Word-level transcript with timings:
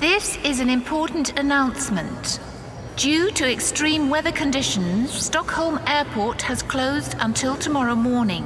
This 0.00 0.38
is 0.44 0.60
an 0.60 0.70
important 0.70 1.36
announcement. 1.40 2.38
Due 2.94 3.32
to 3.32 3.50
extreme 3.50 4.08
weather 4.08 4.30
conditions, 4.30 5.12
Stockholm 5.12 5.80
Airport 5.88 6.42
has 6.42 6.62
closed 6.62 7.16
until 7.18 7.56
tomorrow 7.56 7.96
morning. 7.96 8.44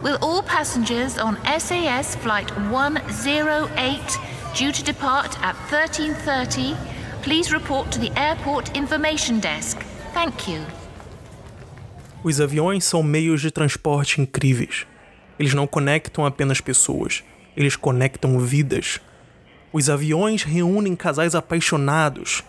Will 0.00 0.16
all 0.22 0.44
passengers 0.44 1.18
on 1.18 1.38
SAS 1.58 2.14
flight 2.14 2.56
108 2.70 4.18
due 4.54 4.70
to 4.70 4.84
depart 4.84 5.36
at 5.42 5.56
13:30 5.70 6.76
please 7.22 7.52
report 7.52 7.90
to 7.90 7.98
the 7.98 8.12
airport 8.16 8.76
information 8.76 9.40
desk. 9.40 9.82
Thank 10.12 10.48
you. 10.48 10.64
Os 12.22 12.40
aviões 12.40 12.84
são 12.84 13.02
meios 13.02 13.40
de 13.40 13.50
transporte 13.50 14.20
incríveis. 14.20 14.86
Eles 15.36 15.52
não 15.52 15.66
conectam 15.66 16.24
apenas 16.24 16.60
pessoas, 16.60 17.24
eles 17.56 17.74
conectam 17.74 18.38
vidas. 18.38 19.00
Os 19.76 19.90
aviões 19.90 20.44
reúnem 20.44 20.94
casais 20.94 21.34
apaixonados, 21.34 22.44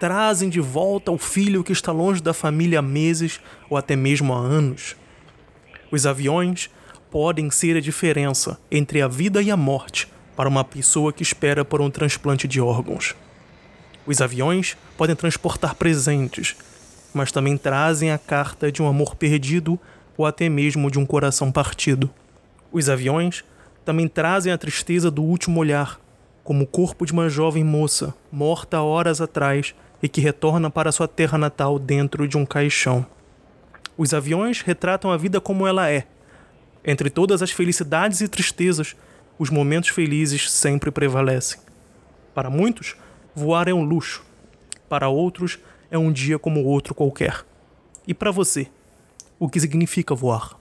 trazem 0.00 0.48
de 0.48 0.60
volta 0.60 1.12
o 1.12 1.18
filho 1.18 1.62
que 1.62 1.72
está 1.72 1.92
longe 1.92 2.22
da 2.22 2.32
família 2.32 2.78
há 2.78 2.82
meses 2.82 3.38
ou 3.68 3.76
até 3.76 3.94
mesmo 3.94 4.32
há 4.32 4.38
anos. 4.38 4.96
Os 5.90 6.06
aviões 6.06 6.70
podem 7.10 7.50
ser 7.50 7.76
a 7.76 7.82
diferença 7.82 8.58
entre 8.70 9.02
a 9.02 9.08
vida 9.08 9.42
e 9.42 9.50
a 9.50 9.58
morte 9.58 10.10
para 10.34 10.48
uma 10.48 10.64
pessoa 10.64 11.12
que 11.12 11.22
espera 11.22 11.66
por 11.66 11.82
um 11.82 11.90
transplante 11.90 12.48
de 12.48 12.62
órgãos. 12.62 13.14
Os 14.06 14.22
aviões 14.22 14.74
podem 14.96 15.14
transportar 15.14 15.74
presentes, 15.74 16.56
mas 17.12 17.30
também 17.30 17.58
trazem 17.58 18.10
a 18.10 18.16
carta 18.16 18.72
de 18.72 18.80
um 18.80 18.88
amor 18.88 19.16
perdido 19.16 19.78
ou 20.16 20.24
até 20.24 20.48
mesmo 20.48 20.90
de 20.90 20.98
um 20.98 21.04
coração 21.04 21.52
partido. 21.52 22.08
Os 22.72 22.88
aviões 22.88 23.44
também 23.84 24.08
trazem 24.08 24.50
a 24.50 24.56
tristeza 24.56 25.10
do 25.10 25.22
último 25.22 25.60
olhar, 25.60 26.02
como 26.44 26.62
o 26.62 26.66
corpo 26.66 27.04
de 27.04 27.12
uma 27.12 27.28
jovem 27.28 27.64
moça 27.64 28.14
morta 28.30 28.80
horas 28.80 29.20
atrás 29.20 29.74
e 30.02 30.08
que 30.08 30.20
retorna 30.20 30.70
para 30.70 30.92
sua 30.92 31.08
terra 31.08 31.36
natal 31.36 31.78
dentro 31.78 32.28
de 32.28 32.36
um 32.36 32.46
caixão. 32.46 33.04
Os 33.96 34.14
aviões 34.14 34.60
retratam 34.60 35.10
a 35.10 35.16
vida 35.16 35.40
como 35.40 35.66
ela 35.66 35.90
é, 35.90 36.06
entre 36.84 37.08
todas 37.08 37.40
as 37.40 37.50
felicidades 37.50 38.20
e 38.20 38.28
tristezas, 38.28 38.94
os 39.38 39.48
momentos 39.48 39.88
felizes 39.88 40.52
sempre 40.52 40.90
prevalecem. 40.90 41.58
Para 42.34 42.50
muitos, 42.50 42.94
voar 43.34 43.68
é 43.68 43.72
um 43.72 43.82
luxo. 43.82 44.22
Para 44.86 45.08
outros, 45.08 45.58
é 45.90 45.96
um 45.96 46.12
dia 46.12 46.38
como 46.38 46.62
outro 46.62 46.94
qualquer. 46.94 47.44
E 48.06 48.12
para 48.12 48.30
você, 48.30 48.68
o 49.38 49.48
que 49.48 49.58
significa 49.58 50.14
voar? 50.14 50.56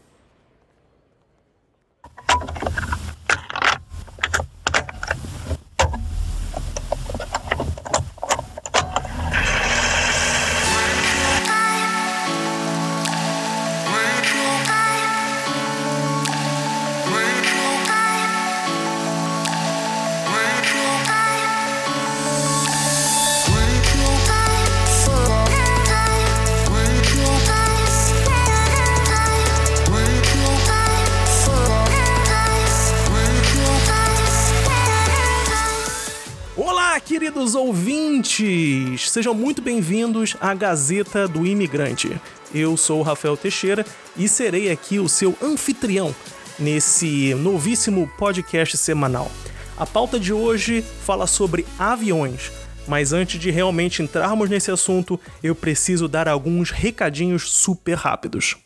Ouvintes! 37.63 39.09
Sejam 39.09 39.33
muito 39.33 39.61
bem-vindos 39.61 40.35
à 40.41 40.53
Gazeta 40.53 41.29
do 41.29 41.47
Imigrante. 41.47 42.11
Eu 42.53 42.75
sou 42.75 42.99
o 42.99 43.03
Rafael 43.03 43.37
Teixeira 43.37 43.85
e 44.17 44.27
serei 44.27 44.69
aqui 44.69 44.99
o 44.99 45.07
seu 45.07 45.33
anfitrião 45.41 46.13
nesse 46.59 47.33
novíssimo 47.35 48.11
podcast 48.17 48.75
semanal. 48.75 49.31
A 49.77 49.85
pauta 49.85 50.19
de 50.19 50.33
hoje 50.33 50.83
fala 51.05 51.25
sobre 51.25 51.65
aviões, 51.79 52.51
mas 52.85 53.13
antes 53.13 53.39
de 53.39 53.49
realmente 53.49 54.03
entrarmos 54.03 54.49
nesse 54.49 54.69
assunto, 54.69 55.17
eu 55.41 55.55
preciso 55.55 56.09
dar 56.09 56.27
alguns 56.27 56.69
recadinhos 56.69 57.49
super 57.49 57.95
rápidos. 57.95 58.57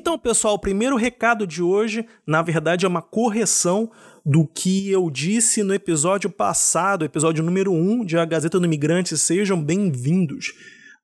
Então, 0.00 0.16
pessoal, 0.16 0.54
o 0.54 0.58
primeiro 0.60 0.94
recado 0.94 1.44
de 1.44 1.60
hoje, 1.60 2.06
na 2.24 2.40
verdade, 2.40 2.86
é 2.86 2.88
uma 2.88 3.02
correção 3.02 3.90
do 4.24 4.46
que 4.46 4.88
eu 4.88 5.10
disse 5.10 5.64
no 5.64 5.74
episódio 5.74 6.30
passado, 6.30 7.04
episódio 7.04 7.42
número 7.42 7.72
1 7.72 8.04
de 8.04 8.16
A 8.16 8.24
Gazeta 8.24 8.60
do 8.60 8.64
Imigrante. 8.64 9.18
Sejam 9.18 9.60
bem-vindos. 9.60 10.52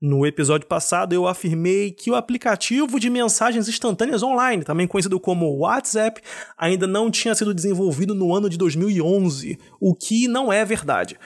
No 0.00 0.24
episódio 0.24 0.68
passado, 0.68 1.12
eu 1.12 1.26
afirmei 1.26 1.90
que 1.90 2.08
o 2.08 2.14
aplicativo 2.14 3.00
de 3.00 3.10
mensagens 3.10 3.68
instantâneas 3.68 4.22
online, 4.22 4.62
também 4.62 4.86
conhecido 4.86 5.18
como 5.18 5.58
WhatsApp, 5.58 6.20
ainda 6.56 6.86
não 6.86 7.10
tinha 7.10 7.34
sido 7.34 7.52
desenvolvido 7.52 8.14
no 8.14 8.32
ano 8.32 8.48
de 8.48 8.56
2011, 8.56 9.58
o 9.80 9.92
que 9.92 10.28
não 10.28 10.52
é 10.52 10.64
verdade. 10.64 11.18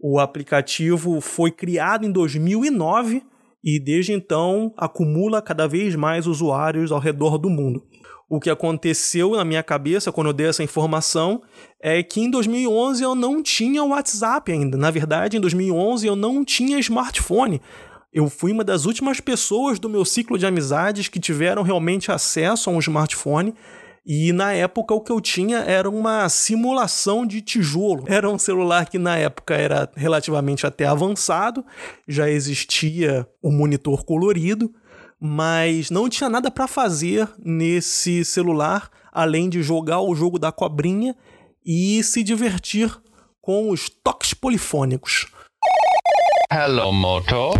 O 0.00 0.18
aplicativo 0.18 1.20
foi 1.20 1.52
criado 1.52 2.04
em 2.04 2.10
2009 2.10 3.22
e 3.62 3.78
desde 3.78 4.12
então 4.12 4.72
acumula 4.76 5.40
cada 5.40 5.68
vez 5.68 5.94
mais 5.94 6.26
usuários 6.26 6.90
ao 6.90 6.98
redor 6.98 7.38
do 7.38 7.48
mundo. 7.48 7.84
O 8.28 8.40
que 8.40 8.48
aconteceu 8.48 9.32
na 9.32 9.44
minha 9.44 9.62
cabeça 9.62 10.10
quando 10.10 10.28
eu 10.28 10.32
dei 10.32 10.46
essa 10.46 10.62
informação 10.62 11.42
é 11.78 12.02
que 12.02 12.18
em 12.18 12.30
2011 12.30 13.02
eu 13.02 13.14
não 13.14 13.42
tinha 13.42 13.84
WhatsApp 13.84 14.50
ainda. 14.50 14.78
Na 14.78 14.90
verdade, 14.90 15.36
em 15.36 15.40
2011 15.40 16.06
eu 16.06 16.16
não 16.16 16.42
tinha 16.42 16.78
smartphone. 16.78 17.60
Eu 18.10 18.30
fui 18.30 18.50
uma 18.50 18.64
das 18.64 18.86
últimas 18.86 19.20
pessoas 19.20 19.78
do 19.78 19.88
meu 19.88 20.04
ciclo 20.04 20.38
de 20.38 20.46
amizades 20.46 21.08
que 21.08 21.20
tiveram 21.20 21.62
realmente 21.62 22.10
acesso 22.10 22.70
a 22.70 22.72
um 22.72 22.78
smartphone 22.78 23.54
e 24.04 24.32
na 24.32 24.52
época 24.52 24.94
o 24.94 25.00
que 25.00 25.12
eu 25.12 25.20
tinha 25.20 25.58
era 25.58 25.88
uma 25.88 26.28
simulação 26.28 27.24
de 27.24 27.40
tijolo. 27.40 28.04
Era 28.08 28.28
um 28.28 28.38
celular 28.38 28.88
que 28.88 28.98
na 28.98 29.16
época 29.16 29.54
era 29.54 29.90
relativamente 29.94 30.66
até 30.66 30.86
avançado, 30.86 31.64
já 32.08 32.28
existia 32.28 33.26
o 33.40 33.48
um 33.48 33.52
monitor 33.52 34.04
colorido, 34.04 34.72
mas 35.20 35.88
não 35.88 36.08
tinha 36.08 36.28
nada 36.28 36.50
para 36.50 36.66
fazer 36.66 37.28
nesse 37.38 38.24
celular 38.24 38.90
além 39.12 39.48
de 39.48 39.62
jogar 39.62 40.00
o 40.00 40.14
jogo 40.14 40.38
da 40.38 40.50
cobrinha 40.50 41.14
e 41.64 42.02
se 42.02 42.24
divertir 42.24 42.90
com 43.40 43.70
os 43.70 43.88
toques 43.88 44.34
polifônicos. 44.34 45.26
Hello, 46.50 46.92
Moto. 46.92 47.52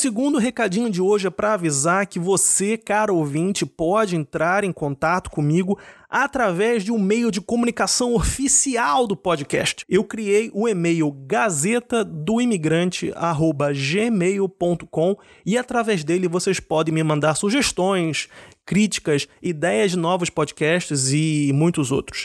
Segundo 0.00 0.38
recadinho 0.38 0.88
de 0.88 1.02
hoje 1.02 1.26
é 1.26 1.30
para 1.30 1.52
avisar 1.52 2.06
que 2.06 2.18
você, 2.18 2.78
caro 2.78 3.16
ouvinte, 3.16 3.66
pode 3.66 4.16
entrar 4.16 4.64
em 4.64 4.72
contato 4.72 5.30
comigo 5.30 5.78
através 6.08 6.82
de 6.82 6.90
um 6.90 6.98
meio 6.98 7.30
de 7.30 7.38
comunicação 7.38 8.14
oficial 8.16 9.06
do 9.06 9.14
podcast. 9.14 9.84
Eu 9.86 10.02
criei 10.02 10.50
o 10.54 10.66
e-mail 10.66 11.12
gazeta 11.12 12.02
do 12.02 12.40
imigrante@gmail.com 12.40 15.16
e 15.44 15.58
através 15.58 16.02
dele 16.02 16.28
vocês 16.28 16.58
podem 16.58 16.94
me 16.94 17.02
mandar 17.02 17.34
sugestões, 17.34 18.26
críticas, 18.64 19.28
ideias 19.42 19.90
de 19.90 19.98
novos 19.98 20.30
podcasts 20.30 21.12
e 21.12 21.52
muitos 21.52 21.92
outros. 21.92 22.24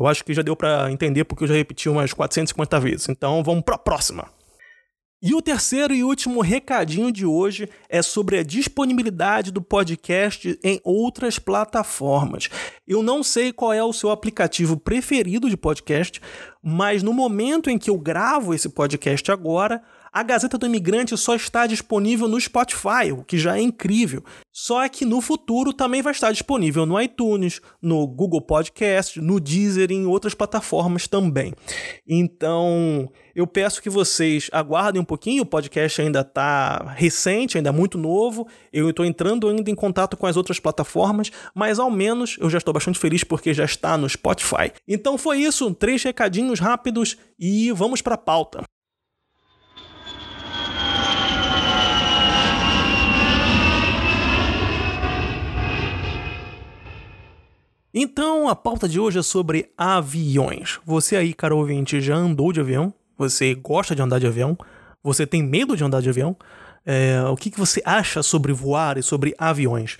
Eu 0.00 0.06
acho 0.06 0.24
que 0.24 0.34
já 0.34 0.42
deu 0.42 0.56
para 0.56 0.90
entender 0.90 1.24
porque 1.24 1.44
eu 1.44 1.48
já 1.48 1.54
repeti 1.54 1.88
umas 1.88 2.12
450 2.12 2.80
vezes. 2.80 3.08
Então, 3.08 3.42
vamos 3.42 3.62
para 3.62 3.76
a 3.76 3.78
próxima. 3.78 4.28
E 5.24 5.36
o 5.36 5.40
terceiro 5.40 5.94
e 5.94 6.02
último 6.02 6.40
recadinho 6.40 7.12
de 7.12 7.24
hoje 7.24 7.68
é 7.88 8.02
sobre 8.02 8.40
a 8.40 8.42
disponibilidade 8.42 9.52
do 9.52 9.62
podcast 9.62 10.58
em 10.64 10.80
outras 10.82 11.38
plataformas. 11.38 12.48
Eu 12.88 13.04
não 13.04 13.22
sei 13.22 13.52
qual 13.52 13.72
é 13.72 13.84
o 13.84 13.92
seu 13.92 14.10
aplicativo 14.10 14.76
preferido 14.76 15.48
de 15.48 15.56
podcast, 15.56 16.20
mas 16.60 17.04
no 17.04 17.12
momento 17.12 17.70
em 17.70 17.78
que 17.78 17.88
eu 17.88 17.96
gravo 17.96 18.52
esse 18.52 18.68
podcast 18.68 19.30
agora, 19.30 19.80
A 20.14 20.22
Gazeta 20.22 20.58
do 20.58 20.66
Imigrante 20.66 21.16
só 21.16 21.34
está 21.34 21.66
disponível 21.66 22.28
no 22.28 22.38
Spotify, 22.38 23.10
o 23.12 23.24
que 23.24 23.38
já 23.38 23.56
é 23.56 23.62
incrível. 23.62 24.22
Só 24.52 24.86
que 24.86 25.06
no 25.06 25.22
futuro 25.22 25.72
também 25.72 26.02
vai 26.02 26.12
estar 26.12 26.30
disponível 26.30 26.84
no 26.84 27.00
iTunes, 27.00 27.62
no 27.80 28.06
Google 28.06 28.42
Podcast, 28.42 29.18
no 29.18 29.40
Deezer 29.40 29.90
e 29.90 29.94
em 29.94 30.04
outras 30.04 30.34
plataformas 30.34 31.08
também. 31.08 31.54
Então, 32.06 33.10
eu 33.34 33.46
peço 33.46 33.80
que 33.80 33.88
vocês 33.88 34.50
aguardem 34.52 35.00
um 35.00 35.04
pouquinho, 35.04 35.44
o 35.44 35.46
podcast 35.46 36.02
ainda 36.02 36.20
está 36.20 36.92
recente, 36.94 37.56
ainda 37.56 37.70
é 37.70 37.72
muito 37.72 37.96
novo. 37.96 38.46
Eu 38.70 38.90
estou 38.90 39.06
entrando 39.06 39.48
ainda 39.48 39.70
em 39.70 39.74
contato 39.74 40.14
com 40.18 40.26
as 40.26 40.36
outras 40.36 40.60
plataformas, 40.60 41.32
mas 41.54 41.78
ao 41.78 41.90
menos 41.90 42.36
eu 42.38 42.50
já 42.50 42.58
estou 42.58 42.74
bastante 42.74 42.98
feliz 42.98 43.24
porque 43.24 43.54
já 43.54 43.64
está 43.64 43.96
no 43.96 44.06
Spotify. 44.06 44.72
Então 44.86 45.16
foi 45.16 45.38
isso, 45.38 45.72
três 45.72 46.02
recadinhos 46.02 46.60
rápidos 46.60 47.16
e 47.38 47.72
vamos 47.72 48.02
para 48.02 48.16
a 48.16 48.18
pauta. 48.18 48.62
Então, 57.94 58.48
a 58.48 58.56
pauta 58.56 58.88
de 58.88 58.98
hoje 58.98 59.18
é 59.18 59.22
sobre 59.22 59.70
aviões. 59.76 60.80
Você 60.84 61.14
aí, 61.14 61.34
caro 61.34 61.58
ouvinte, 61.58 62.00
já 62.00 62.16
andou 62.16 62.50
de 62.50 62.58
avião? 62.58 62.92
Você 63.18 63.54
gosta 63.54 63.94
de 63.94 64.00
andar 64.00 64.18
de 64.18 64.26
avião? 64.26 64.56
Você 65.02 65.26
tem 65.26 65.42
medo 65.42 65.76
de 65.76 65.84
andar 65.84 66.00
de 66.00 66.08
avião? 66.08 66.34
É, 66.86 67.22
o 67.30 67.36
que, 67.36 67.50
que 67.50 67.58
você 67.58 67.82
acha 67.84 68.22
sobre 68.22 68.50
voar 68.50 68.96
e 68.96 69.02
sobre 69.02 69.34
aviões? 69.36 69.98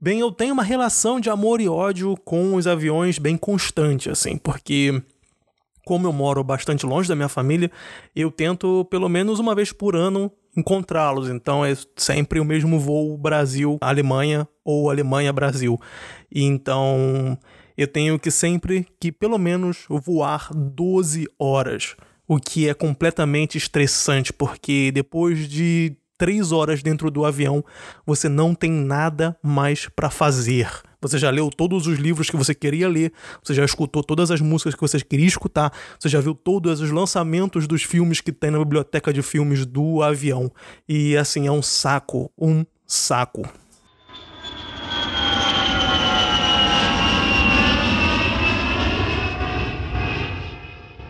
Bem, 0.00 0.18
eu 0.18 0.32
tenho 0.32 0.52
uma 0.52 0.64
relação 0.64 1.20
de 1.20 1.30
amor 1.30 1.60
e 1.60 1.68
ódio 1.68 2.16
com 2.24 2.56
os 2.56 2.66
aviões 2.66 3.18
bem 3.20 3.36
constante, 3.36 4.10
assim, 4.10 4.36
porque 4.36 5.00
como 5.86 6.06
eu 6.06 6.12
moro 6.12 6.42
bastante 6.42 6.84
longe 6.84 7.08
da 7.08 7.14
minha 7.14 7.28
família, 7.28 7.70
eu 8.14 8.32
tento 8.32 8.84
pelo 8.90 9.08
menos 9.08 9.38
uma 9.38 9.54
vez 9.54 9.72
por 9.72 9.94
ano 9.94 10.30
encontrá-los. 10.56 11.28
Então 11.28 11.64
é 11.64 11.74
sempre 11.96 12.40
o 12.40 12.44
mesmo 12.44 12.78
voo 12.78 13.16
Brasil-Alemanha 13.16 14.48
ou 14.64 14.90
Alemanha-Brasil. 14.90 15.78
Então 16.30 17.38
eu 17.76 17.86
tenho 17.86 18.18
que 18.18 18.30
sempre 18.30 18.86
que 19.00 19.12
pelo 19.12 19.38
menos 19.38 19.84
voar 19.88 20.50
12 20.52 21.26
horas, 21.38 21.94
o 22.26 22.38
que 22.38 22.68
é 22.68 22.74
completamente 22.74 23.56
estressante, 23.56 24.32
porque 24.32 24.90
depois 24.92 25.48
de 25.48 25.96
três 26.18 26.50
horas 26.50 26.82
dentro 26.82 27.10
do 27.10 27.24
avião, 27.24 27.64
você 28.04 28.28
não 28.28 28.54
tem 28.54 28.70
nada 28.70 29.38
mais 29.42 29.88
para 29.88 30.10
fazer. 30.10 30.68
Você 31.00 31.16
já 31.16 31.30
leu 31.30 31.48
todos 31.48 31.86
os 31.86 31.96
livros 31.96 32.28
que 32.28 32.36
você 32.36 32.52
queria 32.52 32.88
ler, 32.88 33.12
você 33.42 33.54
já 33.54 33.64
escutou 33.64 34.02
todas 34.02 34.32
as 34.32 34.40
músicas 34.40 34.74
que 34.74 34.80
você 34.80 35.00
queria 35.00 35.28
escutar, 35.28 35.72
você 35.98 36.08
já 36.08 36.20
viu 36.20 36.34
todos 36.34 36.80
os 36.80 36.90
lançamentos 36.90 37.68
dos 37.68 37.84
filmes 37.84 38.20
que 38.20 38.32
tem 38.32 38.50
na 38.50 38.58
biblioteca 38.58 39.12
de 39.12 39.22
filmes 39.22 39.64
do 39.64 40.02
avião. 40.02 40.50
E 40.88 41.16
assim, 41.16 41.46
é 41.46 41.52
um 41.52 41.62
saco, 41.62 42.32
um 42.36 42.64
saco. 42.84 43.48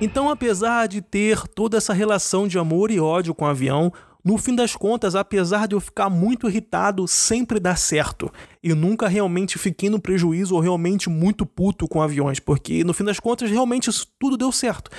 Então, 0.00 0.30
apesar 0.30 0.86
de 0.86 1.00
ter 1.00 1.48
toda 1.48 1.76
essa 1.76 1.92
relação 1.92 2.46
de 2.46 2.56
amor 2.56 2.90
e 2.90 3.00
ódio 3.00 3.34
com 3.34 3.44
o 3.44 3.48
avião, 3.48 3.92
no 4.24 4.36
fim 4.36 4.54
das 4.54 4.74
contas, 4.74 5.14
apesar 5.14 5.68
de 5.68 5.74
eu 5.74 5.80
ficar 5.80 6.10
muito 6.10 6.48
irritado, 6.48 7.06
sempre 7.06 7.60
dá 7.60 7.76
certo. 7.76 8.30
Eu 8.62 8.74
nunca 8.74 9.06
realmente 9.06 9.58
fiquei 9.58 9.88
no 9.88 10.00
prejuízo 10.00 10.54
ou 10.54 10.60
realmente 10.60 11.08
muito 11.08 11.46
puto 11.46 11.86
com 11.86 12.02
aviões, 12.02 12.40
porque 12.40 12.82
no 12.82 12.92
fim 12.92 13.04
das 13.04 13.20
contas, 13.20 13.50
realmente 13.50 13.88
isso 13.88 14.06
tudo 14.18 14.36
deu 14.36 14.50
certo. 14.50 14.90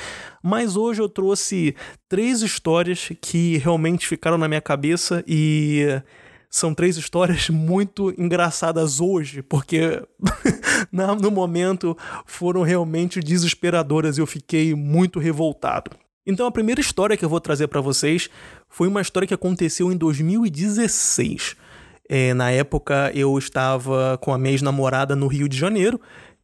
Mas 0.42 0.78
hoje 0.78 1.02
eu 1.02 1.10
trouxe 1.10 1.76
três 2.08 2.42
histórias 2.42 3.12
que 3.22 3.58
realmente 3.58 4.08
ficaram 4.08 4.38
na 4.38 4.48
minha 4.48 4.62
cabeça 4.62 5.24
e 5.28 6.02
são 6.50 6.74
três 6.74 6.98
histórias 6.98 7.50
muito 7.52 8.14
engraçadas 8.18 9.00
hoje, 9.02 9.42
porque 9.42 10.02
no 10.92 11.30
momento 11.30 11.96
foram 12.26 12.64
realmente 12.64 13.20
desesperadoras 13.20 14.18
e 14.18 14.22
eu 14.22 14.26
fiquei 14.26 14.74
muito 14.74 15.20
revoltado. 15.20 15.92
Então 16.30 16.46
a 16.46 16.52
primeira 16.52 16.80
história 16.80 17.18
que 17.18 17.26
eu 17.26 17.30
vou 17.30 17.42
trazer 17.42 17.68
para 17.68 17.82
vocês 17.82 18.30
foi 18.70 18.88
uma 18.88 19.02
história 19.02 19.28
que 19.28 19.34
aconteceu 19.34 19.92
em 19.92 19.98
2016. 19.98 21.56
É, 22.08 22.36
na 22.36 22.52
época 22.52 23.12
eu 23.16 23.36
estava 23.36 24.16
com 24.22 24.32
a 24.32 24.38
minha 24.38 24.52
ex-namorada 24.52 25.16
no 25.16 25.26
Rio 25.26 25.50
de 25.50 25.58
Janeiro 25.58 26.00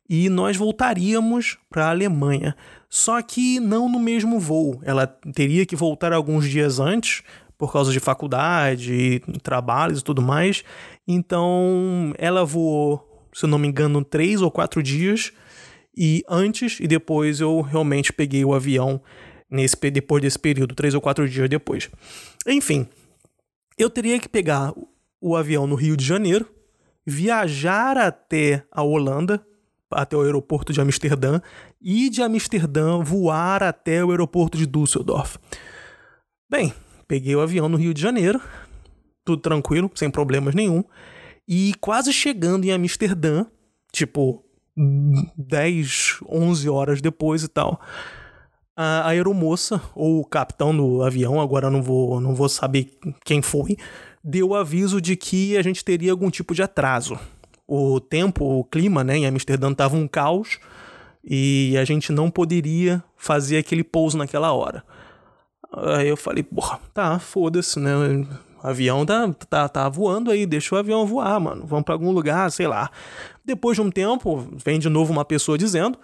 e 0.10 0.28
nós 0.28 0.58
voltaríamos 0.58 1.60
para 1.70 1.86
a 1.86 1.90
Alemanha. 1.92 2.56
Só 2.90 3.22
que 3.22 3.60
não 3.60 3.88
no 3.88 4.00
mesmo 4.00 4.40
voo. 4.40 4.82
Ela 4.84 5.06
teria 5.06 5.68
que 5.68 5.76
voltar 5.76 6.12
alguns 6.14 6.50
dias 6.50 6.80
antes 6.80 7.22
por 7.56 7.72
causa 7.72 7.92
de 7.92 8.00
faculdade, 8.00 9.22
trabalhos 9.44 10.00
e 10.00 10.04
tudo 10.04 10.20
mais. 10.20 10.64
Então 11.08 12.12
ela 12.18 12.44
voou, 12.44 13.28
se 13.32 13.46
eu 13.46 13.50
não 13.50 13.60
me 13.60 13.68
engano, 13.68 14.04
três 14.04 14.42
ou 14.42 14.50
quatro 14.50 14.82
dias. 14.82 15.32
E 15.96 16.24
antes 16.28 16.80
e 16.80 16.88
depois 16.88 17.40
eu 17.40 17.62
realmente 17.62 18.12
peguei 18.12 18.44
o 18.44 18.56
avião 18.56 19.00
nesse 19.50 19.76
depois 19.92 20.22
desse 20.22 20.40
período, 20.40 20.76
três 20.76 20.94
ou 20.94 21.02
quatro 21.02 21.28
dias 21.28 21.50
depois. 21.50 21.90
Enfim, 22.48 22.88
eu 23.78 23.90
teria 23.90 24.20
que 24.20 24.30
pegar 24.30 24.74
o 25.22 25.36
avião 25.36 25.68
no 25.68 25.76
Rio 25.76 25.98
de 25.98 26.06
Janeiro, 26.06 26.48
viajar 27.06 27.98
até 27.98 28.64
a 28.72 28.84
Holanda, 28.84 29.46
até 29.92 30.16
o 30.16 30.22
aeroporto 30.22 30.74
de 30.74 30.82
Amsterdã, 30.82 31.40
e 31.82 32.10
de 32.10 32.22
Amsterdã 32.22 33.00
voar 33.00 33.64
até 33.64 34.04
o 34.04 34.12
aeroporto 34.12 34.58
de 34.58 34.66
Düsseldorf. 34.66 35.38
Bem, 36.50 36.74
peguei 37.08 37.36
o 37.36 37.42
avião 37.42 37.70
no 37.70 37.78
Rio 37.78 37.94
de 37.94 38.02
Janeiro, 38.02 38.42
tudo 39.24 39.42
tranquilo, 39.42 39.90
sem 39.96 40.10
problemas 40.10 40.54
nenhum, 40.54 40.84
e 41.48 41.74
quase 41.80 42.12
chegando 42.12 42.66
em 42.66 42.72
Amsterdã, 42.72 43.46
tipo 43.92 44.44
10, 45.38 46.20
11 46.28 46.70
horas 46.70 47.02
depois 47.02 47.44
e 47.44 47.48
tal, 47.48 47.80
a 48.76 49.08
aeromoça, 49.08 49.82
ou 49.96 50.20
o 50.20 50.26
capitão 50.26 50.76
do 50.76 51.02
avião, 51.02 51.40
agora 51.40 51.70
não 51.70 51.82
vou, 51.82 52.20
não 52.20 52.36
vou 52.36 52.50
saber 52.50 52.98
quem 53.24 53.42
foi, 53.42 53.78
deu 54.24 54.54
aviso 54.54 55.00
de 55.00 55.16
que 55.16 55.56
a 55.56 55.62
gente 55.62 55.84
teria 55.84 56.12
algum 56.12 56.30
tipo 56.30 56.54
de 56.54 56.62
atraso. 56.62 57.18
O 57.68 58.00
tempo, 58.00 58.44
o 58.44 58.64
clima, 58.64 59.04
né, 59.04 59.18
em 59.18 59.26
Amsterdã 59.26 59.72
estava 59.72 59.96
um 59.96 60.08
caos 60.08 60.60
e 61.24 61.76
a 61.78 61.86
gente 61.86 62.12
não 62.12 62.30
poderia 62.30 63.04
fazer 63.16 63.58
aquele 63.58 63.84
pouso 63.84 64.18
naquela 64.18 64.52
hora. 64.52 64.84
Aí 65.72 66.08
eu 66.08 66.18
falei, 66.18 66.44
porra, 66.44 66.80
tá, 66.94 67.18
foda-se, 67.18 67.80
né? 67.80 67.96
O 68.64 68.68
avião 68.68 69.06
tá, 69.06 69.34
tá, 69.50 69.70
tá 69.70 69.90
voando 69.90 70.32
aí, 70.32 70.46
deixa 70.46 70.76
o 70.76 70.78
avião 70.78 71.06
voar, 71.06 71.40
mano. 71.40 71.66
Vamos 71.66 71.86
para 71.86 71.96
algum 71.96 72.12
lugar, 72.12 72.52
sei 72.52 72.68
lá. 72.68 72.90
Depois 73.44 73.76
de 73.76 73.82
um 73.82 73.92
tempo, 73.92 74.48
vem 74.64 74.80
de 74.80 74.90
novo 74.90 75.12
uma 75.12 75.26
pessoa 75.26 75.58
dizendo 75.58 75.98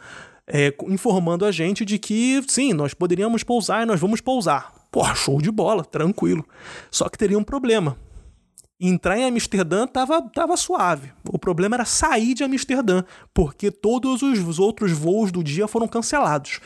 é, 0.48 0.74
informando 0.88 1.46
a 1.46 1.52
gente 1.52 1.86
de 1.86 1.98
que 1.98 2.44
sim, 2.48 2.74
nós 2.74 2.94
poderíamos 2.94 3.44
pousar 3.44 3.84
e 3.84 3.86
nós 3.86 4.00
vamos 4.00 4.22
pousar. 4.22 4.74
Porra, 4.92 5.16
show 5.16 5.42
de 5.42 5.52
bola, 5.52 5.86
tranquilo. 5.86 6.46
Só 6.90 7.08
que 7.08 7.18
teria 7.18 7.38
um 7.38 7.44
problema. 7.44 7.98
Entrar 8.80 9.18
em 9.18 9.26
Amsterdã 9.26 9.86
tava, 9.86 10.22
tava 10.30 10.58
suave. 10.58 11.12
O 11.30 11.38
problema 11.38 11.76
era 11.76 11.86
sair 11.86 12.34
de 12.34 12.44
Amsterdã, 12.44 13.04
porque 13.34 13.72
todos 13.72 14.22
os 14.22 14.60
outros 14.60 14.92
voos 14.92 15.32
do 15.32 15.44
dia 15.44 15.68
foram 15.68 15.88
cancelados. 15.88 16.60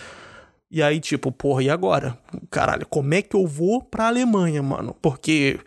E 0.72 0.82
aí, 0.82 1.00
tipo, 1.00 1.32
porra, 1.32 1.64
e 1.64 1.70
agora? 1.70 2.18
Caralho, 2.50 2.88
como 2.88 3.14
é 3.14 3.22
que 3.22 3.36
eu 3.36 3.46
vou 3.46 3.84
pra 3.84 4.08
Alemanha, 4.08 4.64
mano? 4.64 4.96
Porque 5.02 5.60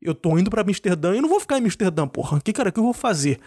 eu 0.00 0.14
tô 0.14 0.36
indo 0.36 0.50
pra 0.50 0.62
Amsterdã 0.62 1.14
e 1.14 1.20
não 1.20 1.28
vou 1.28 1.38
ficar 1.38 1.58
em 1.58 1.62
Amsterdã, 1.62 2.08
porra. 2.08 2.40
Que, 2.40 2.52
cara, 2.52 2.72
que 2.72 2.78
eu 2.78 2.84
vou 2.84 2.92
fazer? 2.92 3.38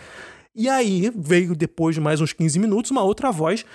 E 0.56 0.70
aí 0.70 1.12
veio, 1.16 1.56
depois 1.56 1.96
de 1.96 2.02
mais 2.02 2.22
uns 2.22 2.32
15 2.32 2.58
minutos, 2.60 2.92
uma 2.92 3.04
outra 3.04 3.32
voz 3.32 3.66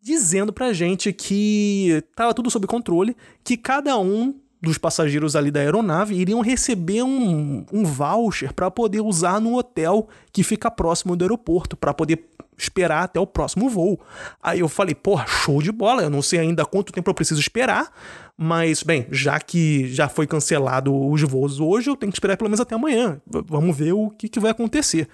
dizendo 0.00 0.52
pra 0.52 0.72
gente 0.72 1.12
que 1.12 2.04
tava 2.14 2.34
tudo 2.34 2.50
sob 2.50 2.66
controle, 2.66 3.16
que 3.42 3.56
cada 3.56 3.98
um 3.98 4.34
dos 4.60 4.78
passageiros 4.78 5.34
ali 5.34 5.50
da 5.50 5.58
aeronave 5.58 6.14
iriam 6.14 6.40
receber 6.40 7.02
um, 7.02 7.64
um 7.72 7.84
voucher 7.84 8.52
para 8.52 8.70
poder 8.70 9.00
usar 9.00 9.40
no 9.40 9.56
hotel 9.58 10.06
que 10.32 10.44
fica 10.44 10.70
próximo 10.70 11.16
do 11.16 11.24
aeroporto, 11.24 11.76
para 11.76 11.92
poder 11.92 12.28
esperar 12.56 13.02
até 13.02 13.18
o 13.18 13.26
próximo 13.26 13.68
voo. 13.68 13.98
Aí 14.40 14.60
eu 14.60 14.68
falei, 14.68 14.94
porra, 14.94 15.26
show 15.26 15.60
de 15.60 15.72
bola, 15.72 16.02
eu 16.02 16.10
não 16.10 16.22
sei 16.22 16.38
ainda 16.38 16.64
quanto 16.64 16.92
tempo 16.92 17.10
eu 17.10 17.14
preciso 17.14 17.40
esperar, 17.40 17.90
mas, 18.36 18.82
bem, 18.82 19.06
já 19.10 19.38
que 19.40 19.92
já 19.92 20.08
foi 20.08 20.26
cancelado 20.26 20.94
os 20.94 21.22
voos 21.22 21.58
hoje, 21.58 21.90
eu 21.90 21.96
tenho 21.96 22.12
que 22.12 22.16
esperar 22.16 22.36
pelo 22.36 22.48
menos 22.48 22.60
até 22.60 22.74
amanhã. 22.74 23.20
Vamos 23.26 23.76
ver 23.76 23.92
o 23.92 24.10
que, 24.10 24.28
que 24.28 24.40
vai 24.40 24.52
acontecer. 24.52 25.08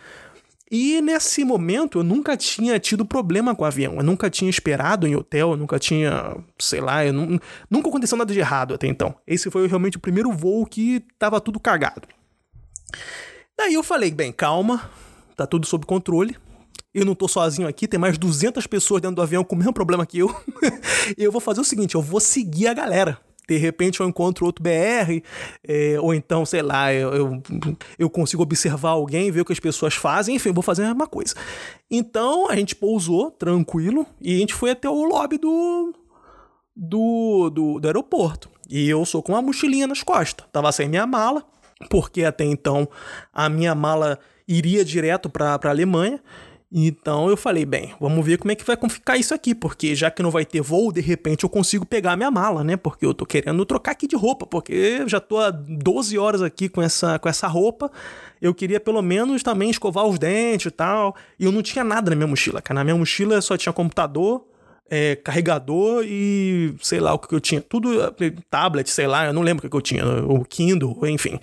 E 0.71 1.01
nesse 1.01 1.45
momento 1.45 1.99
eu 1.99 2.05
nunca 2.05 2.37
tinha 2.37 2.79
tido 2.79 3.05
problema 3.05 3.55
com 3.55 3.63
o 3.63 3.67
avião, 3.67 3.97
eu 3.97 4.03
nunca 4.03 4.29
tinha 4.29 4.51
esperado 4.51 5.07
em 5.07 5.17
hotel, 5.17 5.53
eu 5.53 5.57
nunca 5.57 5.79
tinha, 5.79 6.37
sei 6.59 6.81
lá, 6.81 7.05
eu 7.07 7.13
não, 7.13 7.41
nunca 7.71 7.89
aconteceu 7.89 8.19
nada 8.19 8.33
de 8.33 8.39
errado 8.39 8.75
até 8.75 8.87
então. 8.87 9.15
Esse 9.27 9.51
foi 9.51 9.67
realmente 9.67 9.97
o 9.97 10.01
primeiro 10.01 10.31
voo 10.31 10.67
que 10.67 11.03
tava 11.19 11.41
tudo 11.41 11.59
cagado. 11.59 12.07
Daí 13.57 13.75
eu 13.75 13.83
falei, 13.83 14.11
bem, 14.11 14.31
calma, 14.31 14.91
tá 15.35 15.47
tudo 15.47 15.67
sob 15.67 15.87
controle. 15.87 16.37
Eu 16.95 17.05
não 17.05 17.15
tô 17.15 17.29
sozinho 17.29 17.69
aqui, 17.69 17.87
tem 17.89 17.99
mais 17.99 18.19
200 18.19 18.67
pessoas 18.67 19.01
dentro 19.01 19.17
do 19.17 19.23
avião 19.23 19.45
com 19.45 19.55
o 19.55 19.59
mesmo 19.59 19.73
problema 19.73 20.05
que 20.05 20.19
eu. 20.19 20.35
eu 21.17 21.33
vou 21.33 21.41
fazer 21.41 21.61
o 21.61 21.65
seguinte, 21.65 21.95
eu 21.95 22.03
vou 22.03 22.21
seguir 22.21 22.67
a 22.67 22.75
galera. 22.75 23.19
De 23.49 23.57
repente 23.57 24.01
eu 24.01 24.07
encontro 24.07 24.45
outro 24.45 24.63
BR, 24.63 25.23
é, 25.67 25.97
ou 25.99 26.13
então, 26.13 26.45
sei 26.45 26.61
lá, 26.61 26.93
eu, 26.93 27.15
eu, 27.15 27.43
eu, 27.99 28.11
consigo 28.11 28.43
observar 28.43 28.91
alguém, 28.91 29.31
ver 29.31 29.41
o 29.41 29.45
que 29.45 29.53
as 29.55 29.59
pessoas 29.59 29.95
fazem, 29.95 30.37
enfim, 30.37 30.53
vou 30.53 30.63
fazer 30.63 30.83
a 30.83 30.89
mesma 30.89 31.07
coisa. 31.07 31.35
Então 31.91 32.51
a 32.51 32.55
gente 32.55 32.77
pousou 32.77 33.31
tranquilo 33.31 34.07
e 34.21 34.37
a 34.37 34.39
gente 34.39 34.53
foi 34.53 34.73
até 34.73 34.89
o 34.89 35.03
lobby 35.05 35.39
do, 35.39 35.95
do, 36.77 37.51
do, 37.51 37.81
do 37.81 37.89
aeroporto. 37.89 38.51
E 38.69 38.87
eu 38.87 39.03
sou 39.07 39.23
com 39.23 39.33
uma 39.33 39.41
mochilinha 39.41 39.87
nas 39.87 40.03
costas. 40.03 40.47
Tava 40.53 40.71
sem 40.71 40.87
minha 40.87 41.07
mala, 41.07 41.43
porque 41.89 42.25
até 42.25 42.45
então 42.45 42.87
a 43.33 43.49
minha 43.49 43.75
mala 43.75 44.19
iria 44.47 44.85
direto 44.85 45.31
para 45.31 45.55
a 45.55 45.69
Alemanha. 45.71 46.23
Então 46.71 47.31
eu 47.31 47.37
falei, 47.37 47.65
bem, 47.65 47.95
vamos 47.99 48.25
ver 48.25 48.37
como 48.37 48.53
é 48.53 48.55
que 48.55 48.65
vai 48.65 48.77
ficar 48.91 49.17
isso 49.17 49.33
aqui, 49.33 49.55
porque 49.55 49.95
já 49.95 50.11
que 50.11 50.23
não 50.23 50.31
vai 50.31 50.45
ter 50.45 50.61
voo, 50.61 50.93
de 50.93 51.01
repente 51.01 51.45
eu 51.45 51.49
consigo 51.49 51.87
pegar 51.87 52.13
a 52.13 52.17
minha 52.17 52.31
mala, 52.31 52.63
né? 52.63 52.77
Porque 52.77 53.07
eu 53.07 53.15
tô 53.15 53.25
querendo 53.25 53.65
trocar 53.65 53.93
aqui 53.93 54.07
de 54.07 54.15
roupa, 54.15 54.47
porque 54.47 54.73
eu 55.01 55.09
já 55.09 55.19
tô 55.19 55.39
há 55.39 55.51
12 55.51 56.19
horas 56.19 56.43
aqui 56.43 56.69
com 56.69 56.83
essa, 56.83 57.19
com 57.19 57.29
essa 57.29 57.47
roupa. 57.47 57.91
Eu 58.41 58.55
queria 58.55 58.79
pelo 58.79 59.01
menos 59.01 59.43
também 59.43 59.71
escovar 59.71 60.05
os 60.05 60.19
dentes 60.19 60.67
e 60.67 60.71
tal. 60.71 61.17
E 61.39 61.45
eu 61.45 61.53
não 61.53 61.63
tinha 61.63 61.83
nada 61.83 62.11
na 62.11 62.17
minha 62.17 62.29
mochila, 62.29 62.61
cara. 62.61 62.79
Na 62.79 62.85
minha 62.85 62.97
mochila 62.97 63.41
só 63.41 63.57
tinha 63.57 63.73
computador, 63.73 64.47
é, 64.91 65.17
carregador 65.17 66.05
e 66.07 66.75
sei 66.83 67.01
lá 67.01 67.15
o 67.15 67.19
que 67.19 67.35
eu 67.35 67.41
tinha. 67.41 67.63
Tudo, 67.63 68.03
é, 68.03 68.11
tablet, 68.51 68.91
sei 68.91 69.07
lá, 69.07 69.25
eu 69.25 69.33
não 69.33 69.41
lembro 69.41 69.67
o 69.67 69.71
que 69.71 69.77
eu 69.77 69.81
tinha, 69.81 70.05
o 70.07 70.45
Kindle, 70.45 70.99
enfim 71.09 71.41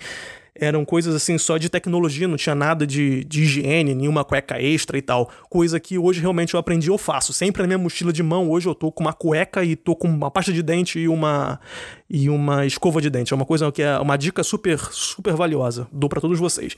eram 0.60 0.84
coisas 0.84 1.14
assim 1.14 1.38
só 1.38 1.58
de 1.58 1.68
tecnologia, 1.68 2.26
não 2.26 2.36
tinha 2.36 2.54
nada 2.54 2.86
de, 2.86 3.24
de 3.24 3.42
higiene, 3.42 3.94
nenhuma 3.94 4.24
cueca 4.24 4.60
extra 4.60 4.98
e 4.98 5.02
tal. 5.02 5.30
Coisa 5.48 5.78
que 5.78 5.98
hoje 5.98 6.20
realmente 6.20 6.54
eu 6.54 6.60
aprendi 6.60 6.88
eu 6.88 6.98
faço. 6.98 7.32
Sempre 7.32 7.62
na 7.62 7.68
minha 7.68 7.78
mochila 7.78 8.12
de 8.12 8.22
mão, 8.22 8.50
hoje 8.50 8.68
eu 8.68 8.74
tô 8.74 8.90
com 8.90 9.04
uma 9.04 9.12
cueca 9.12 9.64
e 9.64 9.76
tô 9.76 9.94
com 9.94 10.08
uma 10.08 10.30
pasta 10.30 10.52
de 10.52 10.62
dente 10.62 10.98
e 10.98 11.08
uma 11.08 11.60
e 12.08 12.28
uma 12.28 12.66
escova 12.66 13.00
de 13.00 13.10
dente. 13.10 13.32
É 13.32 13.36
uma 13.36 13.46
coisa 13.46 13.70
que 13.70 13.82
é 13.82 13.98
uma 13.98 14.16
dica 14.16 14.42
super 14.42 14.78
super 14.78 15.34
valiosa. 15.34 15.86
Dou 15.92 16.08
para 16.08 16.20
todos 16.20 16.38
vocês. 16.38 16.76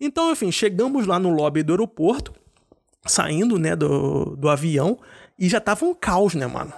Então, 0.00 0.32
enfim, 0.32 0.50
chegamos 0.50 1.06
lá 1.06 1.18
no 1.18 1.30
lobby 1.30 1.62
do 1.62 1.72
aeroporto, 1.72 2.32
saindo, 3.04 3.58
né, 3.58 3.76
do, 3.76 4.34
do 4.36 4.48
avião, 4.48 4.98
e 5.38 5.48
já 5.48 5.60
tava 5.60 5.84
um 5.84 5.94
caos, 5.94 6.34
né, 6.34 6.46
mano? 6.46 6.72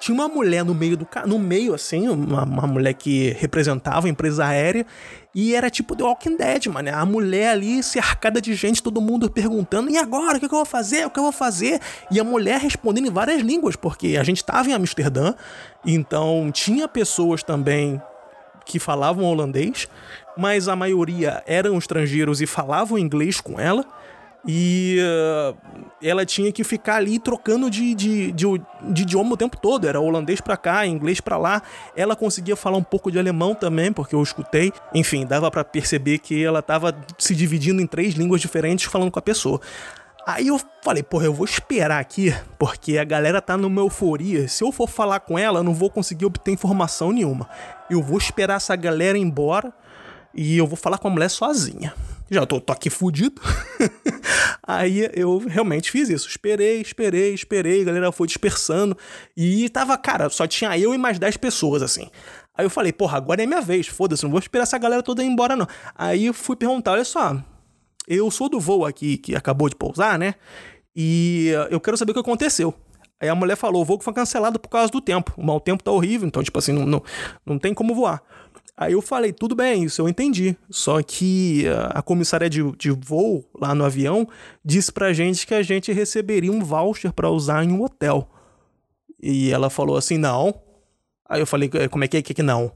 Tinha 0.00 0.14
uma 0.14 0.28
mulher 0.28 0.64
no 0.64 0.74
meio 0.74 0.96
do 0.96 1.08
no 1.26 1.38
meio 1.38 1.72
assim, 1.72 2.08
uma, 2.08 2.44
uma 2.44 2.66
mulher 2.66 2.92
que 2.92 3.30
representava 3.38 4.06
a 4.06 4.10
empresa 4.10 4.44
aérea 4.44 4.86
e 5.34 5.54
era 5.54 5.68
tipo 5.68 5.96
The 5.96 6.04
Walking 6.04 6.36
Dead, 6.36 6.66
mano. 6.66 6.94
A 6.94 7.04
mulher 7.04 7.50
ali 7.50 7.82
cercada 7.82 8.40
de 8.40 8.54
gente, 8.54 8.82
todo 8.82 9.00
mundo 9.00 9.30
perguntando: 9.30 9.90
"E 9.90 9.98
agora, 9.98 10.36
o 10.36 10.40
que 10.40 10.46
eu 10.46 10.50
vou 10.50 10.64
fazer? 10.64 11.06
O 11.06 11.10
que 11.10 11.18
eu 11.18 11.24
vou 11.24 11.32
fazer?" 11.32 11.80
E 12.10 12.20
a 12.20 12.24
mulher 12.24 12.60
respondendo 12.60 13.08
em 13.08 13.10
várias 13.10 13.40
línguas, 13.42 13.74
porque 13.74 14.16
a 14.18 14.22
gente 14.22 14.38
estava 14.38 14.68
em 14.68 14.72
Amsterdã, 14.72 15.34
então 15.84 16.50
tinha 16.52 16.86
pessoas 16.86 17.42
também 17.42 18.00
que 18.64 18.78
falavam 18.78 19.24
holandês, 19.24 19.88
mas 20.36 20.68
a 20.68 20.76
maioria 20.76 21.42
eram 21.46 21.76
estrangeiros 21.76 22.40
e 22.40 22.46
falavam 22.46 22.98
inglês 22.98 23.40
com 23.40 23.60
ela. 23.60 23.84
E 24.46 24.98
uh, 25.00 25.56
ela 26.02 26.26
tinha 26.26 26.52
que 26.52 26.62
ficar 26.62 26.96
ali 26.96 27.18
trocando 27.18 27.70
de, 27.70 27.94
de, 27.94 28.32
de, 28.32 28.46
de, 28.90 29.02
idioma 29.02 29.32
o 29.32 29.36
tempo 29.36 29.56
todo. 29.56 29.86
Era 29.88 30.00
holandês 30.00 30.40
para 30.40 30.56
cá, 30.56 30.86
inglês 30.86 31.20
para 31.20 31.38
lá. 31.38 31.62
Ela 31.96 32.14
conseguia 32.14 32.54
falar 32.54 32.76
um 32.76 32.82
pouco 32.82 33.10
de 33.10 33.18
alemão 33.18 33.54
também, 33.54 33.90
porque 33.92 34.14
eu 34.14 34.22
escutei. 34.22 34.72
Enfim, 34.94 35.24
dava 35.24 35.50
para 35.50 35.64
perceber 35.64 36.18
que 36.18 36.44
ela 36.44 36.60
tava 36.60 36.94
se 37.18 37.34
dividindo 37.34 37.80
em 37.80 37.86
três 37.86 38.14
línguas 38.14 38.40
diferentes 38.40 38.84
falando 38.84 39.10
com 39.10 39.18
a 39.18 39.22
pessoa. 39.22 39.60
Aí 40.26 40.48
eu 40.48 40.60
falei, 40.82 41.02
porra, 41.02 41.26
eu 41.26 41.34
vou 41.34 41.44
esperar 41.44 42.00
aqui, 42.00 42.34
porque 42.58 42.96
a 42.96 43.04
galera 43.04 43.42
tá 43.42 43.56
numa 43.56 43.80
euforia. 43.80 44.48
Se 44.48 44.64
eu 44.64 44.72
for 44.72 44.88
falar 44.88 45.20
com 45.20 45.38
ela, 45.38 45.60
eu 45.60 45.64
não 45.64 45.74
vou 45.74 45.90
conseguir 45.90 46.24
obter 46.26 46.50
informação 46.50 47.12
nenhuma. 47.12 47.48
Eu 47.90 48.02
vou 48.02 48.18
esperar 48.18 48.56
essa 48.56 48.74
galera 48.76 49.18
embora 49.18 49.72
e 50.34 50.56
eu 50.56 50.66
vou 50.66 50.76
falar 50.76 50.98
com 50.98 51.08
a 51.08 51.10
mulher 51.10 51.28
sozinha 51.28 51.94
já 52.30 52.46
tô, 52.46 52.60
tô 52.60 52.72
aqui 52.72 52.90
fudido. 52.90 53.40
Aí 54.66 55.08
eu 55.14 55.38
realmente 55.38 55.90
fiz 55.90 56.08
isso. 56.08 56.28
Esperei, 56.28 56.80
esperei, 56.80 57.34
esperei, 57.34 57.82
a 57.82 57.84
galera 57.84 58.12
foi 58.12 58.26
dispersando. 58.26 58.96
E 59.36 59.68
tava, 59.68 59.96
cara, 59.98 60.28
só 60.30 60.46
tinha 60.46 60.76
eu 60.78 60.94
e 60.94 60.98
mais 60.98 61.18
10 61.18 61.36
pessoas, 61.36 61.82
assim. 61.82 62.08
Aí 62.56 62.64
eu 62.64 62.70
falei, 62.70 62.92
porra, 62.92 63.18
agora 63.18 63.42
é 63.42 63.46
minha 63.46 63.60
vez, 63.60 63.88
foda-se, 63.88 64.22
não 64.22 64.30
vou 64.30 64.38
esperar 64.38 64.62
essa 64.62 64.78
galera 64.78 65.02
toda 65.02 65.22
ir 65.22 65.26
embora, 65.26 65.56
não. 65.56 65.66
Aí 65.94 66.26
eu 66.26 66.34
fui 66.34 66.54
perguntar, 66.54 66.92
olha 66.92 67.04
só, 67.04 67.36
eu 68.06 68.30
sou 68.30 68.48
do 68.48 68.60
voo 68.60 68.86
aqui 68.86 69.16
que 69.16 69.34
acabou 69.34 69.68
de 69.68 69.74
pousar, 69.74 70.18
né? 70.18 70.34
E 70.94 71.50
eu 71.70 71.80
quero 71.80 71.96
saber 71.96 72.12
o 72.12 72.14
que 72.14 72.20
aconteceu. 72.20 72.72
Aí 73.20 73.28
a 73.28 73.34
mulher 73.34 73.56
falou, 73.56 73.82
o 73.82 73.84
voo 73.84 74.00
foi 74.00 74.12
cancelado 74.12 74.58
por 74.58 74.68
causa 74.68 74.90
do 74.90 75.00
tempo. 75.00 75.32
O 75.36 75.44
mau 75.44 75.58
tempo 75.58 75.82
tá 75.82 75.90
horrível, 75.90 76.28
então, 76.28 76.42
tipo 76.42 76.58
assim, 76.58 76.72
não, 76.72 76.86
não, 76.86 77.02
não 77.44 77.58
tem 77.58 77.74
como 77.74 77.94
voar. 77.94 78.22
Aí 78.76 78.92
eu 78.92 79.00
falei, 79.00 79.32
tudo 79.32 79.54
bem, 79.54 79.84
isso 79.84 80.02
eu 80.02 80.08
entendi. 80.08 80.56
Só 80.68 81.00
que 81.00 81.64
a 81.90 82.02
comissária 82.02 82.50
de, 82.50 82.60
de 82.72 82.90
voo 82.90 83.44
lá 83.58 83.74
no 83.74 83.84
avião 83.84 84.26
disse 84.64 84.90
pra 84.92 85.12
gente 85.12 85.46
que 85.46 85.54
a 85.54 85.62
gente 85.62 85.92
receberia 85.92 86.50
um 86.50 86.62
voucher 86.62 87.12
para 87.12 87.30
usar 87.30 87.64
em 87.64 87.72
um 87.72 87.82
hotel. 87.82 88.28
E 89.22 89.52
ela 89.52 89.70
falou 89.70 89.96
assim, 89.96 90.18
não. 90.18 90.60
Aí 91.28 91.40
eu 91.40 91.46
falei, 91.46 91.70
como 91.90 92.04
é 92.04 92.08
que 92.08 92.16
é 92.16 92.22
que 92.22 92.42
não? 92.42 92.72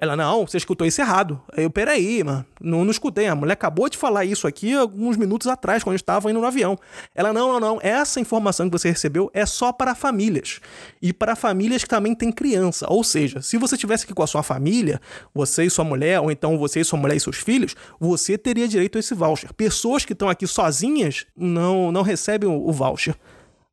Ela, 0.00 0.16
não, 0.16 0.46
você 0.46 0.56
escutou 0.56 0.86
isso 0.86 0.98
errado. 0.98 1.38
Aí 1.54 1.62
eu, 1.62 1.70
peraí, 1.70 2.24
mano, 2.24 2.46
não, 2.58 2.84
não 2.84 2.90
escutei. 2.90 3.26
A 3.26 3.34
mulher 3.34 3.52
acabou 3.52 3.86
de 3.86 3.98
falar 3.98 4.24
isso 4.24 4.46
aqui 4.46 4.72
alguns 4.74 5.14
minutos 5.18 5.46
atrás, 5.46 5.84
quando 5.84 5.96
estava 5.96 6.30
indo 6.30 6.40
no 6.40 6.46
avião. 6.46 6.78
Ela, 7.14 7.34
não, 7.34 7.52
não, 7.52 7.60
não, 7.60 7.78
essa 7.82 8.18
informação 8.18 8.70
que 8.70 8.78
você 8.78 8.88
recebeu 8.88 9.30
é 9.34 9.44
só 9.44 9.74
para 9.74 9.94
famílias. 9.94 10.58
E 11.02 11.12
para 11.12 11.36
famílias 11.36 11.82
que 11.84 11.88
também 11.90 12.14
têm 12.14 12.32
criança. 12.32 12.86
Ou 12.88 13.04
seja, 13.04 13.42
se 13.42 13.58
você 13.58 13.74
estivesse 13.74 14.04
aqui 14.04 14.14
com 14.14 14.22
a 14.22 14.26
sua 14.26 14.42
família, 14.42 14.98
você 15.34 15.64
e 15.64 15.70
sua 15.70 15.84
mulher, 15.84 16.18
ou 16.18 16.30
então 16.30 16.56
você 16.56 16.80
e 16.80 16.84
sua 16.84 16.98
mulher 16.98 17.16
e 17.16 17.20
seus 17.20 17.36
filhos, 17.36 17.76
você 18.00 18.38
teria 18.38 18.66
direito 18.66 18.96
a 18.96 19.00
esse 19.00 19.12
voucher. 19.12 19.52
Pessoas 19.52 20.06
que 20.06 20.14
estão 20.14 20.30
aqui 20.30 20.46
sozinhas 20.46 21.26
não, 21.36 21.92
não 21.92 22.00
recebem 22.00 22.48
o 22.48 22.72
voucher. 22.72 23.14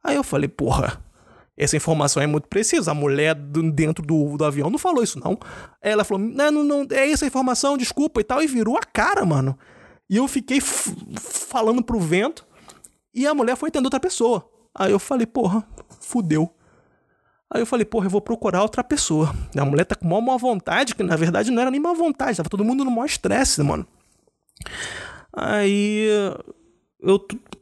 Aí 0.04 0.18
eu 0.18 0.24
falei, 0.26 0.50
porra, 0.50 1.02
essa 1.58 1.76
informação 1.76 2.22
é 2.22 2.28
muito 2.28 2.48
precisa. 2.48 2.92
A 2.92 2.94
mulher 2.94 3.34
dentro 3.34 4.06
do, 4.06 4.38
do 4.38 4.46
avião 4.46 4.70
não 4.70 4.78
falou 4.78 5.04
isso, 5.04 5.20
não. 5.20 5.38
Ela 5.82 6.04
falou, 6.04 6.24
não, 6.24 6.52
não, 6.52 6.64
não, 6.64 6.88
é 6.92 7.12
essa 7.12 7.26
informação, 7.26 7.76
desculpa 7.76 8.22
e 8.22 8.24
tal, 8.24 8.42
e 8.42 8.48
virou 8.48 8.78
a 8.78 8.82
cara, 8.82 9.26
mano. 9.26 9.58
E 10.08 10.18
eu 10.18 10.28
fiquei 10.28 10.62
falando 10.62 11.84
pro 11.84 12.00
vento, 12.00 12.46
e 13.14 13.26
a 13.26 13.34
mulher 13.34 13.58
foi 13.58 13.70
entender 13.70 13.88
outra 13.88 14.00
pessoa. 14.00 14.48
Aí 14.74 14.92
eu 14.92 15.00
falei, 15.00 15.26
porra, 15.26 15.68
fudeu. 16.00 16.54
Aí 17.50 17.62
eu 17.62 17.66
falei, 17.66 17.86
porra, 17.86 18.06
eu 18.06 18.12
vou 18.12 18.22
procurar 18.22 18.62
outra 18.62 18.84
pessoa. 18.84 19.34
A 19.58 19.66
mulher 19.66 19.86
tá 19.86 19.96
com 19.96 20.08
maior 20.08 20.22
má 20.22 20.38
vontade, 20.38 20.94
que 20.94 21.02
na 21.02 21.16
verdade 21.16 21.50
não 21.50 21.62
era 21.62 21.72
nem 21.72 21.80
má 21.80 21.94
vontade, 21.94 22.38
tava 22.38 22.50
todo 22.50 22.64
mundo 22.64 22.86
no 22.86 22.92
maior 22.92 23.06
estresse, 23.06 23.64
mano. 23.64 23.88
Aí 25.34 26.08
eu 27.02 27.20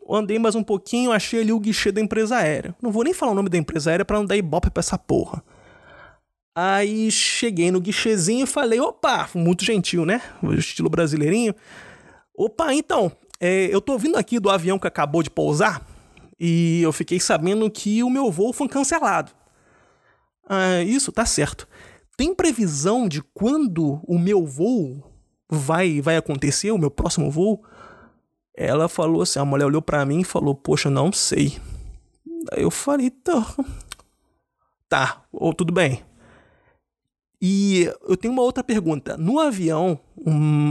andei 0.10 0.38
mais 0.38 0.56
um 0.56 0.64
pouquinho, 0.64 1.12
achei 1.12 1.42
ali 1.42 1.52
o 1.52 1.60
guichê 1.60 1.92
da 1.92 2.02
empresa 2.02 2.38
aérea. 2.38 2.76
Não 2.82 2.92
vou 2.92 3.04
nem 3.04 3.14
falar 3.14 3.32
o 3.32 3.36
nome 3.36 3.50
da 3.50 3.58
empresa 3.58 3.90
aérea 3.90 4.06
para 4.06 4.18
não 4.18 4.26
dar 4.26 4.36
ibope 4.36 4.70
pra 4.70 4.82
essa 4.82 4.98
porra. 4.98 5.44
Aí 6.56 7.12
cheguei 7.12 7.72
no 7.72 7.82
guichezinho 7.82 8.44
e 8.44 8.48
falei, 8.48 8.80
opa, 8.80 9.30
muito 9.34 9.66
gentil, 9.66 10.06
né? 10.06 10.22
Estilo 10.58 10.90
brasileirinho. 10.90 11.54
Opa, 12.38 12.74
então, 12.74 13.12
é, 13.40 13.68
eu 13.74 13.82
tô 13.82 13.98
vindo 13.98 14.18
aqui 14.18 14.40
do 14.40 14.50
avião 14.50 14.80
que 14.80 14.88
acabou 14.88 15.24
de 15.24 15.30
pousar 15.30 15.86
e 16.40 16.82
eu 16.82 16.92
fiquei 16.92 17.20
sabendo 17.20 17.70
que 17.70 18.04
o 18.04 18.10
meu 18.10 18.32
voo 18.32 18.54
foi 18.54 18.68
cancelado. 18.68 19.32
Ah, 20.48 20.82
isso, 20.84 21.12
tá 21.12 21.26
certo. 21.26 21.68
Tem 22.18 22.34
previsão 22.34 23.08
de 23.08 23.22
quando 23.34 24.00
o 24.08 24.18
meu 24.18 24.46
voo 24.46 25.04
vai, 25.50 26.00
vai 26.02 26.16
acontecer, 26.16 26.72
o 26.72 26.78
meu 26.78 26.92
próximo 26.92 27.30
voo? 27.30 27.64
Ela 28.58 28.88
falou 28.88 29.22
assim, 29.22 29.40
a 29.40 29.46
mulher 29.46 29.66
olhou 29.66 29.82
para 29.82 30.06
mim 30.06 30.22
e 30.22 30.26
falou, 30.26 30.56
poxa, 30.56 30.90
não 30.90 31.12
sei. 31.12 31.58
Aí 32.52 32.64
eu 32.64 32.72
falei, 32.72 33.10
tá. 33.10 33.56
Tá, 34.88 35.26
ou 35.32 35.54
tudo 35.54 35.74
bem. 35.74 36.04
E 37.42 37.92
eu 38.08 38.16
tenho 38.16 38.34
uma 38.34 38.44
outra 38.44 38.64
pergunta. 38.64 39.18
No 39.18 39.40
avião, 39.40 40.00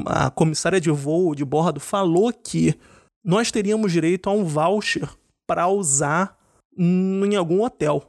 a 0.06 0.30
comissária 0.30 0.80
de 0.80 0.90
voo 0.90 1.34
de 1.34 1.44
bordo 1.44 1.78
falou 1.78 2.32
que 2.32 2.74
nós 3.22 3.50
teríamos 3.50 3.92
direito 3.92 4.30
a 4.30 4.32
um 4.32 4.44
voucher 4.44 5.08
para 5.46 5.68
usar 5.68 6.38
em 6.76 7.36
algum 7.36 7.62
hotel. 7.62 8.02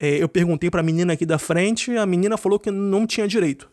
É, 0.00 0.22
eu 0.22 0.28
perguntei 0.28 0.70
para 0.70 0.80
a 0.80 0.84
menina 0.84 1.12
aqui 1.12 1.24
da 1.24 1.38
frente, 1.38 1.96
a 1.96 2.04
menina 2.04 2.36
falou 2.36 2.58
que 2.58 2.70
não 2.70 3.06
tinha 3.06 3.26
direito. 3.26 3.70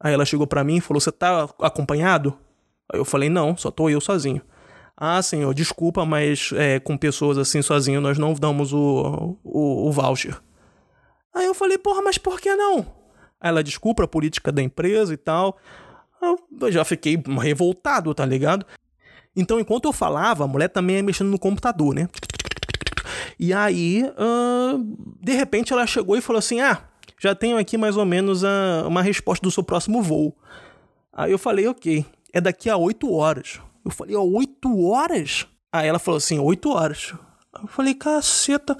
Aí 0.00 0.14
ela 0.14 0.24
chegou 0.24 0.46
para 0.46 0.64
mim 0.64 0.76
e 0.76 0.80
falou: 0.80 1.00
"Você 1.00 1.12
tá 1.12 1.48
acompanhado?" 1.60 2.38
Aí 2.92 2.98
eu 2.98 3.04
falei, 3.04 3.28
não, 3.28 3.56
só 3.56 3.70
tô 3.70 3.88
eu 3.88 4.00
sozinho. 4.00 4.42
Ah, 4.96 5.22
senhor, 5.22 5.54
desculpa, 5.54 6.04
mas 6.04 6.50
é, 6.54 6.78
com 6.78 6.96
pessoas 6.96 7.38
assim 7.38 7.62
sozinho 7.62 8.00
nós 8.00 8.18
não 8.18 8.34
damos 8.34 8.72
o, 8.72 9.38
o, 9.42 9.88
o 9.88 9.92
voucher. 9.92 10.38
Aí 11.34 11.46
eu 11.46 11.54
falei, 11.54 11.78
porra, 11.78 12.02
mas 12.02 12.18
por 12.18 12.40
que 12.40 12.54
não? 12.54 12.80
Aí 13.40 13.48
ela, 13.48 13.62
desculpa 13.62 14.04
a 14.04 14.08
política 14.08 14.52
da 14.52 14.62
empresa 14.62 15.14
e 15.14 15.16
tal. 15.16 15.56
Eu 16.60 16.70
já 16.70 16.84
fiquei 16.84 17.20
revoltado, 17.40 18.12
tá 18.12 18.26
ligado? 18.26 18.66
Então, 19.34 19.58
enquanto 19.58 19.86
eu 19.86 19.92
falava, 19.92 20.44
a 20.44 20.46
mulher 20.46 20.68
também 20.68 20.96
ia 20.96 21.02
mexendo 21.02 21.30
no 21.30 21.38
computador, 21.38 21.94
né? 21.94 22.08
E 23.38 23.54
aí, 23.54 24.04
uh, 24.04 24.98
de 25.22 25.32
repente, 25.32 25.72
ela 25.72 25.86
chegou 25.86 26.16
e 26.16 26.20
falou 26.20 26.38
assim: 26.38 26.60
Ah, 26.60 26.82
já 27.18 27.34
tenho 27.34 27.56
aqui 27.56 27.78
mais 27.78 27.96
ou 27.96 28.04
menos 28.04 28.44
a, 28.44 28.84
uma 28.86 29.02
resposta 29.02 29.42
do 29.42 29.50
seu 29.50 29.62
próximo 29.62 30.02
voo. 30.02 30.36
Aí 31.12 31.30
eu 31.30 31.38
falei, 31.38 31.66
ok, 31.66 32.04
é 32.32 32.40
daqui 32.40 32.68
a 32.68 32.76
oito 32.76 33.12
horas. 33.12 33.60
Eu 33.84 33.90
falei, 33.90 34.14
ó, 34.16 34.22
oito 34.22 34.86
horas? 34.86 35.46
Aí 35.72 35.88
ela 35.88 35.98
falou 35.98 36.18
assim, 36.18 36.38
oito 36.38 36.70
horas. 36.70 37.14
Eu 37.60 37.68
falei, 37.68 37.94
caceta, 37.94 38.76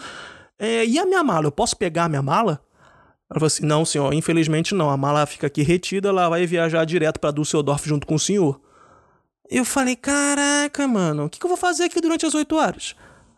é, 0.58 0.84
e 0.84 0.98
a 0.98 1.06
minha 1.06 1.24
mala? 1.24 1.46
Eu 1.46 1.52
posso 1.52 1.76
pegar 1.76 2.04
a 2.04 2.08
minha 2.08 2.22
mala? 2.22 2.62
Ela 3.30 3.38
falou 3.38 3.46
assim, 3.46 3.64
não, 3.64 3.84
senhor, 3.84 4.12
infelizmente 4.12 4.74
não. 4.74 4.90
A 4.90 4.96
mala 4.96 5.24
fica 5.26 5.46
aqui 5.46 5.62
retida, 5.62 6.08
ela 6.08 6.28
vai 6.28 6.46
viajar 6.46 6.84
direto 6.84 7.18
para 7.18 7.30
Düsseldorf 7.30 7.88
junto 7.88 8.06
com 8.06 8.16
o 8.16 8.18
senhor. 8.18 8.60
Eu 9.48 9.64
falei, 9.64 9.96
caraca, 9.96 10.86
mano, 10.86 11.24
o 11.24 11.30
que, 11.30 11.38
que 11.38 11.44
eu 11.44 11.48
vou 11.48 11.56
fazer 11.56 11.84
aqui 11.84 12.00
durante 12.00 12.26
as 12.26 12.34
oito 12.34 12.56
horas? 12.56 12.94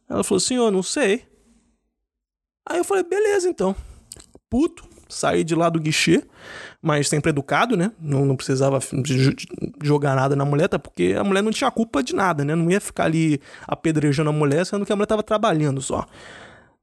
Ela 0.08 0.24
falou, 0.24 0.40
senhor, 0.40 0.70
não 0.70 0.82
sei. 0.82 1.26
Aí 2.68 2.78
eu 2.78 2.84
falei, 2.84 3.02
beleza, 3.02 3.48
então. 3.48 3.74
Puto, 4.48 4.84
saí 5.12 5.44
de 5.44 5.54
lá 5.54 5.68
do 5.68 5.80
guichê, 5.80 6.24
mas 6.80 7.08
sempre 7.08 7.30
educado, 7.30 7.76
né? 7.76 7.92
Não, 8.00 8.24
não 8.24 8.36
precisava 8.36 8.78
jogar 9.82 10.16
nada 10.16 10.34
na 10.34 10.44
mulher, 10.44 10.68
porque 10.68 11.14
a 11.18 11.22
mulher 11.22 11.42
não 11.42 11.50
tinha 11.50 11.70
culpa 11.70 12.02
de 12.02 12.14
nada, 12.14 12.44
né? 12.44 12.54
Não 12.54 12.70
ia 12.70 12.80
ficar 12.80 13.04
ali 13.04 13.40
apedrejando 13.66 14.30
a 14.30 14.32
mulher, 14.32 14.64
sendo 14.64 14.86
que 14.86 14.92
a 14.92 14.96
mulher 14.96 15.06
tava 15.06 15.22
trabalhando 15.22 15.80
só. 15.80 16.06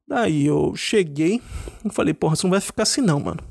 Daí 0.07 0.45
eu 0.45 0.73
cheguei 0.75 1.41
e 1.85 1.89
falei, 1.91 2.13
porra, 2.13 2.35
você 2.35 2.45
não 2.45 2.51
vai 2.51 2.61
ficar 2.61 2.83
assim 2.83 3.01
não, 3.01 3.19
mano. 3.19 3.41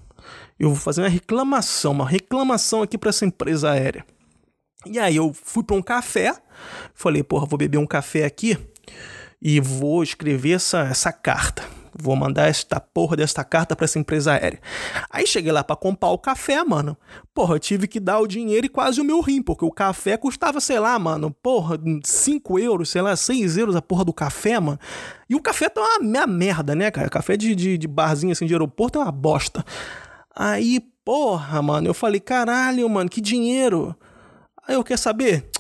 Eu 0.59 0.71
vou 0.71 0.79
fazer 0.79 1.03
uma 1.03 1.09
reclamação, 1.09 1.93
uma 1.93 2.09
reclamação 2.09 2.83
aqui 2.83 2.99
para 2.99 3.11
essa 3.11 3.25
empresa 3.25 3.71
aérea. 3.71 4.05
E 4.87 4.99
aí 4.99 5.17
eu 5.17 5.33
fui 5.33 5.63
para 5.63 5.77
um 5.77 5.83
café, 5.83 6.35
falei, 6.95 7.23
porra, 7.23 7.47
vou 7.47 7.59
beber 7.59 7.79
um 7.79 7.87
café 7.87 8.25
aqui 8.25 8.59
e 9.41 9.61
vou 9.61 10.03
escrever 10.03 10.53
essa, 10.53 10.81
essa 10.81 11.13
carta. 11.13 11.78
Vou 12.01 12.15
mandar 12.15 12.49
esta 12.49 12.79
porra 12.79 13.17
desta 13.17 13.43
carta 13.43 13.75
para 13.75 13.85
essa 13.85 13.99
empresa 13.99 14.33
aérea. 14.33 14.61
Aí 15.11 15.27
cheguei 15.27 15.51
lá 15.51 15.65
para 15.65 15.75
comprar 15.75 16.11
o 16.11 16.19
café, 16.19 16.63
mano. 16.63 16.97
Porra, 17.35 17.57
eu 17.57 17.59
tive 17.59 17.89
que 17.89 17.99
dar 17.99 18.21
o 18.21 18.27
dinheiro 18.27 18.67
e 18.67 18.69
quase 18.69 19.01
o 19.01 19.05
meu 19.05 19.21
rim, 19.21 19.43
porque 19.43 19.65
o 19.65 19.71
café 19.73 20.17
custava, 20.17 20.61
sei 20.61 20.79
lá, 20.79 20.99
mano, 20.99 21.31
porra, 21.43 21.79
5 22.05 22.59
euros, 22.59 22.91
sei 22.91 23.03
lá, 23.03 23.17
6 23.17 23.57
euros 23.57 23.75
a 23.75 23.83
porra 23.83 24.05
do 24.05 24.13
café, 24.13 24.61
mano. 24.61 24.79
E 25.29 25.35
o 25.35 25.43
café 25.43 25.69
tá 25.69 25.81
uma, 26.01 26.27
merda, 26.27 26.75
né, 26.75 26.91
cara? 26.91 27.09
Café 27.11 27.37
de, 27.37 27.55
de, 27.55 27.77
de 27.77 27.89
barzinho 27.89 28.33
assim 28.33 28.47
de 28.47 28.55
aeroporto 28.55 28.99
é 28.99 29.03
uma 29.03 29.13
bosta. 29.13 29.65
Aí, 30.35 30.81
porra, 31.05 31.61
mano, 31.61 31.89
eu 31.89 31.95
falei, 31.95 32.21
caralho, 32.21 32.89
mano, 32.89 33.11
que 33.11 33.21
dinheiro. 33.21 33.97
Aí 34.67 34.75
eu 34.77 34.85
quer 34.85 34.99
saber? 34.99 35.51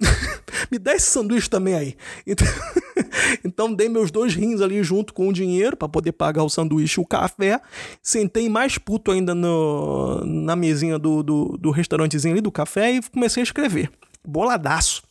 me 0.70 0.78
dá 0.78 0.94
esse 0.94 1.06
sanduíche 1.06 1.48
também 1.48 1.74
aí. 1.74 1.96
Então, 2.26 2.46
então 3.44 3.74
dei 3.74 3.88
meus 3.88 4.10
dois 4.10 4.34
rins 4.34 4.60
ali 4.60 4.82
junto 4.82 5.12
com 5.12 5.28
o 5.28 5.32
dinheiro 5.32 5.76
para 5.76 5.88
poder 5.88 6.12
pagar 6.12 6.42
o 6.44 6.48
sanduíche 6.48 7.00
e 7.00 7.02
o 7.02 7.06
café. 7.06 7.60
Sentei 8.02 8.48
mais 8.48 8.78
puto 8.78 9.10
ainda 9.10 9.34
no, 9.34 10.24
na 10.24 10.56
mesinha 10.56 10.98
do, 10.98 11.22
do, 11.22 11.58
do 11.58 11.70
restaurantezinho 11.70 12.34
ali 12.34 12.40
do 12.40 12.52
café 12.52 12.92
e 12.92 13.02
comecei 13.02 13.42
a 13.42 13.44
escrever. 13.44 13.90
Boladaço. 14.26 15.02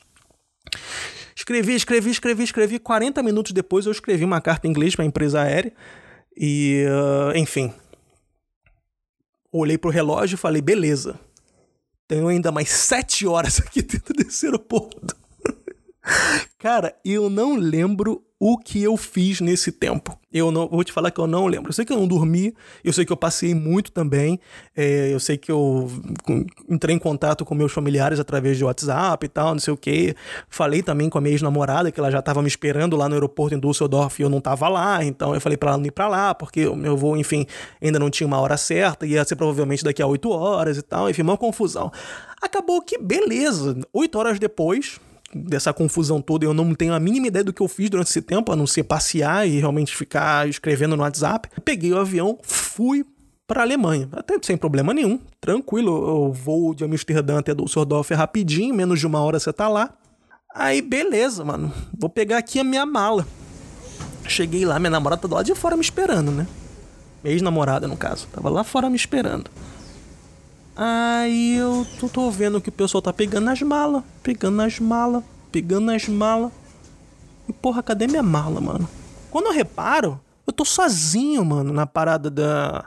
Escrevi, 1.35 1.75
escrevi, 1.75 2.09
escrevi, 2.09 2.43
escrevi. 2.43 2.79
40 2.79 3.21
minutos 3.21 3.51
depois 3.51 3.85
eu 3.85 3.91
escrevi 3.91 4.25
uma 4.25 4.41
carta 4.41 4.67
em 4.67 4.71
inglês 4.71 4.95
para 4.95 5.05
a 5.05 5.07
empresa 5.07 5.41
aérea. 5.41 5.71
E, 6.35 6.85
uh, 6.87 7.37
enfim. 7.37 7.71
Olhei 9.51 9.77
pro 9.77 9.89
relógio 9.89 10.35
e 10.35 10.37
falei, 10.37 10.61
beleza. 10.61 11.19
Tenho 12.07 12.27
ainda 12.27 12.51
mais 12.51 12.69
sete 12.69 13.27
horas 13.27 13.59
aqui 13.59 13.81
dentro 13.81 14.13
desse 14.13 14.45
aeroporto. 14.45 15.15
Cara, 16.57 16.97
eu 17.03 17.29
não 17.29 17.55
lembro 17.55 18.25
o 18.39 18.57
que 18.57 18.83
eu 18.83 18.95
fiz 18.95 19.41
nesse 19.41 19.71
tempo. 19.71 20.17
Eu 20.31 20.51
não 20.51 20.67
vou 20.67 20.83
te 20.83 20.91
falar 20.91 21.09
que 21.09 21.19
eu 21.19 21.25
não 21.25 21.47
lembro. 21.47 21.69
Eu 21.69 21.73
sei 21.73 21.83
que 21.83 21.91
eu 21.91 21.97
não 21.97 22.07
dormi, 22.07 22.53
eu 22.83 22.93
sei 22.93 23.03
que 23.05 23.11
eu 23.11 23.17
passei 23.17 23.55
muito 23.55 23.91
também. 23.91 24.39
É, 24.75 25.11
eu 25.11 25.19
sei 25.19 25.37
que 25.37 25.51
eu 25.51 25.89
entrei 26.69 26.95
em 26.95 26.99
contato 26.99 27.43
com 27.43 27.55
meus 27.55 27.71
familiares 27.71 28.19
através 28.19 28.57
de 28.57 28.63
WhatsApp 28.63 29.25
e 29.25 29.29
tal, 29.29 29.53
não 29.53 29.59
sei 29.59 29.73
o 29.73 29.77
que. 29.77 30.15
Falei 30.49 30.83
também 30.83 31.09
com 31.09 31.17
a 31.17 31.21
minha 31.21 31.33
ex-namorada, 31.33 31.91
que 31.91 31.99
ela 31.99 32.11
já 32.11 32.19
estava 32.19 32.41
me 32.41 32.47
esperando 32.47 32.95
lá 32.95 33.09
no 33.09 33.15
aeroporto 33.15 33.55
em 33.55 33.59
Düsseldorf 33.59 34.19
e 34.19 34.23
eu 34.23 34.29
não 34.29 34.37
estava 34.37 34.67
lá. 34.67 35.03
Então 35.03 35.33
eu 35.33 35.41
falei 35.41 35.57
para 35.57 35.71
ela 35.71 35.77
não 35.77 35.85
ir 35.85 35.91
para 35.91 36.07
lá, 36.07 36.35
porque 36.35 36.67
o 36.67 36.75
meu 36.75 36.95
voo, 36.95 37.17
enfim, 37.17 37.47
ainda 37.81 37.97
não 37.97 38.09
tinha 38.09 38.27
uma 38.27 38.39
hora 38.39 38.57
certa, 38.57 39.07
ia 39.07 39.23
ser 39.25 39.35
provavelmente 39.35 39.83
daqui 39.83 40.01
a 40.01 40.07
oito 40.07 40.29
horas 40.29 40.77
e 40.77 40.81
tal. 40.83 41.09
Enfim, 41.09 41.23
uma 41.23 41.37
confusão. 41.37 41.91
Acabou 42.41 42.81
que, 42.81 42.99
beleza. 42.99 43.79
Oito 43.91 44.19
horas 44.19 44.37
depois, 44.37 44.99
dessa 45.33 45.73
confusão 45.73 46.21
toda, 46.21 46.45
eu 46.45 46.53
não 46.53 46.73
tenho 46.73 46.93
a 46.93 46.99
mínima 46.99 47.27
ideia 47.27 47.43
do 47.43 47.53
que 47.53 47.61
eu 47.61 47.67
fiz 47.67 47.89
durante 47.89 48.09
esse 48.09 48.21
tempo, 48.21 48.51
a 48.51 48.55
não 48.55 48.67
ser 48.67 48.83
passear 48.83 49.47
e 49.47 49.59
realmente 49.59 49.95
ficar 49.95 50.47
escrevendo 50.47 50.95
no 50.95 51.03
WhatsApp. 51.03 51.49
Peguei 51.63 51.91
o 51.91 51.97
avião, 51.97 52.37
fui 52.43 53.05
para 53.45 53.61
Alemanha, 53.61 54.09
até 54.11 54.35
sem 54.41 54.57
problema 54.57 54.93
nenhum, 54.93 55.19
tranquilo. 55.39 55.91
Eu 56.27 56.33
vou 56.33 56.73
de 56.73 56.83
Amsterdã 56.83 57.39
até 57.39 57.53
Düsseldorf 57.53 58.13
rapidinho, 58.13 58.75
menos 58.75 58.99
de 58.99 59.07
uma 59.07 59.21
hora 59.21 59.39
você 59.39 59.53
tá 59.53 59.67
lá. 59.67 59.93
Aí, 60.53 60.81
beleza, 60.81 61.45
mano, 61.45 61.71
vou 61.97 62.09
pegar 62.09 62.37
aqui 62.37 62.59
a 62.59 62.63
minha 62.63 62.85
mala. 62.85 63.25
Cheguei 64.27 64.65
lá, 64.65 64.77
minha 64.79 64.89
namorada 64.89 65.21
tá 65.21 65.27
do 65.27 65.35
lado 65.35 65.45
de 65.45 65.55
fora 65.55 65.75
me 65.77 65.81
esperando, 65.81 66.31
né? 66.31 66.45
Ex-namorada, 67.23 67.87
no 67.87 67.95
caso, 67.95 68.27
tava 68.31 68.49
lá 68.49 68.63
fora 68.63 68.89
me 68.89 68.95
esperando. 68.95 69.49
Aí 70.79 71.55
eu 71.55 71.87
tô, 71.99 72.07
tô 72.07 72.29
vendo 72.29 72.61
que 72.61 72.69
o 72.69 72.71
pessoal 72.71 73.01
tá 73.01 73.11
pegando 73.11 73.45
nas 73.45 73.59
malas, 73.63 74.03
pegando 74.21 74.57
nas 74.57 74.79
malas, 74.79 75.23
pegando 75.51 75.87
nas 75.87 76.07
malas. 76.07 76.51
E 77.49 77.53
porra, 77.53 77.81
cadê 77.81 78.05
minha 78.05 78.21
mala, 78.21 78.61
mano? 78.61 78.87
Quando 79.31 79.47
eu 79.47 79.53
reparo, 79.53 80.19
eu 80.45 80.53
tô 80.53 80.63
sozinho, 80.63 81.43
mano, 81.43 81.73
na 81.73 81.87
parada 81.87 82.29
da. 82.29 82.85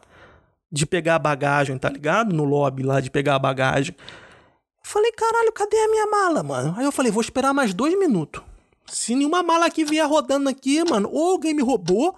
De 0.71 0.87
pegar 0.87 1.17
a 1.17 1.19
bagagem, 1.19 1.77
tá 1.77 1.89
ligado? 1.89 2.33
No 2.33 2.45
lobby 2.45 2.85
lá 2.85 3.01
de 3.01 3.11
pegar 3.11 3.35
a 3.35 3.39
bagagem. 3.41 3.97
Falei, 4.85 5.11
caralho, 5.11 5.53
cadê 5.53 5.77
a 5.77 5.89
minha 5.89 6.07
mala, 6.07 6.45
mano? 6.45 6.75
Aí 6.79 6.85
eu 6.85 6.93
falei, 6.93 7.11
vou 7.11 7.21
esperar 7.21 7.53
mais 7.53 7.75
dois 7.75 7.99
minutos. 7.99 8.41
Se 8.87 9.17
nenhuma 9.17 9.43
mala 9.43 9.67
aqui 9.67 9.85
vier 9.85 10.07
rodando 10.09 10.49
aqui, 10.49 10.89
mano, 10.89 11.09
ou 11.13 11.33
alguém 11.33 11.55
me 11.55 11.63
roubou, 11.63 12.17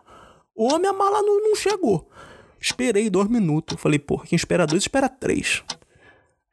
ou 0.55 0.75
a 0.75 0.79
minha 0.79 0.93
mala 0.93 1.23
não, 1.23 1.41
não 1.49 1.57
chegou. 1.57 2.11
Esperei 2.63 3.11
dois 3.11 3.29
minutos. 3.29 3.81
Falei, 3.81 3.99
porra, 3.99 4.25
quem 4.25 4.37
espera 4.37 4.67
dois, 4.67 4.85
espera 4.85 5.09
três. 5.09 5.65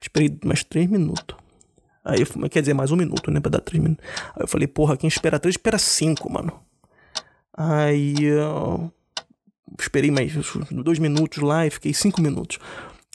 Esperei 0.02 0.36
mais 0.44 0.64
três 0.64 0.90
minutos. 0.90 1.38
Aí, 2.04 2.26
quer 2.50 2.62
dizer, 2.62 2.74
mais 2.74 2.92
um 2.92 2.96
minuto, 2.96 3.30
né? 3.30 3.40
Pra 3.40 3.52
dar 3.52 3.62
três 3.62 3.82
minutos. 3.82 4.04
Aí 4.36 4.42
eu 4.42 4.48
falei, 4.48 4.68
porra, 4.68 4.98
quem 4.98 5.08
espera 5.08 5.40
três, 5.40 5.54
espera 5.54 5.78
cinco, 5.78 6.32
mano. 6.32 6.60
Aí 7.56 8.24
eu 8.24 8.92
esperei 9.80 10.10
mais 10.10 10.34
dois 10.72 10.98
minutos 10.98 11.44
lá 11.44 11.68
e 11.68 11.70
fiquei 11.70 11.94
cinco 11.94 12.22
minutos. 12.22 12.58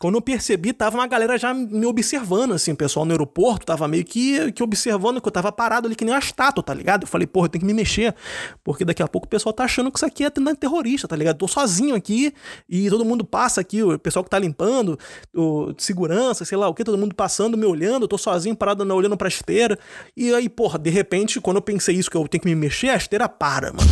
Quando 0.05 0.17
eu 0.17 0.21
percebi, 0.21 0.75
tava 0.75 0.99
uma 0.99 1.07
galera 1.07 1.39
já 1.39 1.55
me 1.55 1.87
observando, 1.87 2.53
assim, 2.53 2.75
pessoal 2.75 3.07
no 3.07 3.13
aeroporto 3.13 3.65
tava 3.65 3.89
meio 3.89 4.05
que, 4.05 4.53
que 4.53 4.63
observando 4.63 5.19
que 5.19 5.27
eu 5.27 5.33
tava 5.33 5.51
parado 5.51 5.87
ali 5.87 5.97
que 5.97 6.05
nem 6.05 6.13
uma 6.13 6.21
estátua, 6.21 6.63
tá 6.63 6.75
ligado? 6.75 7.05
Eu 7.05 7.07
falei, 7.07 7.27
porra, 7.27 7.47
eu 7.47 7.49
tenho 7.49 7.61
que 7.61 7.67
me 7.67 7.73
mexer, 7.73 8.15
porque 8.63 8.85
daqui 8.85 9.03
a 9.03 9.09
pouco 9.09 9.27
o 9.27 9.31
pessoal 9.31 9.55
tá 9.55 9.65
achando 9.65 9.91
que 9.91 9.97
isso 9.97 10.05
aqui 10.05 10.23
é 10.23 10.27
atendente 10.27 10.59
terrorista, 10.59 11.09
tá 11.09 11.17
ligado? 11.17 11.39
tô 11.39 11.49
sozinho 11.49 11.95
aqui 11.95 12.35
e 12.69 12.91
todo 12.91 13.03
mundo 13.03 13.25
passa 13.25 13.63
aqui, 13.63 13.83
o 13.83 13.99
pessoal 13.99 14.23
que 14.23 14.29
tá 14.29 14.39
limpando, 14.39 14.99
o 15.35 15.73
segurança, 15.79 16.45
sei 16.45 16.59
lá 16.59 16.69
o 16.69 16.75
que, 16.75 16.85
todo 16.85 16.99
mundo 16.99 17.15
passando, 17.15 17.57
me 17.57 17.65
olhando, 17.65 18.03
eu 18.03 18.09
tô 18.09 18.19
sozinho 18.19 18.55
parado 18.55 18.85
olhando 18.95 19.17
pra 19.17 19.29
esteira. 19.29 19.79
E 20.15 20.35
aí, 20.35 20.51
porra, 20.51 20.79
de 20.79 20.91
repente, 20.91 21.41
quando 21.41 21.57
eu 21.57 21.63
pensei 21.63 21.97
isso, 21.97 22.11
que 22.11 22.17
eu 22.19 22.29
tenho 22.29 22.43
que 22.43 22.49
me 22.51 22.55
mexer, 22.55 22.91
a 22.91 22.97
esteira 22.97 23.27
para, 23.27 23.73
mano. 23.73 23.89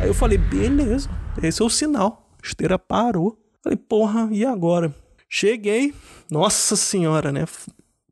Aí 0.00 0.08
eu 0.08 0.14
falei, 0.14 0.38
beleza, 0.38 1.08
esse 1.40 1.62
é 1.62 1.64
o 1.64 1.70
sinal. 1.70 2.28
A 2.42 2.44
esteira 2.48 2.76
parou. 2.80 3.41
Falei, 3.62 3.76
porra, 3.76 4.28
e 4.32 4.44
agora? 4.44 4.94
Cheguei, 5.28 5.94
nossa 6.30 6.76
senhora, 6.76 7.30
né? 7.30 7.44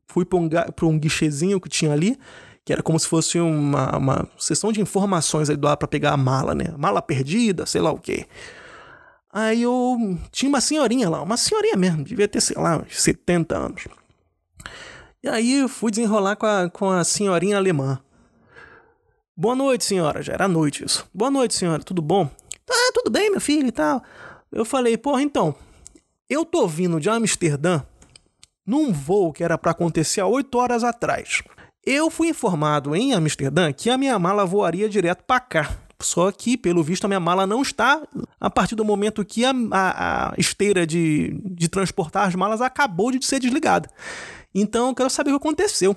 Fui 0.07 0.25
para 0.25 0.39
um, 0.39 0.49
um 0.83 0.99
guichezinho 0.99 1.59
que 1.59 1.69
tinha 1.69 1.91
ali, 1.91 2.17
que 2.63 2.71
era 2.71 2.81
como 2.81 2.99
se 2.99 3.07
fosse 3.07 3.39
uma, 3.39 3.97
uma 3.97 4.27
sessão 4.37 4.71
de 4.71 4.81
informações 4.81 5.49
aí 5.49 5.57
do 5.57 5.65
lado 5.65 5.77
pra 5.77 5.87
pegar 5.87 6.13
a 6.13 6.17
mala, 6.17 6.55
né? 6.55 6.73
Mala 6.77 7.01
perdida, 7.01 7.65
sei 7.65 7.81
lá 7.81 7.91
o 7.91 7.99
quê. 7.99 8.25
Aí 9.31 9.61
eu 9.61 10.17
tinha 10.31 10.49
uma 10.49 10.61
senhorinha 10.61 11.09
lá, 11.09 11.21
uma 11.21 11.37
senhorinha 11.37 11.75
mesmo, 11.75 12.03
devia 12.03 12.27
ter, 12.27 12.41
sei 12.41 12.57
lá, 12.57 12.77
uns 12.77 13.01
70 13.01 13.57
anos. 13.57 13.87
E 15.23 15.29
aí 15.29 15.59
eu 15.59 15.69
fui 15.69 15.91
desenrolar 15.91 16.35
com 16.35 16.45
a, 16.45 16.69
com 16.69 16.89
a 16.89 17.03
senhorinha 17.03 17.57
alemã. 17.57 17.99
Boa 19.35 19.55
noite, 19.55 19.85
senhora. 19.85 20.21
Já 20.21 20.33
era 20.33 20.47
noite 20.47 20.83
isso. 20.83 21.07
Boa 21.13 21.31
noite, 21.31 21.55
senhora. 21.55 21.81
Tudo 21.83 22.01
bom? 22.01 22.29
Ah, 22.69 22.91
tudo 22.93 23.09
bem, 23.09 23.31
meu 23.31 23.41
filho 23.41 23.67
e 23.67 23.71
tal. 23.71 24.03
Eu 24.51 24.65
falei, 24.65 24.97
porra, 24.97 25.21
então, 25.21 25.55
eu 26.29 26.43
tô 26.43 26.67
vindo 26.67 26.99
de 26.99 27.09
Amsterdã 27.09 27.83
num 28.65 28.91
voo 28.91 29.31
que 29.31 29.43
era 29.43 29.57
para 29.57 29.71
acontecer 29.71 30.21
há 30.21 30.27
oito 30.27 30.57
horas 30.57 30.83
atrás. 30.83 31.41
Eu 31.83 32.11
fui 32.11 32.29
informado 32.29 32.95
em 32.95 33.13
Amsterdã 33.13 33.71
que 33.71 33.89
a 33.89 33.97
minha 33.97 34.17
mala 34.19 34.45
voaria 34.45 34.87
direto 34.87 35.23
para 35.23 35.39
cá. 35.39 35.77
Só 36.01 36.31
que, 36.31 36.57
pelo 36.57 36.83
visto, 36.83 37.05
a 37.05 37.07
minha 37.07 37.19
mala 37.19 37.47
não 37.47 37.61
está 37.61 38.01
a 38.39 38.49
partir 38.49 38.75
do 38.75 38.83
momento 38.83 39.23
que 39.23 39.45
a, 39.45 39.51
a, 39.71 40.29
a 40.29 40.33
esteira 40.37 40.85
de, 40.85 41.39
de 41.45 41.67
transportar 41.67 42.27
as 42.27 42.35
malas 42.35 42.59
acabou 42.59 43.11
de 43.11 43.23
ser 43.25 43.39
desligada. 43.39 43.89
Então, 44.53 44.89
eu 44.89 44.95
quero 44.95 45.09
saber 45.09 45.31
o 45.31 45.39
que 45.39 45.47
aconteceu. 45.47 45.95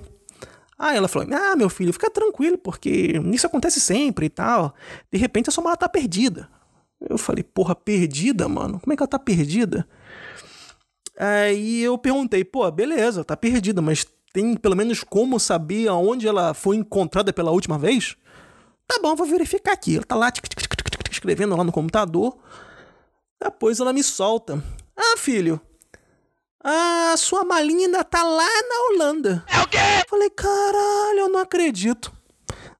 Aí 0.77 0.97
ela 0.97 1.07
falou: 1.07 1.27
Ah, 1.33 1.55
meu 1.55 1.69
filho, 1.69 1.93
fica 1.93 2.09
tranquilo, 2.09 2.57
porque 2.57 3.19
isso 3.31 3.47
acontece 3.47 3.79
sempre 3.79 4.27
e 4.27 4.29
tal. 4.29 4.75
De 5.11 5.17
repente 5.17 5.49
a 5.49 5.51
sua 5.51 5.63
mala 5.63 5.77
tá 5.77 5.89
perdida. 5.89 6.49
Eu 7.01 7.17
falei, 7.17 7.43
porra, 7.43 7.75
perdida, 7.75 8.47
mano? 8.47 8.79
Como 8.79 8.93
é 8.93 8.95
que 8.95 9.03
ela 9.03 9.07
tá 9.07 9.19
perdida? 9.19 9.87
Aí 11.17 11.81
eu 11.81 11.97
perguntei, 11.97 12.43
pô, 12.43 12.69
beleza, 12.71 13.23
tá 13.23 13.37
perdida, 13.37 13.81
mas 13.81 14.05
tem 14.33 14.55
pelo 14.55 14.75
menos 14.75 15.03
como 15.03 15.39
saber 15.39 15.87
aonde 15.87 16.27
ela 16.27 16.53
foi 16.53 16.75
encontrada 16.75 17.31
pela 17.31 17.51
última 17.51 17.77
vez? 17.77 18.15
Tá 18.87 18.99
bom, 19.01 19.15
vou 19.15 19.25
verificar 19.25 19.73
aqui. 19.73 19.95
Ela 19.95 20.05
tá 20.05 20.15
lá 20.15 20.31
escrevendo 21.09 21.55
lá 21.55 21.63
no 21.63 21.71
computador. 21.71 22.37
Depois 23.41 23.79
ela 23.79 23.93
me 23.93 24.03
solta. 24.03 24.61
Ah, 24.95 25.17
filho, 25.17 25.59
a 26.63 27.15
sua 27.15 27.45
malinha 27.45 27.85
ainda 27.85 28.03
tá 28.03 28.23
lá 28.23 28.43
na 28.43 28.89
Holanda. 28.89 29.45
É 29.47 29.61
o 29.61 29.67
quê? 29.67 29.77
Falei, 30.09 30.29
caralho, 30.31 31.19
eu 31.19 31.29
não 31.29 31.39
acredito. 31.39 32.11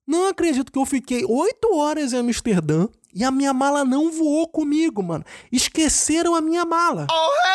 Não 0.08 0.28
acredito 0.28 0.72
que 0.72 0.80
eu 0.80 0.86
fiquei 0.86 1.24
oito 1.24 1.76
horas 1.76 2.12
em 2.12 2.18
Amsterdã 2.18 2.88
e 3.16 3.24
a 3.24 3.32
minha 3.32 3.54
mala 3.54 3.86
não 3.86 4.12
voou 4.12 4.46
comigo, 4.46 5.02
mano. 5.02 5.24
Esqueceram 5.50 6.36
a 6.36 6.42
minha 6.42 6.66
mala. 6.66 7.08
Oh! 7.10 7.46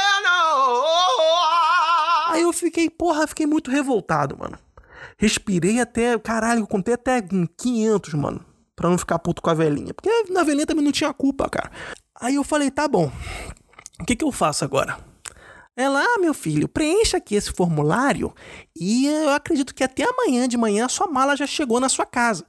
Aí 2.31 2.43
eu 2.43 2.53
fiquei, 2.53 2.89
porra, 2.89 3.27
fiquei 3.27 3.45
muito 3.45 3.71
revoltado, 3.71 4.39
mano. 4.39 4.59
Respirei 5.19 5.81
até, 5.81 6.19
caralho, 6.19 6.61
eu 6.61 6.67
contei 6.67 6.95
até 6.95 7.21
500, 7.21 8.15
mano. 8.15 8.43
Pra 8.75 8.89
não 8.89 8.97
ficar 8.97 9.19
puto 9.19 9.43
com 9.43 9.51
a 9.51 9.55
velhinha. 9.55 9.93
Porque 9.93 10.09
na 10.31 10.43
velhinha 10.43 10.65
também 10.65 10.85
não 10.85 10.93
tinha 10.93 11.13
culpa, 11.13 11.47
cara. 11.51 11.71
Aí 12.19 12.37
eu 12.37 12.45
falei, 12.45 12.71
tá 12.71 12.89
bom. 12.89 13.13
O 14.01 14.05
que 14.07 14.17
que 14.17 14.25
eu 14.25 14.33
faço 14.33 14.65
agora? 14.65 14.99
Ela, 15.77 16.03
ah, 16.03 16.19
meu 16.19 16.33
filho, 16.33 16.69
preencha 16.69 17.19
aqui 17.19 17.35
esse 17.35 17.53
formulário 17.53 18.35
e 18.75 19.07
eu 19.07 19.31
acredito 19.31 19.75
que 19.75 19.85
até 19.85 20.05
amanhã 20.05 20.49
de 20.49 20.57
manhã 20.57 20.87
a 20.87 20.89
sua 20.89 21.07
mala 21.07 21.37
já 21.37 21.47
chegou 21.47 21.81
na 21.81 21.89
sua 21.89 22.05
casa. 22.07 22.45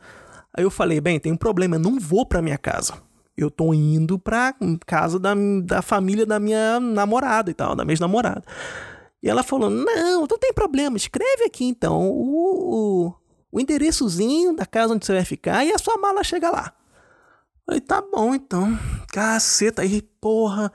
Aí 0.55 0.63
eu 0.63 0.71
falei, 0.71 0.99
bem, 0.99 1.19
tem 1.19 1.31
um 1.31 1.37
problema, 1.37 1.75
eu 1.75 1.79
não 1.79 1.99
vou 1.99 2.25
pra 2.25 2.41
minha 2.41 2.57
casa. 2.57 2.93
Eu 3.37 3.49
tô 3.49 3.73
indo 3.73 4.19
pra 4.19 4.53
casa 4.85 5.17
da, 5.17 5.33
da 5.63 5.81
família 5.81 6.25
da 6.25 6.39
minha 6.39 6.79
namorada 6.79 7.49
e 7.49 7.53
tal, 7.53 7.75
da 7.75 7.83
minha 7.83 7.93
ex-namorada. 7.93 8.43
E 9.23 9.29
ela 9.29 9.43
falou, 9.43 9.69
não, 9.69 10.21
não 10.21 10.37
tem 10.39 10.53
problema, 10.53 10.97
escreve 10.97 11.45
aqui 11.45 11.65
então 11.65 12.09
o, 12.09 13.07
o, 13.07 13.13
o 13.51 13.59
endereçozinho 13.59 14.55
da 14.55 14.65
casa 14.65 14.93
onde 14.93 15.05
você 15.05 15.13
vai 15.13 15.25
ficar 15.25 15.63
e 15.63 15.71
a 15.71 15.77
sua 15.77 15.97
mala 15.97 16.23
chega 16.23 16.49
lá. 16.49 16.73
Falei, 17.65 17.79
tá 17.79 18.01
bom 18.01 18.35
então. 18.35 18.77
Caceta, 19.11 19.83
aí, 19.83 20.01
porra 20.19 20.71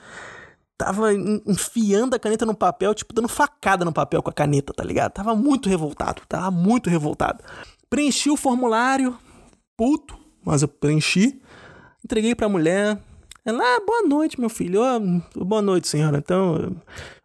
tava 0.77 1.13
enfiando 1.15 2.15
a 2.15 2.19
caneta 2.19 2.45
no 2.45 2.55
papel, 2.55 2.95
tipo, 2.95 3.15
dando 3.15 3.29
facada 3.29 3.85
no 3.85 3.93
papel 3.93 4.23
com 4.23 4.31
a 4.31 4.33
caneta, 4.33 4.73
tá 4.75 4.85
ligado? 4.85 5.13
Tava 5.13 5.35
muito 5.35 5.69
revoltado, 5.69 6.23
tava 6.29 6.51
muito 6.51 6.91
revoltado. 6.91 7.43
Preenchi 7.89 8.31
o 8.31 8.37
formulário, 8.37 9.17
puto, 9.77 10.19
mas 10.45 10.63
eu 10.63 10.69
preenchi, 10.69 11.41
entreguei 12.05 12.35
pra 12.35 12.49
mulher. 12.49 12.99
Ela, 13.45 13.63
ah, 13.63 13.81
boa 13.87 14.03
noite, 14.03 14.41
meu 14.41 14.49
filho. 14.49 14.81
Oh, 14.83 15.45
boa 15.45 15.63
noite, 15.63 15.87
senhora. 15.87 16.19
Então, 16.19 16.75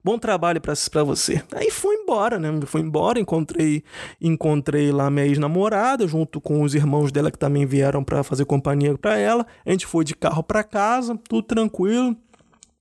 bom 0.04 0.20
trabalho 0.20 0.62
pra 0.62 1.04
você. 1.04 1.42
Aí 1.52 1.72
fui 1.72 1.96
embora, 1.96 2.38
né? 2.38 2.48
Fui 2.68 2.82
embora, 2.82 3.20
encontrei 3.20 3.84
encontrei 4.20 4.92
lá 4.92 5.10
minha 5.10 5.26
ex-namorada, 5.26 6.08
junto 6.08 6.40
com 6.40 6.62
os 6.62 6.76
irmãos 6.76 7.12
dela 7.12 7.32
que 7.32 7.40
também 7.40 7.66
vieram 7.66 8.04
para 8.04 8.22
fazer 8.22 8.46
companhia 8.46 8.96
para 8.96 9.18
ela. 9.18 9.48
A 9.66 9.72
gente 9.72 9.88
foi 9.88 10.06
de 10.06 10.14
carro 10.14 10.44
para 10.44 10.64
casa, 10.64 11.20
tudo 11.28 11.42
tranquilo. 11.42 12.16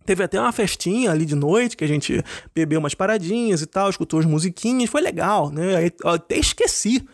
Teve 0.05 0.25
até 0.25 0.39
uma 0.39 0.53
festinha 0.53 1.11
ali 1.11 1.25
de 1.25 1.35
noite 1.35 1.77
que 1.77 1.85
a 1.85 1.89
gente 1.89 2.23
bebeu 2.55 2.81
umas 2.81 2.95
paradinhas 2.95 3.63
e 3.63 3.67
tal, 3.67 3.89
escutou 3.89 4.21
as 4.21 4.27
musiquinhas, 4.27 4.91
foi 4.91 5.01
legal, 5.01 5.51
né? 5.51 5.87
Eu 6.03 6.11
até 6.11 6.37
esqueci 6.37 7.07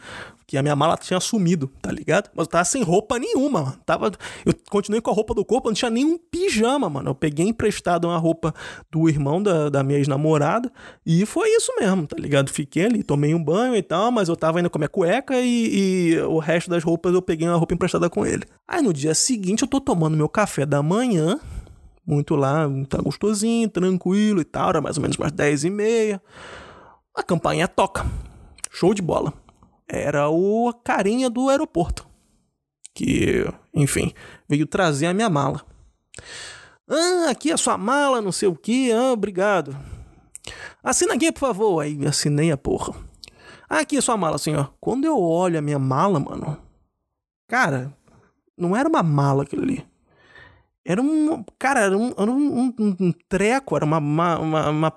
que 0.46 0.56
a 0.56 0.62
minha 0.62 0.76
mala 0.76 0.96
tinha 0.96 1.18
sumido, 1.18 1.66
tá 1.82 1.90
ligado? 1.90 2.30
Mas 2.32 2.44
eu 2.44 2.50
tava 2.50 2.64
sem 2.64 2.82
roupa 2.82 3.18
nenhuma, 3.18 3.62
mano. 3.62 3.78
Tava, 3.84 4.12
eu 4.44 4.54
continuei 4.70 5.00
com 5.00 5.10
a 5.10 5.14
roupa 5.14 5.34
do 5.34 5.44
corpo, 5.44 5.68
não 5.68 5.74
tinha 5.74 5.90
nenhum 5.90 6.16
pijama, 6.16 6.88
mano. 6.88 7.10
Eu 7.10 7.14
peguei 7.14 7.46
emprestado 7.46 8.06
uma 8.06 8.16
roupa 8.16 8.54
do 8.90 9.08
irmão 9.08 9.42
da, 9.42 9.68
da 9.68 9.82
minha 9.82 9.98
ex-namorada 9.98 10.70
e 11.04 11.26
foi 11.26 11.48
isso 11.48 11.72
mesmo, 11.80 12.06
tá 12.06 12.16
ligado? 12.16 12.48
Fiquei 12.50 12.84
ali, 12.84 13.02
tomei 13.02 13.34
um 13.34 13.42
banho 13.42 13.74
e 13.74 13.82
tal, 13.82 14.12
mas 14.12 14.28
eu 14.28 14.36
tava 14.36 14.58
ainda 14.58 14.70
com 14.70 14.78
a 14.78 14.80
minha 14.80 14.88
cueca 14.88 15.34
e, 15.40 16.12
e 16.14 16.20
o 16.20 16.38
resto 16.38 16.70
das 16.70 16.84
roupas 16.84 17.12
eu 17.12 17.20
peguei 17.20 17.48
uma 17.48 17.56
roupa 17.56 17.74
emprestada 17.74 18.08
com 18.08 18.24
ele. 18.24 18.44
Aí 18.68 18.80
no 18.80 18.92
dia 18.92 19.14
seguinte 19.14 19.62
eu 19.62 19.68
tô 19.68 19.80
tomando 19.80 20.16
meu 20.16 20.28
café 20.28 20.64
da 20.64 20.80
manhã, 20.80 21.40
muito 22.06 22.36
lá, 22.36 22.68
tá 22.88 22.98
gostosinho, 22.98 23.68
tranquilo 23.68 24.40
e 24.40 24.44
tal, 24.44 24.68
era 24.68 24.80
mais 24.80 24.96
ou 24.96 25.02
menos 25.02 25.16
umas 25.16 25.32
10 25.32 25.64
e 25.64 25.70
meia. 25.70 26.22
A 27.12 27.22
campanha 27.22 27.66
toca. 27.66 28.06
Show 28.70 28.94
de 28.94 29.02
bola. 29.02 29.32
Era 29.88 30.28
o 30.28 30.72
carinha 30.84 31.30
do 31.30 31.48
aeroporto. 31.48 32.06
Que, 32.94 33.44
enfim, 33.74 34.12
veio 34.48 34.66
trazer 34.66 35.06
a 35.06 35.14
minha 35.14 35.30
mala. 35.30 35.64
Ah, 36.88 37.30
aqui 37.30 37.52
a 37.52 37.56
sua 37.56 37.76
mala, 37.76 38.20
não 38.20 38.32
sei 38.32 38.48
o 38.48 38.56
que. 38.56 38.92
Ah, 38.92 39.12
obrigado. 39.12 39.76
Assina 40.82 41.14
aqui, 41.14 41.30
por 41.32 41.40
favor. 41.40 41.80
Aí 41.80 41.98
assinei 42.06 42.50
a 42.50 42.56
porra. 42.56 42.94
Ah, 43.68 43.80
aqui 43.80 43.96
a 43.96 44.02
sua 44.02 44.16
mala, 44.16 44.38
senhor. 44.38 44.72
Quando 44.80 45.04
eu 45.04 45.18
olho 45.18 45.58
a 45.58 45.62
minha 45.62 45.78
mala, 45.78 46.20
mano. 46.20 46.58
Cara, 47.48 47.92
não 48.56 48.76
era 48.76 48.88
uma 48.88 49.02
mala 49.02 49.42
aquilo 49.42 49.62
ali. 49.62 49.84
Era 50.84 51.02
um. 51.02 51.44
Cara, 51.58 51.80
era 51.80 51.98
um, 51.98 52.14
era 52.16 52.30
um, 52.30 52.72
um, 52.78 52.96
um 53.00 53.12
treco, 53.28 53.74
era 53.76 53.84
uma, 53.84 53.98
uma, 53.98 54.38
uma, 54.38 54.70
uma 54.70 54.90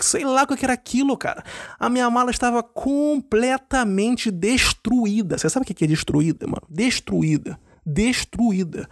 sei 0.00 0.24
lá 0.24 0.42
o 0.44 0.56
que 0.56 0.64
era 0.64 0.72
aquilo, 0.74 1.16
cara. 1.16 1.44
A 1.78 1.88
minha 1.88 2.08
mala 2.10 2.30
estava 2.30 2.62
completamente 2.62 4.30
destruída. 4.30 5.38
Você 5.38 5.48
sabe 5.50 5.64
o 5.64 5.74
que 5.74 5.84
é 5.84 5.88
destruída, 5.88 6.46
mano? 6.46 6.62
Destruída. 6.68 7.58
Destruída. 7.84 8.88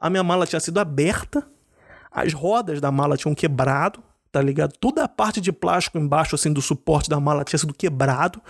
A 0.00 0.10
minha 0.10 0.22
mala 0.22 0.46
tinha 0.46 0.60
sido 0.60 0.78
aberta, 0.78 1.46
as 2.10 2.32
rodas 2.32 2.80
da 2.80 2.90
mala 2.90 3.16
tinham 3.16 3.34
quebrado, 3.34 4.02
tá 4.30 4.40
ligado? 4.40 4.72
Toda 4.78 5.04
a 5.04 5.08
parte 5.08 5.40
de 5.40 5.52
plástico 5.52 5.98
embaixo, 5.98 6.34
assim, 6.34 6.52
do 6.52 6.60
suporte 6.60 7.08
da 7.08 7.18
mala 7.18 7.44
tinha 7.44 7.58
sido 7.58 7.72
quebrado. 7.72 8.40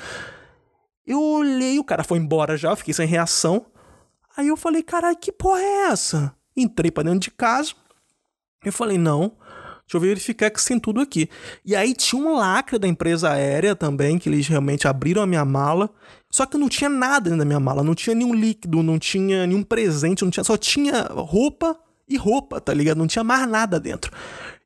Eu 1.07 1.23
olhei, 1.23 1.79
o 1.79 1.85
cara 1.85 2.03
foi 2.03 2.19
embora 2.19 2.57
já, 2.57 2.71
eu 2.71 2.77
fiquei 2.77 2.95
sem 2.95 3.07
reação. 3.07 3.67
Aí 4.37 4.49
eu 4.49 4.57
falei, 4.57 4.83
caralho, 4.83 5.17
que 5.17 5.31
porra 5.31 5.61
é 5.61 5.91
essa? 5.91 6.35
Entrei 6.57 6.91
para 6.91 7.05
dentro 7.05 7.21
de 7.21 7.31
casa. 7.31 7.73
Eu 8.65 8.73
falei, 8.73 8.99
não, 8.99 9.37
deixa 9.87 9.97
eu 9.97 10.01
verificar 10.01 10.51
que 10.51 10.65
tem 10.65 10.79
tudo 10.79 11.01
aqui. 11.01 11.29
E 11.65 11.77
aí 11.77 11.95
tinha 11.95 12.21
um 12.21 12.37
lacre 12.37 12.79
da 12.79 12.89
empresa 12.89 13.31
aérea 13.31 13.77
também, 13.77 14.19
que 14.19 14.29
eles 14.29 14.49
realmente 14.49 14.89
abriram 14.89 15.23
a 15.23 15.27
minha 15.27 15.45
mala. 15.45 15.91
Só 16.31 16.47
que 16.47 16.57
não 16.57 16.69
tinha 16.69 16.91
nada 16.91 17.25
dentro 17.25 17.39
da 17.39 17.45
minha 17.45 17.61
mala. 17.61 17.83
Não 17.83 17.95
tinha 17.95 18.15
nenhum 18.15 18.35
líquido, 18.35 18.83
não 18.83 18.99
tinha 18.99 19.47
nenhum 19.47 19.63
presente, 19.63 20.25
não 20.25 20.31
tinha, 20.31 20.43
só 20.45 20.57
tinha 20.57 21.03
roupa 21.11 21.79
e 22.09 22.17
roupa, 22.17 22.61
tá 22.61 22.73
ligado? 22.73 22.99
Não 22.99 23.07
tinha 23.07 23.25
mais 23.25 23.49
nada 23.49 23.79
dentro. 23.79 24.11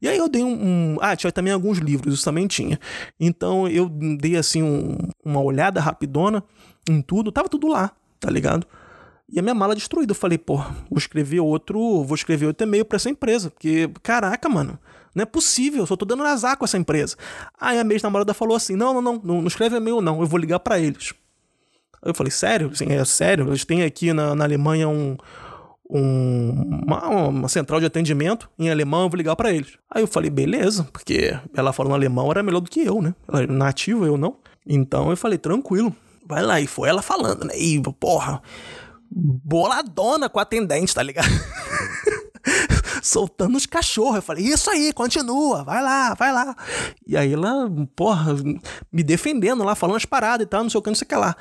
E 0.00 0.08
aí 0.08 0.16
eu 0.16 0.28
dei 0.28 0.42
um. 0.42 0.94
um 0.94 0.96
ah, 1.00 1.16
tinha 1.16 1.32
também 1.32 1.52
alguns 1.52 1.78
livros, 1.78 2.14
isso 2.14 2.24
também 2.24 2.46
tinha. 2.46 2.78
Então 3.18 3.68
eu 3.68 3.88
dei 3.88 4.36
assim 4.36 4.62
um, 4.62 4.96
uma 5.24 5.40
olhada 5.40 5.80
rapidona 5.80 6.42
em 6.88 7.02
tudo, 7.02 7.32
tava 7.32 7.48
tudo 7.48 7.68
lá, 7.68 7.92
tá 8.20 8.30
ligado? 8.30 8.66
E 9.30 9.38
a 9.38 9.42
minha 9.42 9.54
mala 9.54 9.74
destruída. 9.74 10.12
Eu 10.12 10.16
falei, 10.16 10.38
pô, 10.38 10.56
vou 10.88 10.96
escrever 10.96 11.40
outro, 11.40 12.02
vou 12.02 12.14
escrever 12.14 12.46
outro 12.46 12.66
e-mail 12.66 12.84
para 12.84 12.96
essa 12.96 13.10
empresa. 13.10 13.50
Porque, 13.50 13.90
caraca, 14.02 14.48
mano, 14.48 14.78
não 15.14 15.22
é 15.22 15.26
possível, 15.26 15.80
eu 15.80 15.86
só 15.86 15.96
tô 15.96 16.04
dando 16.04 16.22
azar 16.24 16.56
com 16.56 16.64
essa 16.64 16.78
empresa. 16.78 17.16
Aí 17.60 17.78
a 17.78 17.84
minha 17.84 17.98
namorada 18.02 18.34
falou 18.34 18.56
assim: 18.56 18.76
não, 18.76 18.94
não, 18.94 19.02
não, 19.02 19.20
não, 19.22 19.40
não 19.40 19.48
escreve 19.48 19.76
e-mail, 19.76 20.00
não, 20.00 20.20
eu 20.20 20.26
vou 20.26 20.38
ligar 20.38 20.60
para 20.60 20.78
eles. 20.78 21.12
Eu 22.02 22.14
falei, 22.14 22.30
sério? 22.30 22.74
Sim, 22.74 22.92
é 22.92 23.04
sério? 23.04 23.48
Eles 23.48 23.64
têm 23.64 23.82
aqui 23.82 24.12
na, 24.12 24.34
na 24.34 24.44
Alemanha 24.44 24.88
um. 24.88 25.16
um 25.90 26.82
uma, 26.86 27.08
uma, 27.08 27.48
central 27.48 27.80
de 27.80 27.86
atendimento 27.86 28.48
em 28.58 28.70
alemão, 28.70 29.02
eu 29.02 29.08
vou 29.08 29.16
ligar 29.16 29.34
para 29.36 29.52
eles. 29.52 29.76
Aí 29.90 30.02
eu 30.02 30.06
falei, 30.06 30.30
beleza, 30.30 30.88
porque 30.92 31.36
ela 31.54 31.72
falando 31.72 31.94
alemão 31.94 32.30
era 32.30 32.42
melhor 32.42 32.60
do 32.60 32.70
que 32.70 32.80
eu, 32.80 33.02
né? 33.02 33.14
Ela 33.26 33.42
é 33.42 33.46
nativa, 33.46 34.06
eu 34.06 34.16
não. 34.16 34.36
Então 34.66 35.10
eu 35.10 35.16
falei, 35.16 35.38
tranquilo, 35.38 35.94
vai 36.26 36.42
lá. 36.42 36.60
E 36.60 36.66
foi 36.66 36.88
ela 36.88 37.02
falando, 37.02 37.44
né? 37.44 37.58
E, 37.58 37.80
porra, 37.98 38.40
boladona 39.10 40.28
com 40.28 40.38
a 40.38 40.42
atendente, 40.42 40.94
tá 40.94 41.02
ligado? 41.02 41.28
Soltando 43.08 43.56
os 43.56 43.64
cachorros. 43.64 44.16
Eu 44.16 44.22
falei, 44.22 44.44
isso 44.44 44.70
aí, 44.70 44.92
continua, 44.92 45.64
vai 45.64 45.82
lá, 45.82 46.14
vai 46.14 46.32
lá. 46.32 46.54
E 47.06 47.16
aí 47.16 47.32
ela, 47.32 47.70
porra, 47.96 48.36
me 48.92 49.02
defendendo 49.02 49.64
lá, 49.64 49.74
falando 49.74 49.96
as 49.96 50.04
paradas 50.04 50.44
e 50.44 50.48
tal, 50.48 50.62
não 50.62 50.70
sei 50.70 50.78
o 50.78 50.82
que, 50.82 50.90
não 50.90 50.94
sei 50.94 51.06
o 51.06 51.08
que 51.08 51.16
lá. 51.16 51.34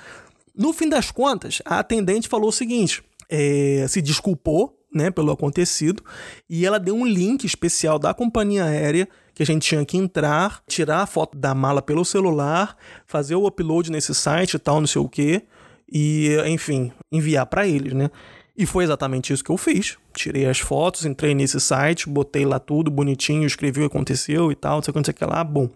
No 0.56 0.72
fim 0.72 0.88
das 0.88 1.12
contas, 1.12 1.62
a 1.66 1.80
atendente 1.80 2.30
falou 2.30 2.50
o 2.50 2.54
seguinte: 2.54 3.04
é, 3.30 3.86
se 3.90 4.02
desculpou, 4.02 4.80
né, 4.94 5.12
pelo 5.12 5.32
acontecido, 5.32 6.02
e 6.50 6.66
ela 6.66 6.80
deu 6.80 6.96
um 6.96 7.06
link 7.06 7.44
especial 7.44 8.00
da 8.00 8.14
companhia 8.14 8.64
aérea 8.64 9.08
que 9.36 9.44
a 9.44 9.46
gente 9.46 9.68
tinha 9.68 9.86
que 9.86 9.98
entrar, 9.98 10.64
tirar 10.68 11.02
a 11.02 11.06
foto 11.06 11.38
da 11.38 11.54
mala 11.54 11.82
pelo 11.82 12.06
celular, 12.06 12.78
fazer 13.06 13.36
o 13.36 13.46
upload 13.46 13.92
nesse 13.92 14.16
site 14.16 14.56
e 14.56 14.60
tal, 14.60 14.80
não 14.80 14.88
sei 14.88 15.02
o 15.02 15.10
que 15.10 15.44
e, 15.92 16.36
enfim, 16.48 16.92
enviar 17.12 17.46
para 17.46 17.68
eles, 17.68 17.94
né? 17.94 18.10
E 18.58 18.66
foi 18.66 18.84
exatamente 18.84 19.32
isso 19.32 19.44
que 19.44 19.52
eu 19.52 19.58
fiz. 19.58 19.98
Tirei 20.14 20.48
as 20.48 20.58
fotos, 20.58 21.06
entrei 21.06 21.36
nesse 21.36 21.60
site, 21.60 22.10
botei 22.10 22.44
lá 22.44 22.58
tudo 22.58 22.90
bonitinho, 22.90 23.46
escrevi 23.46 23.82
o 23.82 23.90
que 23.90 23.96
aconteceu 23.96 24.52
e 24.52 24.56
tal, 24.56 24.78
não 24.78 24.84
sei 24.84 24.90
o 24.90 24.94
que, 24.94 25.00
não 25.00 25.06
sei 25.06 25.12
o 25.12 25.16
que 25.16 25.26
lá. 25.26 25.44
Bom, 25.44 25.70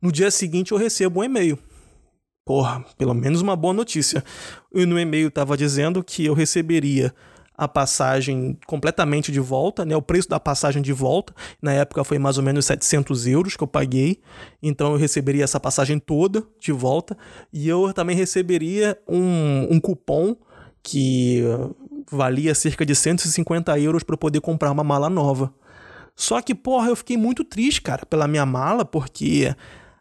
no 0.00 0.10
dia 0.10 0.30
seguinte 0.30 0.72
eu 0.72 0.78
recebo 0.78 1.20
um 1.20 1.24
e-mail. 1.24 1.58
Porra, 2.42 2.82
pelo 2.96 3.12
menos 3.12 3.42
uma 3.42 3.54
boa 3.54 3.74
notícia. 3.74 4.24
E 4.72 4.86
no 4.86 4.98
e-mail 4.98 5.28
estava 5.28 5.56
dizendo 5.58 6.02
que 6.02 6.24
eu 6.24 6.32
receberia 6.32 7.12
a 7.56 7.66
passagem 7.66 8.58
completamente 8.66 9.32
de 9.32 9.40
volta, 9.40 9.84
né? 9.84 9.96
O 9.96 10.02
preço 10.02 10.28
da 10.28 10.38
passagem 10.38 10.82
de 10.82 10.92
volta, 10.92 11.34
na 11.60 11.72
época 11.72 12.04
foi 12.04 12.18
mais 12.18 12.38
ou 12.38 12.44
menos 12.44 12.66
700 12.66 13.26
euros 13.26 13.56
que 13.56 13.62
eu 13.62 13.66
paguei, 13.66 14.20
então 14.62 14.92
eu 14.92 14.98
receberia 14.98 15.44
essa 15.44 15.58
passagem 15.58 15.98
toda 15.98 16.44
de 16.60 16.70
volta 16.70 17.16
e 17.52 17.68
eu 17.68 17.92
também 17.94 18.14
receberia 18.14 18.98
um, 19.08 19.74
um 19.74 19.80
cupom 19.80 20.36
que 20.82 21.42
valia 22.10 22.54
cerca 22.54 22.84
de 22.84 22.94
150 22.94 23.78
euros 23.78 24.02
para 24.02 24.16
poder 24.16 24.40
comprar 24.40 24.70
uma 24.70 24.84
mala 24.84 25.10
nova. 25.10 25.52
Só 26.14 26.40
que, 26.40 26.54
porra, 26.54 26.88
eu 26.88 26.96
fiquei 26.96 27.16
muito 27.16 27.44
triste, 27.44 27.82
cara, 27.82 28.06
pela 28.06 28.26
minha 28.26 28.46
mala, 28.46 28.84
porque 28.84 29.54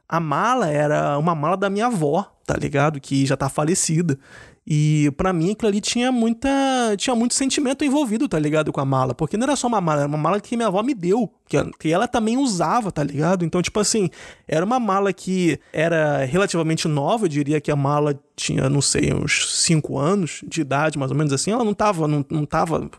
a 0.08 0.20
mala 0.20 0.70
era 0.70 1.18
uma 1.18 1.36
mala 1.36 1.58
da 1.58 1.70
minha 1.70 1.88
avó, 1.88 2.32
tá 2.46 2.56
ligado? 2.56 3.00
Que 3.02 3.26
já 3.26 3.36
tá 3.36 3.50
falecida. 3.50 4.18
E 4.68 5.12
para 5.16 5.32
mim 5.32 5.52
aquilo 5.52 5.70
ali 5.70 5.80
tinha 5.80 6.12
muita. 6.12 6.50
tinha 6.98 7.16
muito 7.16 7.36
sentimento 7.36 7.86
envolvido, 7.86 8.28
tá 8.28 8.40
ligado? 8.40 8.72
Com 8.72 8.82
a 8.82 8.86
mala. 8.86 9.14
Porque 9.14 9.38
não 9.38 9.44
era 9.44 9.56
só 9.56 9.68
uma 9.68 9.80
mala, 9.80 10.02
era 10.02 10.08
uma 10.08 10.18
mala 10.18 10.42
que 10.42 10.58
minha 10.58 10.68
avó 10.68 10.82
me 10.82 10.96
deu. 10.96 11.32
Que, 11.48 11.58
que 11.80 11.92
ela 11.92 12.08
também 12.08 12.36
usava, 12.38 12.92
tá 12.92 13.04
ligado? 13.04 13.46
Então, 13.46 13.62
tipo 13.62 13.80
assim, 13.80 14.10
era 14.48 14.66
uma 14.66 14.80
mala 14.80 15.14
que 15.14 15.60
era 15.72 16.26
relativamente 16.26 16.88
nova, 16.88 17.26
eu 17.26 17.30
diria 17.30 17.62
que 17.62 17.70
a 17.70 17.76
mala 17.76 18.20
tinha, 18.36 18.68
não 18.68 18.82
sei, 18.82 19.14
uns 19.14 19.62
5 19.62 20.00
anos 20.00 20.42
de 20.48 20.62
idade, 20.62 20.98
mais 20.98 21.12
ou 21.12 21.18
menos 21.18 21.32
assim. 21.32 21.52
Ela 21.52 21.64
não 21.64 21.74
tava, 21.76 22.08
não, 22.08 22.26
não 22.28 22.46
tava 22.46 22.90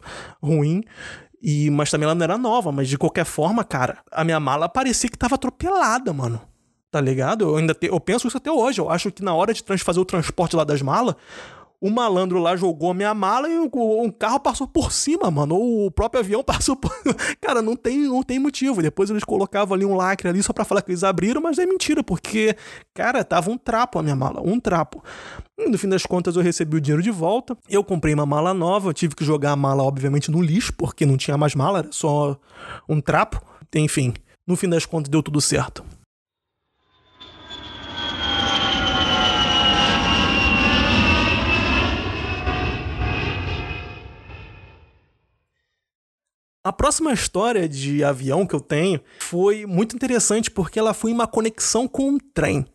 ruim. 0.41 0.85
E, 1.43 1.69
mas 1.71 1.91
também 1.91 2.05
ela 2.05 2.15
não 2.15 2.23
era 2.23 2.39
nova, 2.39 2.71
mas 2.71 2.89
de 2.89 2.97
qualquer 2.97 3.25
forma, 3.25 3.65
cara, 3.65 3.99
a 4.13 4.23
minha 4.23 4.39
mala 4.39 4.69
parecia 4.69 5.11
que 5.11 5.19
tava 5.19 5.35
atropelada, 5.35 6.13
mano 6.13 6.41
tá 6.97 7.01
ligado? 7.03 7.45
Eu 7.45 7.57
ainda 7.59 7.75
te, 7.75 7.89
eu 7.89 8.01
penso 8.01 8.27
isso 8.27 8.39
até 8.39 8.51
hoje. 8.51 8.81
Eu 8.81 8.89
acho 8.89 9.13
que 9.13 9.23
na 9.23 9.35
hora 9.35 9.53
de 9.53 9.63
fazer 9.85 10.01
o 10.01 10.05
transporte 10.05 10.57
lá 10.57 10.65
das 10.65 10.81
malas, 10.81 11.15
o 11.79 11.91
malandro 11.91 12.39
lá 12.39 12.57
jogou 12.57 12.91
a 12.91 12.95
minha 12.95 13.13
mala 13.13 13.51
e 13.51 13.59
um 13.59 14.11
carro 14.11 14.41
passou 14.41 14.67
por 14.67 14.91
cima, 14.91 15.31
mano. 15.31 15.57
Ou 15.57 15.85
o 15.89 15.91
próprio 15.91 16.21
avião 16.21 16.41
passou 16.43 16.75
por. 16.75 16.91
Cara, 17.39 17.61
não 17.61 17.77
tem, 17.77 17.99
não 17.99 18.23
tem 18.23 18.39
motivo. 18.39 18.81
Depois 18.81 19.11
eles 19.11 19.25
colocavam 19.25 19.75
ali 19.75 19.85
um 19.85 19.95
lacre 19.95 20.27
ali 20.27 20.43
só 20.43 20.55
pra 20.55 20.65
falar 20.65 20.81
que 20.81 20.91
eles 20.91 21.05
abriram, 21.05 21.39
mas 21.43 21.59
é 21.59 21.67
mentira, 21.67 22.03
porque, 22.03 22.57
cara, 22.95 23.23
tava 23.23 23.51
um 23.51 23.59
trapo 23.59 23.99
a 23.99 24.03
minha 24.03 24.17
mala, 24.17 24.41
um 24.43 24.59
trapo. 24.59 25.05
No 25.69 25.77
fim 25.77 25.91
das 25.91 26.07
contas, 26.07 26.35
eu 26.35 26.43
recebi 26.43 26.79
o 26.79 26.81
dinheiro 26.81 27.03
de 27.03 27.11
volta. 27.11 27.55
Eu 27.69 27.85
comprei 27.85 28.15
uma 28.15 28.25
mala 28.25 28.55
nova, 28.55 28.95
tive 28.95 29.15
que 29.15 29.23
jogar 29.23 29.53
a 29.53 29.57
mala, 29.57 29.83
obviamente, 29.83 30.31
no 30.31 30.41
lixo, 30.41 30.73
porque 30.73 31.05
não 31.05 31.19
tinha 31.19 31.37
mais 31.37 31.55
mala, 31.55 31.81
era 31.81 31.89
só 31.93 32.39
um 32.89 33.03
trapo. 33.03 33.43
Enfim, 33.75 34.15
no 34.47 34.57
fim 34.57 34.71
das 34.71 34.87
contas, 34.87 35.11
deu 35.11 35.23
tudo 35.23 35.43
certo. 35.43 35.85
A 46.67 46.73
próxima 46.73 47.13
história 47.13 47.69
de 47.69 48.03
avião 48.03 48.45
que 48.45 48.53
eu 48.53 48.59
tenho 48.59 49.01
foi 49.21 49.65
muito 49.67 49.95
interessante 49.95 50.51
porque 50.51 50.81
ela 50.81 50.93
foi 50.93 51.13
uma 51.13 51.25
conexão 51.25 51.87
com 51.87 52.09
um 52.09 52.19
trem. 52.19 52.67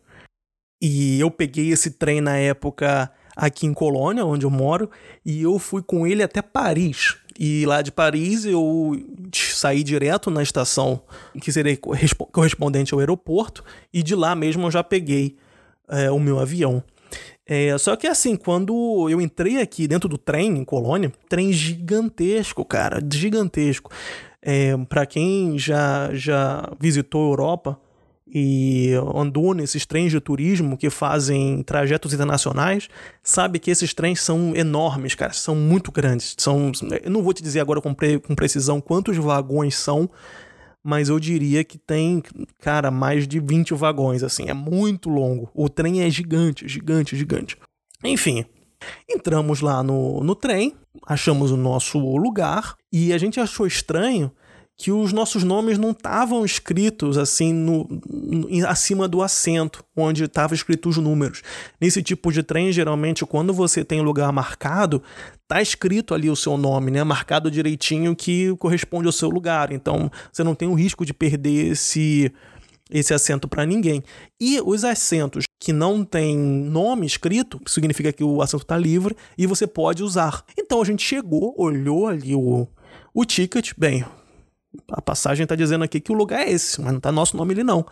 E 0.80 1.20
eu 1.20 1.30
peguei 1.30 1.70
esse 1.70 1.90
trem 1.90 2.18
na 2.18 2.38
época 2.38 3.12
aqui 3.36 3.66
em 3.66 3.74
Colônia, 3.74 4.24
onde 4.24 4.46
eu 4.46 4.50
moro, 4.50 4.90
e 5.22 5.42
eu 5.42 5.58
fui 5.58 5.82
com 5.82 6.06
ele 6.06 6.22
até 6.22 6.40
Paris. 6.40 7.18
E 7.38 7.66
lá 7.66 7.82
de 7.82 7.92
Paris 7.92 8.46
eu 8.46 8.92
saí 9.30 9.82
direto 9.82 10.30
na 10.30 10.42
estação 10.42 11.02
que 11.42 11.52
seria 11.52 11.76
correspondente 11.76 12.94
ao 12.94 13.00
aeroporto, 13.00 13.62
e 13.92 14.02
de 14.02 14.14
lá 14.14 14.34
mesmo 14.34 14.68
eu 14.68 14.70
já 14.70 14.82
peguei 14.82 15.36
é, 15.86 16.10
o 16.10 16.18
meu 16.18 16.38
avião. 16.38 16.82
É, 17.54 17.76
só 17.76 17.94
que 17.96 18.06
assim, 18.06 18.34
quando 18.34 19.10
eu 19.10 19.20
entrei 19.20 19.60
aqui 19.60 19.86
dentro 19.86 20.08
do 20.08 20.16
trem 20.16 20.56
em 20.56 20.64
Colônia, 20.64 21.12
trem 21.28 21.52
gigantesco, 21.52 22.64
cara, 22.64 22.98
gigantesco. 23.12 23.90
É, 24.40 24.74
para 24.88 25.04
quem 25.04 25.58
já, 25.58 26.08
já 26.14 26.66
visitou 26.80 27.26
a 27.26 27.28
Europa 27.28 27.80
e 28.26 28.92
andou 29.14 29.52
nesses 29.52 29.84
trens 29.84 30.10
de 30.10 30.18
turismo 30.18 30.78
que 30.78 30.88
fazem 30.88 31.62
trajetos 31.62 32.14
internacionais, 32.14 32.88
sabe 33.22 33.58
que 33.58 33.70
esses 33.70 33.92
trens 33.92 34.22
são 34.22 34.56
enormes, 34.56 35.14
cara, 35.14 35.34
são 35.34 35.54
muito 35.54 35.92
grandes. 35.92 36.34
São, 36.38 36.72
eu 37.04 37.10
não 37.10 37.22
vou 37.22 37.34
te 37.34 37.42
dizer 37.42 37.60
agora 37.60 37.82
com, 37.82 37.92
pre, 37.92 38.18
com 38.18 38.34
precisão 38.34 38.80
quantos 38.80 39.18
vagões 39.18 39.76
são, 39.76 40.08
mas 40.82 41.08
eu 41.08 41.18
diria 41.20 41.62
que 41.62 41.78
tem, 41.78 42.22
cara, 42.58 42.90
mais 42.90 43.28
de 43.28 43.38
20 43.38 43.74
vagões, 43.74 44.22
assim, 44.22 44.48
é 44.48 44.54
muito 44.54 45.08
longo. 45.08 45.50
O 45.54 45.68
trem 45.68 46.02
é 46.02 46.10
gigante, 46.10 46.66
gigante, 46.66 47.16
gigante. 47.16 47.56
Enfim, 48.02 48.44
entramos 49.08 49.60
lá 49.60 49.82
no, 49.82 50.22
no 50.22 50.34
trem, 50.34 50.74
achamos 51.06 51.50
o 51.50 51.56
nosso 51.56 51.98
lugar 52.16 52.74
e 52.92 53.12
a 53.12 53.18
gente 53.18 53.38
achou 53.38 53.66
estranho 53.66 54.32
que 54.76 54.90
os 54.90 55.12
nossos 55.12 55.44
nomes 55.44 55.78
não 55.78 55.90
estavam 55.92 56.44
escritos 56.44 57.16
assim 57.16 57.52
no, 57.52 57.86
no, 58.08 58.66
acima 58.66 59.06
do 59.06 59.22
assento 59.22 59.84
onde 59.96 60.24
estavam 60.24 60.54
escritos 60.54 60.96
os 60.96 61.02
números. 61.02 61.42
Nesse 61.80 62.02
tipo 62.02 62.32
de 62.32 62.42
trem, 62.42 62.72
geralmente, 62.72 63.24
quando 63.24 63.52
você 63.52 63.84
tem 63.84 64.00
lugar 64.00 64.32
marcado, 64.32 65.02
tá 65.46 65.62
escrito 65.62 66.14
ali 66.14 66.28
o 66.28 66.36
seu 66.36 66.56
nome, 66.56 66.90
né? 66.90 67.04
Marcado 67.04 67.50
direitinho 67.50 68.16
que 68.16 68.56
corresponde 68.56 69.06
ao 69.06 69.12
seu 69.12 69.28
lugar. 69.28 69.70
Então, 69.70 70.10
você 70.32 70.42
não 70.42 70.54
tem 70.54 70.68
o 70.68 70.74
risco 70.74 71.04
de 71.04 71.14
perder 71.14 71.72
esse 71.72 72.32
esse 72.90 73.14
assento 73.14 73.48
para 73.48 73.64
ninguém. 73.64 74.02
E 74.38 74.60
os 74.60 74.84
assentos 74.84 75.44
que 75.58 75.72
não 75.72 76.04
tem 76.04 76.36
nome 76.36 77.06
escrito, 77.06 77.60
significa 77.66 78.12
que 78.12 78.22
o 78.22 78.42
assento 78.42 78.62
está 78.62 78.76
livre 78.76 79.16
e 79.38 79.46
você 79.46 79.66
pode 79.66 80.02
usar. 80.02 80.44
Então 80.58 80.82
a 80.82 80.84
gente 80.84 81.02
chegou, 81.02 81.54
olhou 81.56 82.06
ali 82.06 82.34
o, 82.34 82.66
o 83.14 83.24
ticket, 83.24 83.72
bem, 83.78 84.04
a 84.90 85.02
passagem 85.02 85.46
tá 85.46 85.54
dizendo 85.54 85.84
aqui 85.84 86.00
que 86.00 86.12
o 86.12 86.14
lugar 86.14 86.40
é 86.40 86.50
esse, 86.50 86.80
mas 86.80 86.92
não 86.92 87.00
tá 87.00 87.12
nosso 87.12 87.36
nome 87.36 87.52
ali 87.52 87.62
não. 87.62 87.86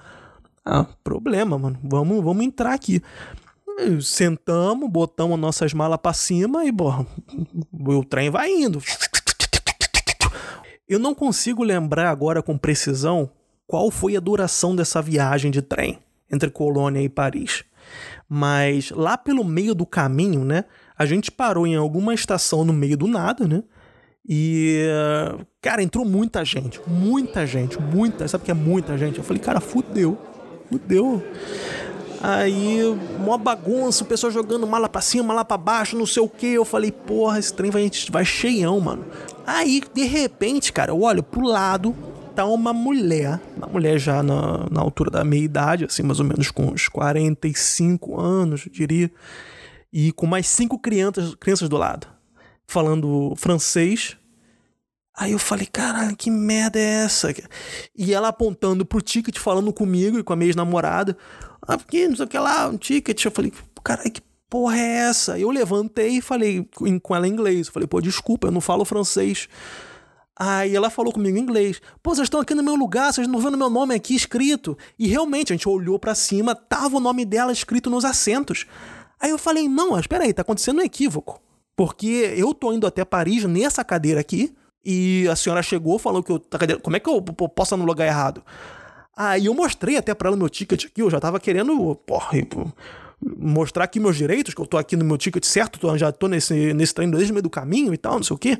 Ah, 0.65 0.87
problema, 1.03 1.59
mano. 1.59 1.79
Vamos, 1.83 2.23
vamos 2.23 2.45
entrar 2.45 2.75
aqui. 2.75 3.03
Sentamos, 4.03 4.91
botamos 4.91 5.39
nossas 5.39 5.73
malas 5.73 5.99
para 6.03 6.13
cima 6.13 6.65
e, 6.65 6.73
bom, 6.73 7.07
o 7.73 8.05
trem 8.05 8.31
vai 8.31 8.51
indo. 8.51 8.83
Eu 10.89 10.99
não 10.99 11.15
consigo 11.15 11.63
lembrar 11.63 12.11
agora 12.11 12.43
com 12.43 12.59
precisão 12.59 13.31
qual 13.67 13.91
foi 13.91 14.17
a 14.17 14.21
duração 14.21 14.75
dessa 14.75 15.01
viagem 15.01 15.51
de 15.51 15.63
trem 15.63 15.99
entre 16.31 16.51
Colônia 16.51 17.01
e 17.01 17.09
Paris. 17.09 17.65
Mas 18.29 18.91
lá 18.91 19.17
pelo 19.17 19.45
meio 19.45 19.75
do 19.75 19.87
caminho, 19.87 20.45
né, 20.45 20.65
a 20.99 21.07
gente 21.07 21.31
parou 21.31 21.67
em 21.67 21.77
alguma 21.77 22.13
estação 22.13 22.65
no 22.65 22.73
meio 22.73 22.97
do 22.97 23.07
nada, 23.07 23.47
né? 23.47 23.63
E, 24.29 24.87
cara, 25.61 25.83
entrou 25.83 26.05
muita 26.05 26.45
gente, 26.45 26.81
muita 26.87 27.47
gente, 27.47 27.81
muita, 27.81 28.29
sabe 28.29 28.45
que 28.45 28.51
é 28.51 28.55
muita 28.55 28.97
gente? 28.97 29.19
Eu 29.19 29.25
falei, 29.25 29.43
cara, 29.43 29.61
fudeu, 29.61 30.19
fudeu. 30.69 31.23
Aí, 32.23 32.81
uma 33.19 33.39
bagunça, 33.39 34.05
o 34.05 34.07
pessoal 34.07 34.31
jogando 34.31 34.67
mala 34.67 34.91
pra 34.91 35.01
cima, 35.01 35.25
mala 35.25 35.45
pra 35.45 35.57
baixo, 35.57 35.97
não 35.97 36.05
sei 36.05 36.23
o 36.23 36.29
que. 36.29 36.49
Eu 36.49 36.67
falei, 36.67 36.93
porra, 36.93 37.39
esse 37.39 37.53
trem 37.53 37.71
vai, 37.71 37.91
vai 38.11 38.25
cheião, 38.25 38.79
mano. 38.79 39.07
Aí, 39.47 39.83
de 39.95 40.05
repente, 40.05 40.71
cara, 40.71 40.91
eu 40.91 41.01
olho 41.01 41.23
pro 41.23 41.47
lado, 41.47 41.97
tá 42.37 42.45
uma 42.45 42.75
mulher, 42.75 43.41
uma 43.57 43.69
mulher 43.69 43.99
já 43.99 44.23
na, 44.23 44.67
na 44.71 44.83
altura 44.83 45.11
da 45.11 45.25
meia 45.25 45.43
idade, 45.43 45.87
assim, 45.87 46.03
mais 46.03 46.21
ou 46.21 46.27
menos 46.27 46.51
com 46.51 46.67
uns 46.67 46.89
45 46.89 48.21
anos, 48.21 48.67
eu 48.67 48.73
diria, 48.73 49.11
e 49.91 50.13
com 50.13 50.27
mais 50.27 50.47
cinco 50.47 50.79
crianças, 50.79 51.35
crianças 51.35 51.71
do 51.71 51.79
lado 51.79 52.20
falando 52.71 53.35
francês. 53.37 54.17
Aí 55.17 55.33
eu 55.33 55.39
falei, 55.39 55.67
caralho, 55.67 56.17
que 56.17 56.31
merda 56.31 56.79
é 56.79 57.05
essa? 57.05 57.35
E 57.95 58.15
ela 58.15 58.29
apontando 58.29 58.87
pro 58.87 59.03
ticket, 59.03 59.39
falando 59.39 59.73
comigo 59.73 60.19
e 60.19 60.23
com 60.23 60.33
a 60.33 60.37
minha 60.37 60.49
ex-namorada. 60.49 61.17
Ah, 61.61 61.77
porque 61.77 62.09
não 62.09 62.17
sei 62.17 62.25
o 62.25 62.29
que 62.29 62.39
lá, 62.39 62.69
um 62.69 62.79
ticket. 62.79 63.23
Eu 63.25 63.31
falei, 63.31 63.53
caralho, 63.85 64.11
que 64.11 64.23
porra 64.49 64.79
é 64.79 65.09
essa? 65.09 65.39
Eu 65.39 65.51
levantei 65.51 66.19
e 66.19 66.21
falei 66.23 66.67
com 67.03 67.15
ela 67.15 67.29
em 67.29 67.33
inglês. 67.33 67.67
Eu 67.67 67.73
falei, 67.73 67.87
pô, 67.87 68.01
desculpa, 68.01 68.47
eu 68.47 68.51
não 68.51 68.61
falo 68.61 68.85
francês. 68.85 69.49
Aí 70.39 70.75
ela 70.75 70.89
falou 70.89 71.13
comigo 71.13 71.37
em 71.37 71.41
inglês. 71.43 71.83
Pô, 72.03 72.15
vocês 72.15 72.25
estão 72.25 72.41
aqui 72.41 72.55
no 72.55 72.63
meu 72.63 72.75
lugar, 72.75 73.13
vocês 73.13 73.29
não 73.29 73.41
vendo 73.41 73.59
meu 73.59 73.69
nome 73.69 73.95
aqui 73.95 74.15
escrito. 74.15 74.79
E 74.99 75.07
realmente, 75.07 75.53
a 75.53 75.57
gente 75.57 75.69
olhou 75.69 75.99
para 75.99 76.15
cima, 76.15 76.55
tava 76.55 76.97
o 76.97 77.01
nome 77.01 77.27
dela 77.27 77.53
escrito 77.53 77.91
nos 77.91 78.07
assentos. 78.07 78.65
Aí 79.21 79.29
eu 79.29 79.37
falei, 79.37 79.69
não, 79.69 79.99
espera 79.99 80.25
aí, 80.25 80.33
tá 80.33 80.41
acontecendo 80.41 80.79
um 80.79 80.83
equívoco. 80.83 81.43
Porque 81.77 82.35
eu 82.37 82.53
tô 82.53 82.73
indo 82.73 82.87
até 82.87 83.05
Paris 83.05 83.45
nessa 83.45 83.85
cadeira 83.85 84.21
aqui, 84.21 84.55
e 84.85 85.27
a 85.29 85.37
senhora 85.37 85.63
chegou, 85.63 85.99
falou 85.99 86.23
que 86.23 86.33
eu. 86.33 86.43
Como 86.83 86.97
é 86.97 87.01
que 87.01 87.09
eu 87.09 87.23
posso 87.23 87.77
no 87.77 87.85
lugar 87.85 88.07
errado? 88.07 88.43
Aí 89.17 89.47
eu 89.47 89.55
mostrei 89.55 89.97
até 89.97 90.15
para 90.15 90.29
ela 90.29 90.37
meu 90.37 90.49
ticket 90.49 90.87
aqui, 90.87 91.03
eu 91.03 91.11
já 91.11 91.21
tava 91.21 91.39
querendo, 91.39 91.95
porra, 92.07 92.39
mostrar 93.21 93.85
aqui 93.85 94.01
meus 94.01 94.17
direitos, 94.17 94.55
que 94.55 94.61
eu 94.61 94.67
tô 94.67 94.79
aqui 94.79 94.97
no 94.97 95.05
meu 95.05 95.19
ticket 95.19 95.45
certo, 95.45 95.99
já 95.99 96.11
tô 96.11 96.27
nesse, 96.27 96.73
nesse 96.73 96.95
treino 96.95 97.13
desde 97.13 97.31
o 97.33 97.35
meio 97.35 97.43
do 97.43 97.51
caminho 97.51 97.93
e 97.93 97.99
tal, 97.99 98.15
não 98.15 98.23
sei 98.23 98.35
o 98.35 98.39
quê. 98.39 98.59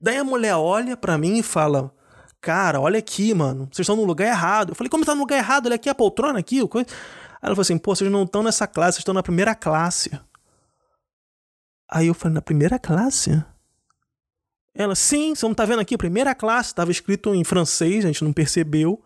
Daí 0.00 0.18
a 0.18 0.24
mulher 0.24 0.54
olha 0.54 0.96
para 0.96 1.18
mim 1.18 1.38
e 1.38 1.42
fala: 1.42 1.92
Cara, 2.40 2.80
olha 2.80 2.98
aqui, 2.98 3.32
mano, 3.34 3.68
vocês 3.72 3.84
estão 3.84 3.96
no 3.96 4.04
lugar 4.04 4.28
errado. 4.28 4.70
Eu 4.70 4.74
falei: 4.74 4.90
Como 4.90 5.04
tá 5.04 5.14
no 5.14 5.22
lugar 5.22 5.38
errado? 5.38 5.66
Olha 5.66 5.76
aqui 5.76 5.88
a 5.88 5.94
poltrona 5.94 6.38
aqui. 6.38 6.60
Aí 6.60 6.84
ela 7.42 7.54
falou 7.54 7.62
assim: 7.62 7.78
Pô, 7.78 7.96
vocês 7.96 8.10
não 8.10 8.24
estão 8.24 8.42
nessa 8.42 8.66
classe, 8.66 8.96
vocês 8.96 9.00
estão 9.00 9.14
na 9.14 9.22
primeira 9.22 9.54
classe. 9.54 10.10
Aí 11.90 12.06
eu 12.06 12.14
falei, 12.14 12.34
na 12.34 12.42
primeira 12.42 12.78
classe? 12.78 13.42
Ela, 14.74 14.94
sim, 14.94 15.34
você 15.34 15.46
não 15.46 15.54
tá 15.54 15.64
vendo 15.64 15.80
aqui? 15.80 15.96
Primeira 15.96 16.34
classe, 16.34 16.74
tava 16.74 16.90
escrito 16.90 17.34
em 17.34 17.44
francês, 17.44 18.04
a 18.04 18.08
gente 18.08 18.24
não 18.24 18.32
percebeu. 18.32 19.00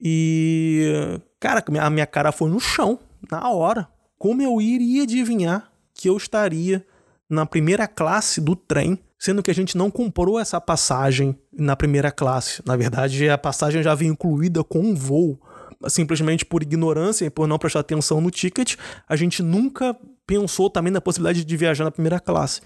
E, 0.00 1.20
cara, 1.40 1.64
a 1.80 1.90
minha 1.90 2.06
cara 2.06 2.30
foi 2.30 2.48
no 2.48 2.60
chão, 2.60 3.00
na 3.30 3.50
hora. 3.50 3.88
Como 4.16 4.40
eu 4.40 4.60
iria 4.60 5.02
adivinhar 5.02 5.72
que 5.92 6.08
eu 6.08 6.16
estaria 6.16 6.86
na 7.28 7.44
primeira 7.44 7.88
classe 7.88 8.40
do 8.40 8.54
trem, 8.54 8.98
sendo 9.18 9.42
que 9.42 9.50
a 9.50 9.54
gente 9.54 9.76
não 9.76 9.90
comprou 9.90 10.38
essa 10.38 10.60
passagem 10.60 11.36
na 11.52 11.74
primeira 11.74 12.12
classe. 12.12 12.62
Na 12.64 12.76
verdade, 12.76 13.28
a 13.28 13.36
passagem 13.36 13.82
já 13.82 13.94
vinha 13.94 14.12
incluída 14.12 14.62
com 14.62 14.78
um 14.78 14.94
voo. 14.94 15.40
Simplesmente 15.88 16.44
por 16.44 16.62
ignorância 16.62 17.24
e 17.24 17.30
por 17.30 17.46
não 17.46 17.58
prestar 17.58 17.80
atenção 17.80 18.20
no 18.20 18.30
ticket, 18.30 18.76
a 19.08 19.14
gente 19.14 19.42
nunca 19.42 19.96
pensou 20.28 20.68
também 20.68 20.92
na 20.92 21.00
possibilidade 21.00 21.42
de 21.42 21.56
viajar 21.56 21.84
na 21.84 21.90
primeira 21.90 22.20
classe. 22.20 22.60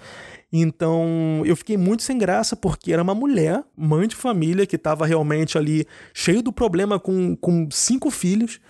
Então 0.52 1.42
eu 1.46 1.56
fiquei 1.56 1.76
muito 1.76 2.02
sem 2.02 2.18
graça 2.18 2.56
porque 2.56 2.92
era 2.92 3.00
uma 3.00 3.14
mulher, 3.14 3.62
mãe 3.74 4.08
de 4.08 4.16
família, 4.16 4.66
que 4.66 4.74
estava 4.74 5.06
realmente 5.06 5.56
ali 5.56 5.86
cheio 6.12 6.42
do 6.42 6.52
problema 6.52 6.98
com, 6.98 7.36
com 7.36 7.68
cinco 7.70 8.10
filhos, 8.10 8.60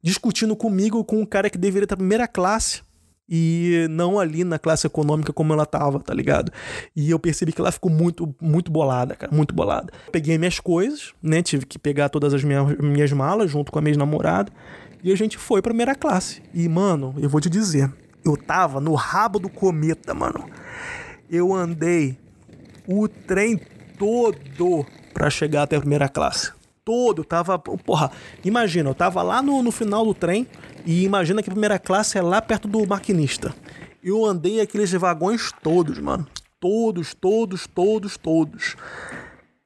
discutindo 0.00 0.54
comigo 0.54 1.04
com 1.04 1.20
um 1.20 1.26
cara 1.26 1.50
que 1.50 1.58
deveria 1.58 1.84
estar 1.84 1.96
na 1.96 1.98
primeira 1.98 2.28
classe 2.28 2.82
e 3.28 3.88
não 3.90 4.20
ali 4.20 4.44
na 4.44 4.60
classe 4.60 4.86
econômica 4.86 5.32
como 5.32 5.52
ela 5.52 5.66
tava, 5.66 5.98
tá 5.98 6.14
ligado? 6.14 6.52
E 6.94 7.10
eu 7.10 7.18
percebi 7.18 7.52
que 7.52 7.60
ela 7.60 7.72
ficou 7.72 7.90
muito, 7.90 8.32
muito 8.40 8.70
bolada, 8.70 9.16
cara, 9.16 9.34
muito 9.34 9.52
bolada. 9.52 9.92
Peguei 10.12 10.38
minhas 10.38 10.60
coisas, 10.60 11.12
né? 11.20 11.42
Tive 11.42 11.66
que 11.66 11.80
pegar 11.80 12.08
todas 12.08 12.32
as 12.32 12.44
minhas, 12.44 12.78
minhas 12.78 13.10
malas 13.10 13.50
junto 13.50 13.72
com 13.72 13.80
a 13.80 13.82
minha 13.82 13.96
namorada 13.96 14.52
e 15.02 15.12
a 15.12 15.16
gente 15.16 15.36
foi 15.36 15.60
pra 15.60 15.70
primeira 15.70 15.96
classe. 15.96 16.40
E, 16.54 16.68
mano, 16.68 17.12
eu 17.18 17.28
vou 17.28 17.40
te 17.40 17.50
dizer, 17.50 17.92
eu 18.26 18.36
tava 18.36 18.80
no 18.80 18.94
rabo 18.94 19.38
do 19.38 19.48
cometa, 19.48 20.14
mano 20.14 20.44
eu 21.30 21.52
andei 21.52 22.16
o 22.86 23.08
trem 23.08 23.60
todo 23.98 24.86
para 25.12 25.30
chegar 25.30 25.62
até 25.62 25.76
a 25.76 25.80
primeira 25.80 26.08
classe. 26.08 26.52
Todo, 26.84 27.24
tava. 27.24 27.58
Porra, 27.58 28.12
imagina, 28.44 28.90
eu 28.90 28.94
tava 28.94 29.22
lá 29.22 29.42
no, 29.42 29.62
no 29.62 29.72
final 29.72 30.04
do 30.04 30.14
trem 30.14 30.46
e 30.84 31.04
imagina 31.04 31.42
que 31.42 31.50
a 31.50 31.52
primeira 31.52 31.78
classe 31.78 32.16
é 32.16 32.22
lá 32.22 32.40
perto 32.40 32.68
do 32.68 32.86
maquinista. 32.86 33.54
Eu 34.02 34.24
andei 34.24 34.60
aqueles 34.60 34.92
vagões 34.92 35.50
todos, 35.62 35.98
mano. 35.98 36.26
Todos, 36.60 37.12
todos, 37.12 37.66
todos, 37.66 38.16
todos. 38.16 38.76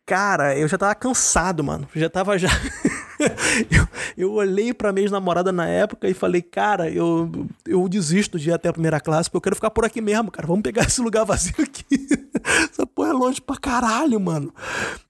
Cara, 0.07 0.57
eu 0.57 0.67
já 0.67 0.79
tava 0.79 0.95
cansado, 0.95 1.63
mano. 1.63 1.87
Já 1.95 2.09
tava 2.09 2.39
já. 2.39 2.49
eu, 3.71 3.89
eu 4.17 4.33
olhei 4.33 4.73
pra 4.73 4.93
minha 4.93 5.09
namorada 5.11 5.53
na 5.53 5.67
época 5.67 6.09
e 6.09 6.15
falei, 6.15 6.43
cara, 6.43 6.91
eu, 6.91 7.31
eu 7.67 7.89
desisto 7.89 8.39
de 8.39 8.51
ir 8.51 8.53
até 8.53 8.69
a 8.69 8.73
primeira 8.73 9.01
classe, 9.01 9.29
porque 9.29 9.37
eu 9.37 9.43
quero 9.43 9.57
ficar 9.57 9.71
por 9.71 9.85
aqui 9.85 10.01
mesmo, 10.01 10.31
cara. 10.31 10.47
Vamos 10.47 10.63
pegar 10.63 10.83
esse 10.89 11.01
lugar 11.01 11.25
vazio 11.25 11.55
aqui. 11.59 12.09
Essa 12.71 12.87
porra 12.87 13.11
é 13.11 13.13
longe 13.13 13.41
pra 13.41 13.57
caralho, 13.57 14.19
mano. 14.19 14.53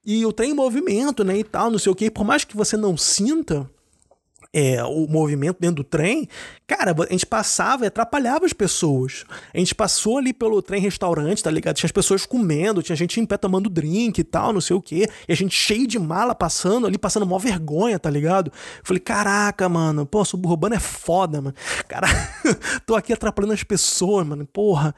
E 0.04 0.24
o 0.26 0.32
trem 0.32 0.50
em 0.50 0.54
movimento, 0.54 1.22
né, 1.24 1.38
e 1.38 1.44
tal, 1.44 1.70
não 1.70 1.78
sei 1.78 1.92
o 1.92 1.94
que. 1.94 2.10
Por 2.10 2.24
mais 2.24 2.44
que 2.44 2.56
você 2.56 2.76
não 2.76 2.96
sinta, 2.96 3.68
é, 4.52 4.82
o 4.84 5.06
movimento 5.06 5.58
dentro 5.60 5.76
do 5.76 5.84
trem, 5.84 6.28
cara, 6.70 6.94
a 6.96 7.12
gente 7.12 7.26
passava 7.26 7.82
e 7.82 7.88
atrapalhava 7.88 8.46
as 8.46 8.52
pessoas. 8.52 9.24
A 9.52 9.58
gente 9.58 9.74
passou 9.74 10.18
ali 10.18 10.32
pelo 10.32 10.62
trem 10.62 10.80
restaurante, 10.80 11.42
tá 11.42 11.50
ligado? 11.50 11.74
Tinha 11.74 11.88
as 11.88 11.92
pessoas 11.92 12.24
comendo, 12.24 12.80
tinha 12.80 12.94
gente 12.94 13.18
em 13.18 13.26
pé 13.26 13.36
tomando 13.36 13.68
drink 13.68 14.20
e 14.20 14.24
tal, 14.24 14.52
não 14.52 14.60
sei 14.60 14.76
o 14.76 14.80
quê. 14.80 15.10
E 15.28 15.32
a 15.32 15.34
gente 15.34 15.52
cheio 15.52 15.84
de 15.84 15.98
mala 15.98 16.32
passando 16.32 16.86
ali, 16.86 16.96
passando 16.96 17.26
mó 17.26 17.38
vergonha, 17.38 17.98
tá 17.98 18.08
ligado? 18.08 18.52
Falei, 18.84 19.00
caraca, 19.00 19.68
mano, 19.68 20.06
pô, 20.06 20.24
suburbano 20.24 20.76
é 20.76 20.78
foda, 20.78 21.42
mano. 21.42 21.54
Cara, 21.88 22.06
tô 22.86 22.94
aqui 22.94 23.12
atrapalhando 23.12 23.54
as 23.54 23.64
pessoas, 23.64 24.24
mano, 24.24 24.46
porra. 24.46 24.94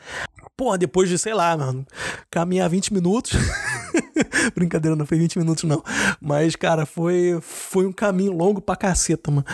Porra, 0.54 0.76
depois 0.76 1.08
de, 1.08 1.18
sei 1.18 1.32
lá, 1.32 1.56
mano, 1.56 1.86
caminhar 2.30 2.68
20 2.68 2.92
minutos. 2.92 3.32
Brincadeira, 4.54 4.94
não 4.94 5.06
foi 5.06 5.16
20 5.16 5.38
minutos, 5.38 5.64
não. 5.64 5.82
Mas, 6.20 6.54
cara, 6.54 6.84
foi, 6.84 7.38
foi 7.40 7.86
um 7.86 7.92
caminho 7.92 8.32
longo 8.32 8.60
pra 8.60 8.76
caceta, 8.76 9.30
mano. 9.30 9.46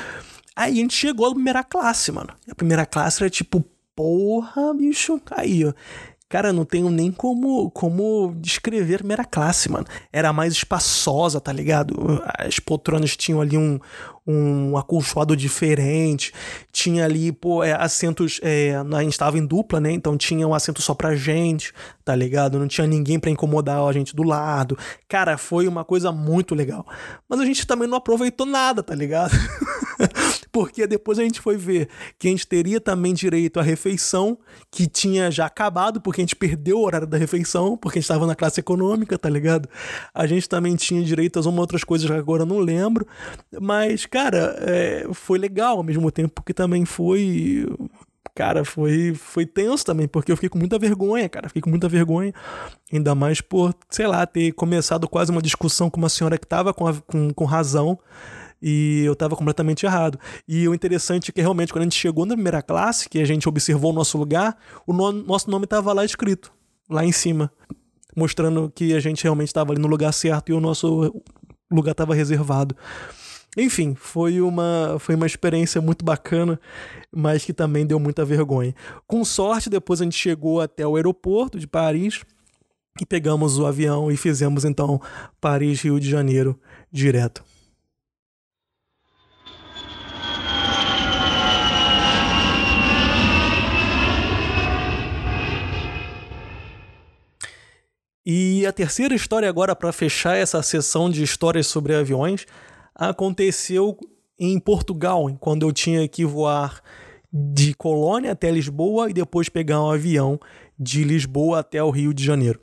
Aí 0.59 0.73
a 0.73 0.83
gente 0.83 0.95
chegou 0.95 1.29
na 1.29 1.35
primeira 1.37 1.63
classe, 1.63 2.11
mano. 2.11 2.31
E 2.45 2.51
a 2.51 2.55
primeira 2.55 2.85
classe 2.85 3.23
era 3.23 3.31
tipo, 3.31 3.65
porra, 3.95 4.75
bicho. 4.75 5.21
Aí, 5.31 5.65
ó. 5.65 5.73
Cara, 6.29 6.53
não 6.53 6.65
tenho 6.65 6.91
nem 6.91 7.13
como, 7.13 7.71
como 7.71 8.35
descrever 8.37 8.97
a 8.97 8.99
primeira 8.99 9.25
classe, 9.25 9.71
mano. 9.71 9.87
Era 10.13 10.33
mais 10.33 10.53
espaçosa, 10.53 11.41
tá 11.41 11.53
ligado? 11.53 12.21
As 12.37 12.59
poltronas 12.59 13.17
tinham 13.17 13.41
ali 13.41 13.57
um, 13.57 13.79
um 14.27 14.77
acolchoado 14.77 15.37
diferente. 15.37 16.35
Tinha 16.73 17.05
ali, 17.05 17.31
pô, 17.31 17.63
é, 17.63 17.73
assentos. 17.73 18.41
É, 18.43 18.75
a 18.75 19.03
gente 19.03 19.13
estava 19.13 19.39
em 19.39 19.47
dupla, 19.47 19.81
né? 19.81 19.93
Então 19.93 20.19
tinha 20.19 20.47
um 20.47 20.53
assento 20.53 20.83
só 20.83 20.93
pra 20.93 21.15
gente, 21.15 21.73
tá 22.05 22.17
ligado? 22.17 22.59
Não 22.59 22.67
tinha 22.67 22.87
ninguém 22.87 23.21
para 23.21 23.31
incomodar 23.31 23.81
a 23.81 23.93
gente 23.93 24.15
do 24.15 24.25
lado. 24.25 24.77
Cara, 25.09 25.39
foi 25.39 25.69
uma 25.69 25.85
coisa 25.85 26.11
muito 26.11 26.53
legal. 26.53 26.85
Mas 27.29 27.39
a 27.39 27.45
gente 27.45 27.65
também 27.65 27.89
não 27.89 27.97
aproveitou 27.97 28.45
nada, 28.45 28.83
tá 28.83 28.95
ligado? 28.95 29.31
Porque 30.51 30.87
depois 30.87 31.19
a 31.19 31.23
gente 31.23 31.41
foi 31.41 31.57
ver 31.57 31.89
que 32.19 32.29
a 32.29 32.31
gente 32.31 32.47
teria 32.47 32.81
também 32.81 33.13
direito 33.13 33.59
à 33.61 33.63
refeição, 33.63 34.39
que 34.71 34.87
tinha 34.87 35.31
já 35.31 35.47
acabado, 35.47 36.01
porque 36.01 36.21
a 36.21 36.25
gente 36.25 36.37
perdeu 36.37 36.79
o 36.79 36.85
horário 36.85 37.07
da 37.07 37.19
refeição, 37.19 37.77
porque 37.77 37.99
a 37.99 38.01
gente 38.01 38.11
estava 38.11 38.27
na 38.27 38.35
classe 38.35 38.61
econômica, 38.61 39.19
tá 39.19 39.29
ligado? 39.29 39.69
A 40.15 40.27
gente 40.27 40.49
também 40.49 40.77
tinha 40.77 41.03
direito 41.03 41.39
a 41.39 41.43
uma 41.43 41.61
outras 41.61 41.85
coisas 41.85 42.09
que 42.09 42.17
agora 42.17 42.45
não 42.45 42.59
lembro. 42.59 43.07
Mas, 43.61 44.07
cara, 44.07 44.29
cara, 44.39 44.57
é, 44.61 45.07
foi 45.13 45.39
legal 45.39 45.79
ao 45.79 45.83
mesmo 45.83 46.11
tempo 46.11 46.43
que 46.43 46.55
também 46.55 46.85
foi. 46.85 47.67
Cara, 48.35 48.65
foi, 48.65 49.15
foi 49.15 49.45
tenso 49.45 49.85
também, 49.85 50.07
porque 50.07 50.31
eu 50.31 50.37
fiquei 50.37 50.49
com 50.49 50.59
muita 50.59 50.79
vergonha, 50.79 51.29
cara. 51.29 51.49
Fiquei 51.49 51.63
com 51.63 51.71
muita 51.71 51.89
vergonha. 51.89 52.33
Ainda 52.93 53.13
mais 53.13 53.41
por, 53.41 53.75
sei 53.91 54.07
lá, 54.07 54.25
ter 54.27 54.53
começado 54.53 55.09
quase 55.09 55.33
uma 55.33 55.43
discussão 55.43 55.91
com 55.91 55.99
uma 55.99 56.09
senhora 56.09 56.39
que 56.39 56.47
tava 56.47 56.73
com, 56.73 56.87
a, 56.87 56.95
com, 56.95 57.33
com 57.35 57.45
razão 57.45 57.99
e 58.61 59.03
eu 59.05 59.13
estava 59.13 59.37
completamente 59.37 59.87
errado. 59.87 60.19
E 60.47 60.69
o 60.69 60.75
interessante 60.75 61.31
é 61.31 61.33
que 61.33 61.41
realmente 61.41 61.73
quando 61.73 61.83
a 61.83 61.85
gente 61.85 61.99
chegou 61.99 62.27
na 62.27 62.35
primeira 62.35 62.63
classe, 62.63 63.09
que 63.09 63.21
a 63.21 63.25
gente 63.25 63.49
observou 63.49 63.93
o 63.93 63.95
nosso 63.95 64.19
lugar, 64.19 64.57
o 64.87 64.93
no 64.93 65.13
nosso 65.13 65.51
nome 65.51 65.65
estava 65.65 65.93
lá 65.93 66.05
escrito, 66.05 66.53
lá 66.89 67.05
em 67.05 67.13
cima, 67.13 67.51
mostrando 68.17 68.71
que 68.75 68.95
a 68.95 69.01
gente 69.01 69.23
realmente 69.23 69.49
estava 69.49 69.73
ali 69.73 69.81
no 69.81 69.89
lugar 69.89 70.13
certo 70.13 70.51
e 70.51 70.53
o 70.53 70.61
nosso 70.61 71.15
lugar 71.71 71.93
estava 71.93 72.15
reservado. 72.15 72.75
Enfim, 73.57 73.95
foi 73.95 74.41
uma, 74.41 74.97
foi 75.01 75.15
uma 75.15 75.27
experiência 75.27 75.81
muito 75.81 76.05
bacana, 76.05 76.61
mas 77.11 77.45
que 77.45 77.53
também 77.53 77.87
deu 77.87 77.99
muita 77.99 78.25
vergonha. 78.25 78.75
Com 79.07 79.25
sorte, 79.25 79.71
depois 79.71 80.01
a 80.01 80.05
gente 80.05 80.17
chegou 80.17 80.61
até 80.61 80.87
o 80.87 80.97
aeroporto 80.97 81.59
de 81.59 81.67
Paris 81.67 82.23
e 83.01 83.07
pegamos 83.07 83.59
o 83.59 83.67
avião 83.67 84.11
e 84.11 84.17
fizemos 84.17 84.65
então 84.65 85.01
Paris-Rio 85.41 85.99
de 85.99 86.09
Janeiro 86.09 86.59
direto. 86.93 87.43
E 98.31 98.67
a 98.67 98.73
terceira 98.75 99.15
história 99.15 99.49
agora 99.49 99.75
para 99.75 99.91
fechar 99.91 100.37
essa 100.37 100.63
sessão 100.63 101.09
de 101.09 101.23
histórias 101.23 101.67
sobre 101.67 101.95
aviões 101.95 102.45
aconteceu 102.95 103.97
em 104.39 104.61
Portugal, 104.61 105.35
quando 105.41 105.67
eu 105.67 105.73
tinha 105.73 106.07
que 106.07 106.27
voar 106.27 106.83
de 107.33 107.73
Colônia 107.73 108.33
até 108.33 108.51
Lisboa 108.51 109.09
e 109.09 109.15
depois 109.15 109.49
pegar 109.49 109.83
um 109.83 109.91
avião 109.91 110.39
de 110.79 111.05
Lisboa 111.05 111.61
até 111.61 111.83
o 111.83 111.89
Rio 111.89 112.13
de 112.13 112.23
Janeiro. 112.23 112.61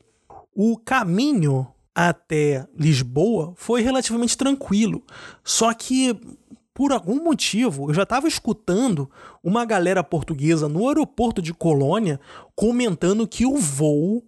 O 0.54 0.78
caminho 0.78 1.67
até 1.95 2.67
Lisboa 2.78 3.54
foi 3.56 3.82
relativamente 3.82 4.38
tranquilo, 4.38 5.01
só 5.43 5.73
que 5.73 6.15
por 6.75 6.91
algum 6.91 7.23
motivo 7.23 7.89
eu 7.89 7.93
já 7.95 8.04
estava 8.04 8.28
escutando 8.28 9.10
uma 9.43 9.65
galera 9.65 10.04
portuguesa 10.04 10.69
no 10.69 10.88
aeroporto 10.88 11.41
de 11.41 11.56
Colônia 11.56 12.19
comentando 12.56 13.28
que 13.28 13.47
o 13.47 13.58
voo 13.58 14.23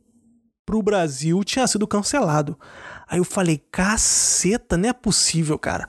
para 0.67 0.75
o 0.75 0.83
Brasil 0.83 1.41
tinha 1.45 1.65
sido 1.65 1.87
cancelado. 1.87 2.59
Aí 3.07 3.19
eu 3.19 3.23
falei, 3.23 3.63
caceta, 3.71 4.75
não 4.75 4.89
é 4.89 4.93
possível, 4.93 5.57
cara. 5.57 5.87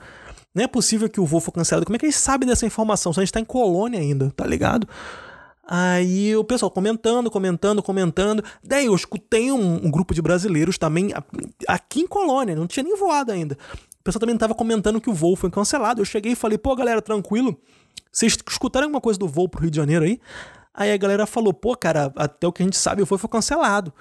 Não 0.55 0.63
é 0.63 0.69
possível 0.69 1.09
que 1.09 1.21
o 1.21 1.27
voo 1.27 1.41
foi 1.41 1.53
cancelado. 1.53 1.85
Como 1.85 1.97
é 1.97 1.99
que 1.99 2.07
eles 2.07 2.15
sabem 2.15 2.49
dessa 2.49 2.65
informação? 2.65 3.13
Se 3.13 3.19
a 3.19 3.25
gente 3.25 3.33
tá 3.33 3.41
em 3.41 3.45
colônia 3.45 3.99
ainda, 3.99 4.33
tá 4.37 4.47
ligado? 4.47 4.89
Aí 5.67 6.35
o 6.37 6.45
pessoal 6.45 6.71
comentando, 6.71 7.29
comentando, 7.29 7.83
comentando. 7.83 8.45
Daí 8.63 8.87
eu 8.87 8.95
escutei 8.95 9.51
um, 9.51 9.85
um, 9.85 9.91
grupo 9.91 10.15
de 10.15 10.23
brasileiros 10.23 10.79
também 10.79 11.11
aqui 11.67 12.03
em 12.03 12.07
Colônia, 12.07 12.55
não 12.55 12.69
tinha 12.69 12.85
nem 12.85 12.97
voado 12.97 13.33
ainda. 13.33 13.59
O 14.01 14.05
pessoal 14.05 14.21
também 14.21 14.37
tava 14.39 14.55
comentando 14.55 15.01
que 15.01 15.11
o 15.11 15.13
voo 15.13 15.35
foi 15.35 15.51
cancelado. 15.51 16.01
Eu 16.01 16.05
cheguei 16.05 16.33
e 16.33 16.37
falei, 16.37 16.57
pô, 16.57 16.77
galera, 16.77 17.03
tranquilo. 17.03 17.61
Vocês 18.13 18.39
escutaram 18.49 18.87
alguma 18.87 19.01
coisa 19.01 19.19
do 19.19 19.27
voo 19.27 19.49
pro 19.49 19.61
Rio 19.61 19.73
de 19.73 19.77
Janeiro 19.77 20.05
aí? 20.05 20.21
Aí 20.73 20.93
a 20.93 20.97
galera 20.97 21.27
falou, 21.27 21.53
pô, 21.53 21.77
cara, 21.77 22.13
até 22.15 22.47
o 22.47 22.53
que 22.53 22.63
a 22.63 22.65
gente 22.65 22.77
sabe, 22.77 23.03
o 23.03 23.07
voo 23.07 23.19
foi 23.19 23.29
cancelado. 23.29 23.93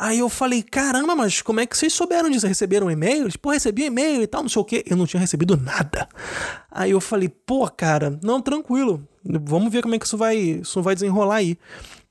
Aí 0.00 0.20
eu 0.20 0.28
falei, 0.28 0.62
caramba, 0.62 1.16
mas 1.16 1.42
como 1.42 1.58
é 1.58 1.66
que 1.66 1.76
vocês 1.76 1.92
souberam 1.92 2.30
disso? 2.30 2.46
Receberam 2.46 2.88
e-mail? 2.88 3.24
Eles, 3.24 3.34
pô, 3.34 3.50
recebi 3.50 3.86
e-mail 3.86 4.22
e 4.22 4.28
tal, 4.28 4.42
não 4.42 4.48
sei 4.48 4.62
o 4.62 4.64
quê. 4.64 4.84
Eu 4.86 4.96
não 4.96 5.06
tinha 5.06 5.18
recebido 5.18 5.56
nada. 5.56 6.08
Aí 6.70 6.92
eu 6.92 7.00
falei, 7.00 7.28
pô, 7.28 7.68
cara, 7.68 8.16
não, 8.22 8.40
tranquilo. 8.40 9.04
Vamos 9.24 9.72
ver 9.72 9.82
como 9.82 9.96
é 9.96 9.98
que 9.98 10.06
isso 10.06 10.16
vai, 10.16 10.36
isso 10.36 10.80
vai 10.80 10.94
desenrolar 10.94 11.36
aí. 11.36 11.58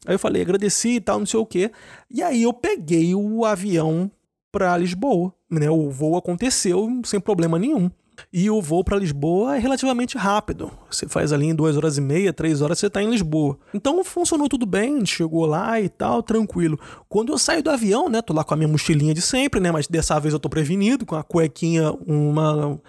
Aí 0.06 0.16
eu 0.16 0.20
falei, 0.20 0.42
agradeci 0.42 0.96
e 0.96 1.00
tal, 1.00 1.20
não 1.20 1.26
sei 1.26 1.40
o 1.40 1.46
quê. 1.46 1.72
E 2.12 2.22
aí 2.22 2.44
eu 2.44 2.52
peguei 2.52 3.16
o 3.16 3.46
avião 3.46 4.12
para 4.52 4.78
Lisboa. 4.78 5.34
Né? 5.50 5.70
O 5.70 5.90
voo 5.90 6.18
aconteceu 6.18 6.90
sem 7.06 7.22
problema 7.22 7.58
nenhum. 7.58 7.90
E 8.32 8.50
o 8.50 8.62
voo 8.62 8.84
para 8.84 8.98
Lisboa 8.98 9.56
é 9.56 9.60
relativamente 9.60 10.18
rápido. 10.18 10.72
Você 10.90 11.08
faz 11.08 11.32
ali 11.32 11.48
em 11.48 11.56
duas 11.56 11.78
horas 11.78 11.98
e 11.98 12.02
meia, 12.02 12.34
três 12.34 12.62
horas, 12.62 12.80
você 12.80 12.88
está 12.88 13.02
em 13.02 13.10
Lisboa. 13.10 13.58
Então 13.74 14.04
funcionou 14.04 14.50
tudo 14.50 14.66
bem, 14.66 15.06
chegou 15.06 15.46
lá 15.46 15.80
e 15.80 15.90
tal, 15.90 16.22
tranquilo. 16.24 16.80
Quando 17.08 17.32
eu 17.32 17.38
saio 17.38 17.64
do 17.64 17.70
avião, 17.70 18.10
né? 18.10 18.22
Tô 18.22 18.34
lá 18.34 18.44
com 18.44 18.54
a 18.54 18.58
minha 18.58 18.68
mochilinha 18.68 19.14
de 19.14 19.22
sempre, 19.22 19.60
né? 19.60 19.72
Mas 19.72 19.88
dessa 19.88 20.20
vez 20.20 20.34
eu 20.34 20.40
tô 20.40 20.50
prevenido, 20.50 21.06
com 21.06 21.16
a 21.16 21.24
cuequinha, 21.24 21.92
uma, 22.06 22.80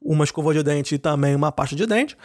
uma 0.00 0.24
escova 0.24 0.52
de 0.52 0.62
dente 0.62 0.94
e 0.94 0.98
também 0.98 1.34
uma 1.34 1.50
pasta 1.50 1.74
de 1.74 1.86
dente. 1.86 2.16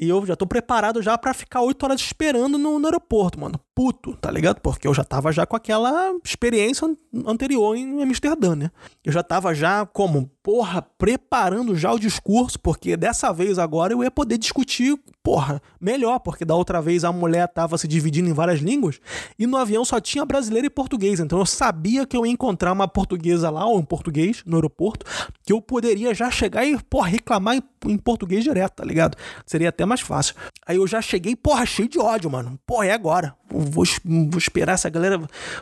E 0.00 0.08
eu 0.08 0.24
já 0.24 0.34
tô 0.34 0.46
preparado 0.46 1.02
já 1.02 1.18
para 1.18 1.34
ficar 1.34 1.60
oito 1.60 1.82
horas 1.82 2.00
esperando 2.00 2.56
no, 2.56 2.78
no, 2.78 2.86
aeroporto, 2.86 3.38
mano. 3.38 3.60
Puto, 3.74 4.16
tá 4.16 4.30
ligado? 4.30 4.58
Porque 4.60 4.88
eu 4.88 4.94
já 4.94 5.04
tava 5.04 5.30
já 5.30 5.44
com 5.44 5.54
aquela 5.54 6.14
experiência 6.24 6.88
anterior 7.26 7.76
em 7.76 8.02
Amsterdã, 8.02 8.56
né? 8.56 8.70
Eu 9.04 9.12
já 9.12 9.22
tava 9.22 9.54
já 9.54 9.84
como, 9.84 10.30
porra, 10.42 10.80
preparando 10.80 11.76
já 11.76 11.92
o 11.92 11.98
discurso, 11.98 12.58
porque 12.58 12.96
dessa 12.96 13.30
vez 13.30 13.58
agora 13.58 13.92
eu 13.92 14.02
ia 14.02 14.10
poder 14.10 14.38
discutir, 14.38 14.98
porra, 15.22 15.60
melhor, 15.78 16.18
porque 16.20 16.46
da 16.46 16.54
outra 16.54 16.80
vez 16.80 17.04
a 17.04 17.12
mulher 17.12 17.46
tava 17.48 17.76
se 17.76 17.86
dividindo 17.86 18.28
em 18.28 18.32
várias 18.32 18.60
línguas 18.60 19.00
e 19.38 19.46
no 19.46 19.56
avião 19.56 19.84
só 19.84 20.00
tinha 20.00 20.24
brasileiro 20.24 20.66
e 20.66 20.70
português. 20.70 21.20
Então 21.20 21.38
eu 21.38 21.46
sabia 21.46 22.06
que 22.06 22.16
eu 22.16 22.24
ia 22.24 22.32
encontrar 22.32 22.72
uma 22.72 22.88
portuguesa 22.88 23.50
lá 23.50 23.66
ou 23.66 23.78
um 23.78 23.84
português 23.84 24.42
no 24.46 24.56
aeroporto 24.56 25.04
que 25.42 25.52
eu 25.52 25.60
poderia 25.60 26.14
já 26.14 26.30
chegar 26.30 26.64
e, 26.64 26.78
porra, 26.84 27.08
reclamar 27.08 27.56
em, 27.56 27.62
em 27.86 27.98
português 27.98 28.44
direto, 28.44 28.76
tá 28.76 28.84
ligado? 28.84 29.16
Seria 29.44 29.68
até 29.68 29.89
mais 29.90 30.00
fácil. 30.00 30.34
Aí 30.66 30.76
eu 30.76 30.86
já 30.86 31.02
cheguei, 31.02 31.36
porra, 31.36 31.66
cheio 31.66 31.88
de 31.88 31.98
ódio, 31.98 32.30
mano. 32.30 32.58
Porra, 32.66 32.86
é 32.86 32.92
agora. 32.92 33.34
Vou, 33.50 33.84
vou 34.04 34.38
esperar 34.38 34.72
essa 34.72 34.88
galera. 34.88 35.20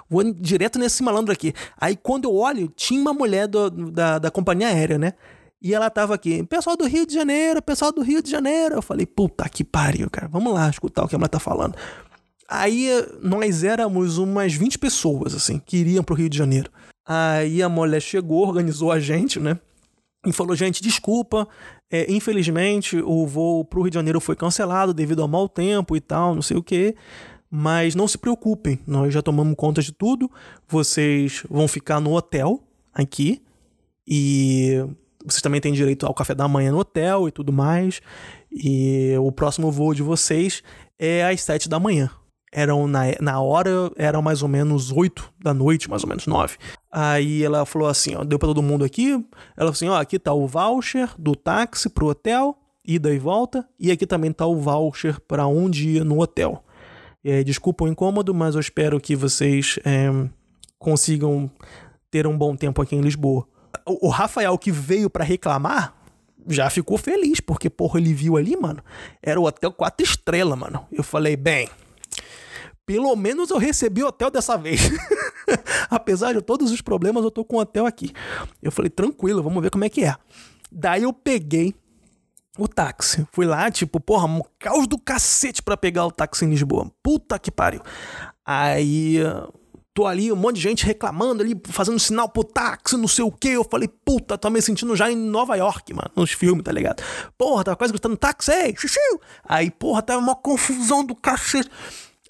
Vou 0.08 0.22
direto 0.32 0.78
nesse 0.78 1.02
malandro 1.02 1.32
aqui. 1.32 1.52
Aí 1.80 1.96
quando 1.96 2.24
eu 2.24 2.34
olho, 2.34 2.68
tinha 2.76 3.00
uma 3.00 3.12
mulher 3.12 3.48
do, 3.48 3.70
da, 3.90 4.18
da 4.18 4.30
companhia 4.30 4.68
aérea, 4.68 4.98
né? 4.98 5.14
E 5.60 5.74
ela 5.74 5.90
tava 5.90 6.14
aqui, 6.14 6.44
pessoal 6.44 6.76
do 6.76 6.86
Rio 6.86 7.04
de 7.04 7.12
Janeiro, 7.12 7.60
pessoal 7.60 7.90
do 7.90 8.00
Rio 8.00 8.22
de 8.22 8.30
Janeiro. 8.30 8.76
Eu 8.76 8.82
falei, 8.82 9.04
puta 9.04 9.48
que 9.48 9.64
pariu, 9.64 10.08
cara. 10.08 10.28
Vamos 10.28 10.54
lá 10.54 10.70
escutar 10.70 11.02
o 11.02 11.08
que 11.08 11.16
a 11.16 11.18
mulher 11.18 11.28
tá 11.28 11.40
falando. 11.40 11.74
Aí 12.48 12.88
nós 13.20 13.64
éramos 13.64 14.18
umas 14.18 14.54
20 14.54 14.78
pessoas, 14.78 15.34
assim, 15.34 15.60
que 15.64 15.78
iriam 15.78 16.04
pro 16.04 16.14
Rio 16.14 16.28
de 16.28 16.38
Janeiro. 16.38 16.70
Aí 17.04 17.62
a 17.62 17.68
mulher 17.68 18.00
chegou, 18.00 18.46
organizou 18.46 18.92
a 18.92 19.00
gente, 19.00 19.40
né? 19.40 19.58
E 20.26 20.32
falou, 20.32 20.56
gente, 20.56 20.82
desculpa, 20.82 21.48
é, 21.90 22.10
infelizmente, 22.12 22.98
o 22.98 23.26
voo 23.26 23.64
para 23.64 23.78
o 23.78 23.82
Rio 23.82 23.90
de 23.90 23.94
Janeiro 23.94 24.20
foi 24.20 24.34
cancelado 24.34 24.92
devido 24.92 25.22
ao 25.22 25.28
mau 25.28 25.48
tempo 25.48 25.96
e 25.96 26.00
tal, 26.00 26.34
não 26.34 26.42
sei 26.42 26.56
o 26.56 26.62
que. 26.62 26.94
Mas 27.50 27.94
não 27.94 28.06
se 28.06 28.18
preocupem, 28.18 28.78
nós 28.86 29.14
já 29.14 29.22
tomamos 29.22 29.54
conta 29.56 29.80
de 29.80 29.92
tudo. 29.92 30.30
Vocês 30.66 31.44
vão 31.48 31.66
ficar 31.66 32.00
no 32.00 32.14
hotel 32.14 32.62
aqui 32.92 33.42
e 34.06 34.84
vocês 35.24 35.40
também 35.40 35.60
têm 35.60 35.72
direito 35.72 36.04
ao 36.04 36.12
café 36.12 36.34
da 36.34 36.46
manhã 36.48 36.72
no 36.72 36.78
hotel 36.78 37.28
e 37.28 37.32
tudo 37.32 37.52
mais. 37.52 38.02
E 38.52 39.14
o 39.18 39.32
próximo 39.32 39.70
voo 39.70 39.94
de 39.94 40.02
vocês 40.02 40.62
é 40.98 41.24
às 41.24 41.40
sete 41.40 41.68
da 41.68 41.78
manhã 41.78 42.10
eram 42.52 42.86
na, 42.86 43.02
na 43.20 43.40
hora, 43.40 43.90
eram 43.96 44.22
mais 44.22 44.42
ou 44.42 44.48
menos 44.48 44.90
8 44.90 45.32
da 45.42 45.52
noite, 45.52 45.88
mais 45.88 46.02
ou 46.02 46.08
menos 46.08 46.26
9. 46.26 46.56
Aí 46.90 47.42
ela 47.42 47.64
falou 47.64 47.88
assim, 47.88 48.14
ó, 48.14 48.24
deu 48.24 48.38
para 48.38 48.48
todo 48.48 48.62
mundo 48.62 48.84
aqui. 48.84 49.12
Ela 49.12 49.24
falou 49.56 49.72
assim, 49.72 49.88
ó, 49.88 50.00
aqui 50.00 50.18
tá 50.18 50.32
o 50.32 50.46
voucher 50.46 51.10
do 51.18 51.34
táxi 51.34 51.88
pro 51.88 52.08
hotel, 52.08 52.56
ida 52.84 53.12
e 53.12 53.18
volta, 53.18 53.68
e 53.78 53.90
aqui 53.90 54.06
também 54.06 54.32
tá 54.32 54.46
o 54.46 54.56
voucher 54.56 55.20
para 55.20 55.46
um 55.46 55.68
dia 55.68 56.04
no 56.04 56.20
hotel. 56.20 56.64
É, 57.24 57.42
desculpa 57.42 57.84
o 57.84 57.88
incômodo, 57.88 58.32
mas 58.32 58.54
eu 58.54 58.60
espero 58.60 59.00
que 59.00 59.14
vocês 59.14 59.78
é, 59.84 60.08
consigam 60.78 61.50
ter 62.10 62.26
um 62.26 62.36
bom 62.36 62.56
tempo 62.56 62.80
aqui 62.80 62.96
em 62.96 63.00
Lisboa. 63.00 63.46
O, 63.84 64.08
Rafael 64.08 64.56
que 64.56 64.70
veio 64.70 65.10
para 65.10 65.24
reclamar 65.24 65.94
já 66.46 66.70
ficou 66.70 66.96
feliz, 66.96 67.40
porque 67.40 67.68
porra, 67.68 68.00
ele 68.00 68.14
viu 68.14 68.36
ali, 68.36 68.56
mano, 68.56 68.82
era 69.22 69.38
o 69.38 69.44
hotel 69.44 69.72
quatro 69.72 70.04
estrelas, 70.04 70.58
mano. 70.58 70.86
Eu 70.90 71.02
falei, 71.02 71.36
bem, 71.36 71.68
pelo 72.88 73.14
menos 73.14 73.50
eu 73.50 73.58
recebi 73.58 74.02
hotel 74.02 74.30
dessa 74.30 74.56
vez. 74.56 74.80
Apesar 75.90 76.32
de 76.32 76.40
todos 76.40 76.72
os 76.72 76.80
problemas, 76.80 77.22
eu 77.22 77.30
tô 77.30 77.44
com 77.44 77.58
hotel 77.58 77.84
aqui. 77.84 78.14
Eu 78.62 78.72
falei, 78.72 78.88
tranquilo, 78.88 79.42
vamos 79.42 79.62
ver 79.62 79.68
como 79.70 79.84
é 79.84 79.90
que 79.90 80.04
é. 80.04 80.16
Daí 80.72 81.02
eu 81.02 81.12
peguei 81.12 81.74
o 82.56 82.66
táxi. 82.66 83.28
Fui 83.30 83.44
lá, 83.44 83.70
tipo, 83.70 84.00
porra, 84.00 84.24
um 84.24 84.40
caos 84.58 84.86
do 84.86 84.98
cacete 84.98 85.62
pra 85.62 85.76
pegar 85.76 86.06
o 86.06 86.10
táxi 86.10 86.46
em 86.46 86.48
Lisboa. 86.48 86.90
Puta 87.02 87.38
que 87.38 87.50
pariu. 87.50 87.82
Aí 88.42 89.18
tô 89.92 90.06
ali, 90.06 90.32
um 90.32 90.36
monte 90.36 90.56
de 90.56 90.62
gente 90.62 90.86
reclamando 90.86 91.42
ali, 91.42 91.60
fazendo 91.66 91.98
sinal 91.98 92.30
pro 92.30 92.42
táxi, 92.42 92.96
não 92.96 93.06
sei 93.06 93.22
o 93.22 93.30
que. 93.30 93.48
Eu 93.48 93.64
falei, 93.64 93.88
puta, 94.02 94.38
tô 94.38 94.48
me 94.48 94.62
sentindo 94.62 94.96
já 94.96 95.10
em 95.10 95.16
Nova 95.16 95.56
York, 95.56 95.92
mano, 95.92 96.10
nos 96.16 96.32
filmes, 96.32 96.64
tá 96.64 96.72
ligado? 96.72 97.02
Porra, 97.36 97.64
tava 97.64 97.76
quase 97.76 97.92
gritando 97.92 98.16
táxi, 98.16 98.50
ei, 98.50 98.74
xixiu. 98.74 99.20
Aí, 99.44 99.70
porra, 99.70 100.00
tava 100.00 100.20
uma 100.20 100.34
confusão 100.34 101.04
do 101.04 101.14
cacete. 101.14 101.68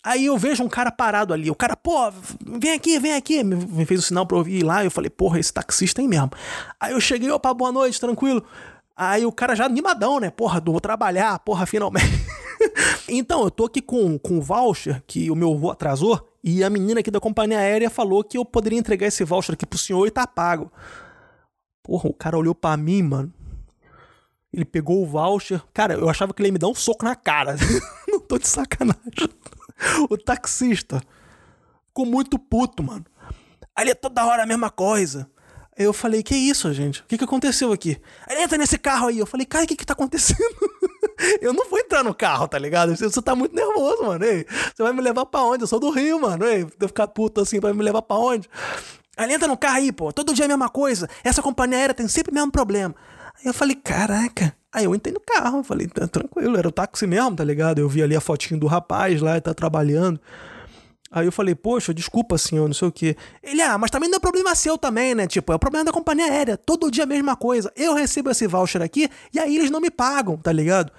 Aí 0.02 0.26
eu 0.26 0.36
vejo 0.38 0.62
um 0.62 0.68
cara 0.68 0.90
parado 0.90 1.34
ali. 1.34 1.50
O 1.50 1.54
cara, 1.54 1.76
pô, 1.76 2.10
vem 2.58 2.72
aqui, 2.72 2.98
vem 2.98 3.14
aqui. 3.14 3.42
Me 3.42 3.84
fez 3.84 4.00
o 4.00 4.02
sinal 4.02 4.26
pra 4.26 4.38
eu 4.38 4.46
ir 4.48 4.62
lá. 4.62 4.84
Eu 4.84 4.90
falei, 4.90 5.10
porra, 5.10 5.38
esse 5.38 5.52
taxista 5.52 6.00
aí 6.00 6.08
mesmo. 6.08 6.30
Aí 6.80 6.92
eu 6.92 7.00
cheguei, 7.00 7.30
opa, 7.30 7.52
boa 7.52 7.72
noite, 7.72 8.00
tranquilo. 8.00 8.42
Aí 8.96 9.24
o 9.24 9.32
cara 9.32 9.54
já 9.54 9.64
animadão, 9.64 10.18
né? 10.18 10.30
Porra, 10.30 10.60
vou 10.60 10.80
trabalhar, 10.80 11.38
porra, 11.40 11.66
finalmente. 11.66 12.26
então, 13.08 13.44
eu 13.44 13.50
tô 13.50 13.66
aqui 13.66 13.80
com, 13.80 14.18
com 14.18 14.38
o 14.38 14.42
voucher 14.42 15.02
que 15.06 15.30
o 15.30 15.36
meu 15.36 15.56
voo 15.56 15.70
atrasou. 15.70 16.28
E 16.42 16.64
a 16.64 16.70
menina 16.70 17.00
aqui 17.00 17.10
da 17.10 17.20
companhia 17.20 17.58
aérea 17.58 17.90
falou 17.90 18.24
que 18.24 18.38
eu 18.38 18.44
poderia 18.44 18.78
entregar 18.78 19.06
esse 19.06 19.24
voucher 19.24 19.54
aqui 19.54 19.66
pro 19.66 19.78
senhor 19.78 20.06
e 20.06 20.10
tá 20.10 20.26
pago. 20.26 20.72
Porra, 21.82 22.08
o 22.08 22.14
cara 22.14 22.38
olhou 22.38 22.54
para 22.54 22.76
mim, 22.76 23.02
mano. 23.02 23.32
Ele 24.52 24.64
pegou 24.64 25.02
o 25.02 25.06
voucher. 25.06 25.62
Cara, 25.72 25.94
eu 25.94 26.08
achava 26.08 26.32
que 26.32 26.40
ele 26.40 26.48
ia 26.48 26.52
me 26.52 26.58
dar 26.58 26.68
um 26.68 26.74
soco 26.74 27.04
na 27.04 27.14
cara. 27.14 27.56
Não 28.08 28.20
tô 28.20 28.38
de 28.38 28.48
sacanagem. 28.48 28.98
o 30.08 30.16
taxista 30.16 31.02
ficou 31.86 32.06
muito 32.06 32.38
puto, 32.38 32.82
mano. 32.82 33.04
Ali 33.74 33.90
é 33.90 33.94
toda 33.94 34.24
hora 34.24 34.42
a 34.42 34.46
mesma 34.46 34.70
coisa. 34.70 35.30
Aí 35.78 35.84
eu 35.84 35.92
falei, 35.92 36.22
que 36.22 36.34
isso, 36.34 36.72
gente? 36.72 37.02
O 37.02 37.06
que, 37.06 37.16
que 37.16 37.24
aconteceu 37.24 37.72
aqui? 37.72 38.00
Ele 38.28 38.42
entra 38.42 38.58
nesse 38.58 38.76
carro 38.76 39.06
aí. 39.06 39.18
Eu 39.18 39.26
falei, 39.26 39.46
cara, 39.46 39.64
o 39.64 39.68
que 39.68 39.76
que 39.76 39.86
tá 39.86 39.92
acontecendo? 39.92 40.38
eu 41.40 41.52
não 41.52 41.70
vou 41.70 41.78
entrar 41.78 42.02
no 42.02 42.12
carro, 42.12 42.48
tá 42.48 42.58
ligado? 42.58 42.96
Você 42.96 43.22
tá 43.22 43.36
muito 43.36 43.54
nervoso, 43.54 44.02
mano. 44.02 44.24
Ei, 44.24 44.44
você 44.74 44.82
vai 44.82 44.92
me 44.92 45.00
levar 45.00 45.24
pra 45.26 45.42
onde? 45.42 45.62
Eu 45.62 45.68
sou 45.68 45.78
do 45.78 45.90
Rio, 45.90 46.20
mano. 46.20 46.44
Ei, 46.44 46.66
eu 46.80 46.88
ficar 46.88 47.06
puto 47.06 47.40
assim, 47.40 47.60
vai 47.60 47.72
me 47.72 47.82
levar 47.84 48.02
pra 48.02 48.16
onde? 48.16 48.50
Ele 49.16 49.32
entra 49.32 49.46
no 49.46 49.56
carro 49.56 49.76
aí, 49.76 49.92
pô. 49.92 50.12
Todo 50.12 50.34
dia 50.34 50.44
é 50.44 50.46
a 50.46 50.48
mesma 50.48 50.68
coisa. 50.68 51.08
Essa 51.22 51.40
companhia 51.40 51.78
aérea 51.78 51.94
tem 51.94 52.08
sempre 52.08 52.32
o 52.32 52.34
mesmo 52.34 52.50
problema. 52.50 52.94
Aí 53.38 53.46
eu 53.46 53.54
falei, 53.54 53.76
caraca. 53.76 54.57
Aí 54.72 54.84
eu 54.84 54.94
entrei 54.94 55.14
no 55.14 55.20
carro, 55.20 55.62
falei, 55.62 55.86
tá 55.86 56.06
tranquilo, 56.06 56.56
era 56.56 56.68
o 56.68 56.72
táxi 56.72 57.06
mesmo, 57.06 57.34
tá 57.34 57.44
ligado? 57.44 57.78
Eu 57.78 57.88
vi 57.88 58.02
ali 58.02 58.14
a 58.14 58.20
fotinho 58.20 58.60
do 58.60 58.66
rapaz 58.66 59.20
lá, 59.20 59.40
tá 59.40 59.54
trabalhando. 59.54 60.20
Aí 61.10 61.26
eu 61.26 61.32
falei, 61.32 61.54
poxa, 61.54 61.94
desculpa, 61.94 62.36
senhor, 62.36 62.66
não 62.66 62.74
sei 62.74 62.88
o 62.88 62.92
quê. 62.92 63.16
Ele, 63.42 63.62
ah, 63.62 63.78
mas 63.78 63.90
também 63.90 64.10
não 64.10 64.16
é 64.16 64.20
problema 64.20 64.54
seu 64.54 64.76
também, 64.76 65.14
né? 65.14 65.26
Tipo, 65.26 65.52
é 65.52 65.56
o 65.56 65.58
problema 65.58 65.86
da 65.86 65.92
companhia 65.92 66.26
aérea. 66.26 66.56
Todo 66.58 66.90
dia 66.90 67.04
a 67.04 67.06
mesma 67.06 67.34
coisa. 67.34 67.72
Eu 67.74 67.94
recebo 67.94 68.30
esse 68.30 68.46
voucher 68.46 68.82
aqui 68.82 69.08
e 69.32 69.38
aí 69.38 69.56
eles 69.56 69.70
não 69.70 69.80
me 69.80 69.90
pagam, 69.90 70.36
tá 70.36 70.52
ligado? 70.52 70.92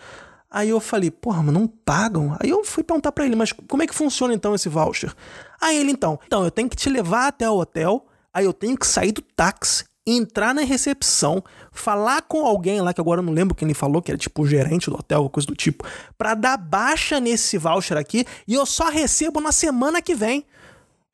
Aí 0.49 0.69
eu 0.69 0.79
falei, 0.79 1.11
porra, 1.11 1.43
mas 1.43 1.53
não 1.53 1.67
pagam? 1.67 2.35
Aí 2.39 2.49
eu 2.49 2.63
fui 2.63 2.83
perguntar 2.83 3.11
pra 3.11 3.23
ele, 3.23 3.35
mas 3.35 3.51
como 3.51 3.83
é 3.83 3.87
que 3.87 3.93
funciona 3.93 4.33
então 4.33 4.55
esse 4.55 4.67
voucher? 4.67 5.13
Aí 5.61 5.77
ele, 5.77 5.91
então, 5.91 6.19
então, 6.25 6.43
eu 6.43 6.49
tenho 6.49 6.67
que 6.67 6.75
te 6.75 6.89
levar 6.89 7.27
até 7.27 7.47
o 7.47 7.59
hotel, 7.59 8.07
aí 8.33 8.45
eu 8.45 8.53
tenho 8.53 8.75
que 8.75 8.87
sair 8.87 9.11
do 9.11 9.21
táxi, 9.21 9.83
entrar 10.17 10.53
na 10.53 10.61
recepção, 10.61 11.43
falar 11.71 12.21
com 12.21 12.45
alguém 12.45 12.81
lá, 12.81 12.93
que 12.93 13.01
agora 13.01 13.19
eu 13.19 13.25
não 13.25 13.33
lembro 13.33 13.55
quem 13.55 13.67
ele 13.67 13.73
falou, 13.73 14.01
que 14.01 14.11
era 14.11 14.17
tipo 14.17 14.41
o 14.41 14.47
gerente 14.47 14.89
do 14.89 14.95
hotel, 14.95 15.29
coisa 15.29 15.47
do 15.47 15.55
tipo, 15.55 15.85
para 16.17 16.33
dar 16.33 16.57
baixa 16.57 17.19
nesse 17.19 17.57
voucher 17.57 17.97
aqui 17.97 18.25
e 18.47 18.53
eu 18.53 18.65
só 18.65 18.89
recebo 18.89 19.39
na 19.39 19.51
semana 19.51 20.01
que 20.01 20.15
vem. 20.15 20.45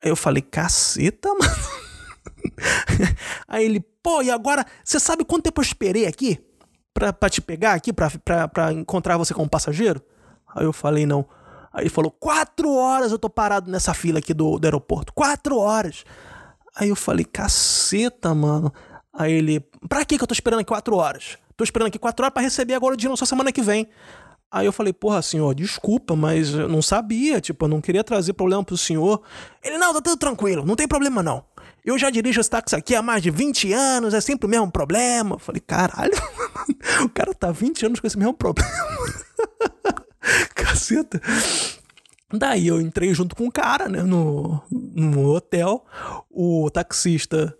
Aí 0.02 0.10
eu 0.10 0.16
falei, 0.16 0.42
caceta, 0.42 1.28
mano. 1.34 1.86
Aí 3.48 3.64
ele, 3.64 3.80
pô, 4.02 4.22
e 4.22 4.30
agora, 4.30 4.64
você 4.84 5.00
sabe 5.00 5.24
quanto 5.24 5.44
tempo 5.44 5.60
eu 5.60 5.64
esperei 5.64 6.06
aqui 6.06 6.38
pra, 6.92 7.12
pra 7.12 7.28
te 7.28 7.40
pegar 7.40 7.72
aqui, 7.72 7.92
pra, 7.92 8.10
pra, 8.24 8.48
pra 8.48 8.72
encontrar 8.72 9.16
você 9.16 9.34
como 9.34 9.48
passageiro? 9.48 10.02
Aí 10.54 10.64
eu 10.64 10.72
falei, 10.72 11.06
não. 11.06 11.26
Aí 11.72 11.82
ele 11.82 11.90
falou, 11.90 12.10
quatro 12.10 12.72
horas 12.72 13.12
eu 13.12 13.18
tô 13.18 13.28
parado 13.28 13.70
nessa 13.70 13.92
fila 13.92 14.18
aqui 14.18 14.32
do, 14.32 14.58
do 14.58 14.64
aeroporto. 14.64 15.12
Quatro 15.12 15.58
horas. 15.58 16.04
Aí 16.76 16.90
eu 16.90 16.96
falei, 16.96 17.24
caceta, 17.24 18.34
mano. 18.34 18.72
Aí 19.12 19.32
ele, 19.32 19.60
pra 19.88 20.04
que 20.04 20.18
que 20.18 20.22
eu 20.22 20.28
tô 20.28 20.34
esperando 20.34 20.60
aqui 20.60 20.68
quatro 20.68 20.94
horas? 20.96 21.38
Tô 21.56 21.64
esperando 21.64 21.88
aqui 21.88 21.98
quatro 21.98 22.22
horas 22.22 22.34
para 22.34 22.42
receber 22.42 22.74
agora 22.74 22.92
o 22.92 22.96
dinheiro 22.96 23.16
só 23.16 23.24
semana 23.24 23.50
que 23.50 23.62
vem. 23.62 23.88
Aí 24.52 24.66
eu 24.66 24.72
falei, 24.72 24.92
porra, 24.92 25.22
senhor, 25.22 25.54
desculpa, 25.54 26.14
mas 26.14 26.50
eu 26.50 26.68
não 26.68 26.80
sabia, 26.82 27.40
tipo, 27.40 27.64
eu 27.64 27.68
não 27.68 27.80
queria 27.80 28.04
trazer 28.04 28.34
problema 28.34 28.62
pro 28.62 28.76
senhor. 28.76 29.22
Ele, 29.62 29.78
não, 29.78 29.92
tá 29.94 30.00
tudo 30.00 30.18
tranquilo, 30.18 30.64
não 30.64 30.76
tem 30.76 30.86
problema 30.86 31.22
não. 31.22 31.44
Eu 31.84 31.98
já 31.98 32.10
dirijo 32.10 32.40
esse 32.40 32.50
táxi 32.50 32.76
aqui 32.76 32.94
há 32.94 33.02
mais 33.02 33.22
de 33.22 33.30
20 33.30 33.72
anos, 33.72 34.12
é 34.12 34.20
sempre 34.20 34.46
o 34.46 34.50
mesmo 34.50 34.70
problema. 34.70 35.36
Eu 35.36 35.38
falei, 35.38 35.60
caralho, 35.60 36.12
o 37.02 37.08
cara 37.08 37.32
tá 37.32 37.50
20 37.50 37.86
anos 37.86 38.00
com 38.00 38.06
esse 38.06 38.18
mesmo 38.18 38.34
problema. 38.34 38.70
Caceta. 40.54 41.20
Daí 42.32 42.66
eu 42.66 42.80
entrei 42.80 43.14
junto 43.14 43.36
com 43.36 43.46
o 43.46 43.52
cara, 43.52 43.88
né, 43.88 44.02
no, 44.02 44.60
no 44.70 45.30
hotel. 45.30 45.84
O 46.30 46.68
taxista 46.70 47.56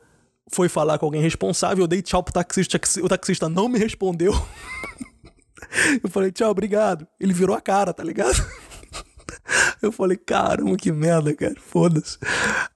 foi 0.51 0.69
falar 0.69 0.99
com 0.99 1.07
alguém 1.07 1.21
responsável, 1.21 1.85
eu 1.85 1.89
dei 1.89 2.03
tchau 2.03 2.23
pro 2.23 2.33
taxista, 2.33 2.81
o 3.03 3.09
taxista 3.09 3.49
não 3.49 3.69
me 3.69 3.79
respondeu. 3.79 4.33
Eu 6.03 6.09
falei, 6.09 6.31
tchau, 6.31 6.51
obrigado. 6.51 7.07
Ele 7.19 7.33
virou 7.33 7.55
a 7.55 7.61
cara, 7.61 7.93
tá 7.93 8.03
ligado? 8.03 8.37
Eu 9.83 9.91
falei, 9.91 10.17
caramba, 10.17 10.77
que 10.77 10.93
merda, 10.93 11.35
cara, 11.35 11.55
foda-se. 11.59 12.19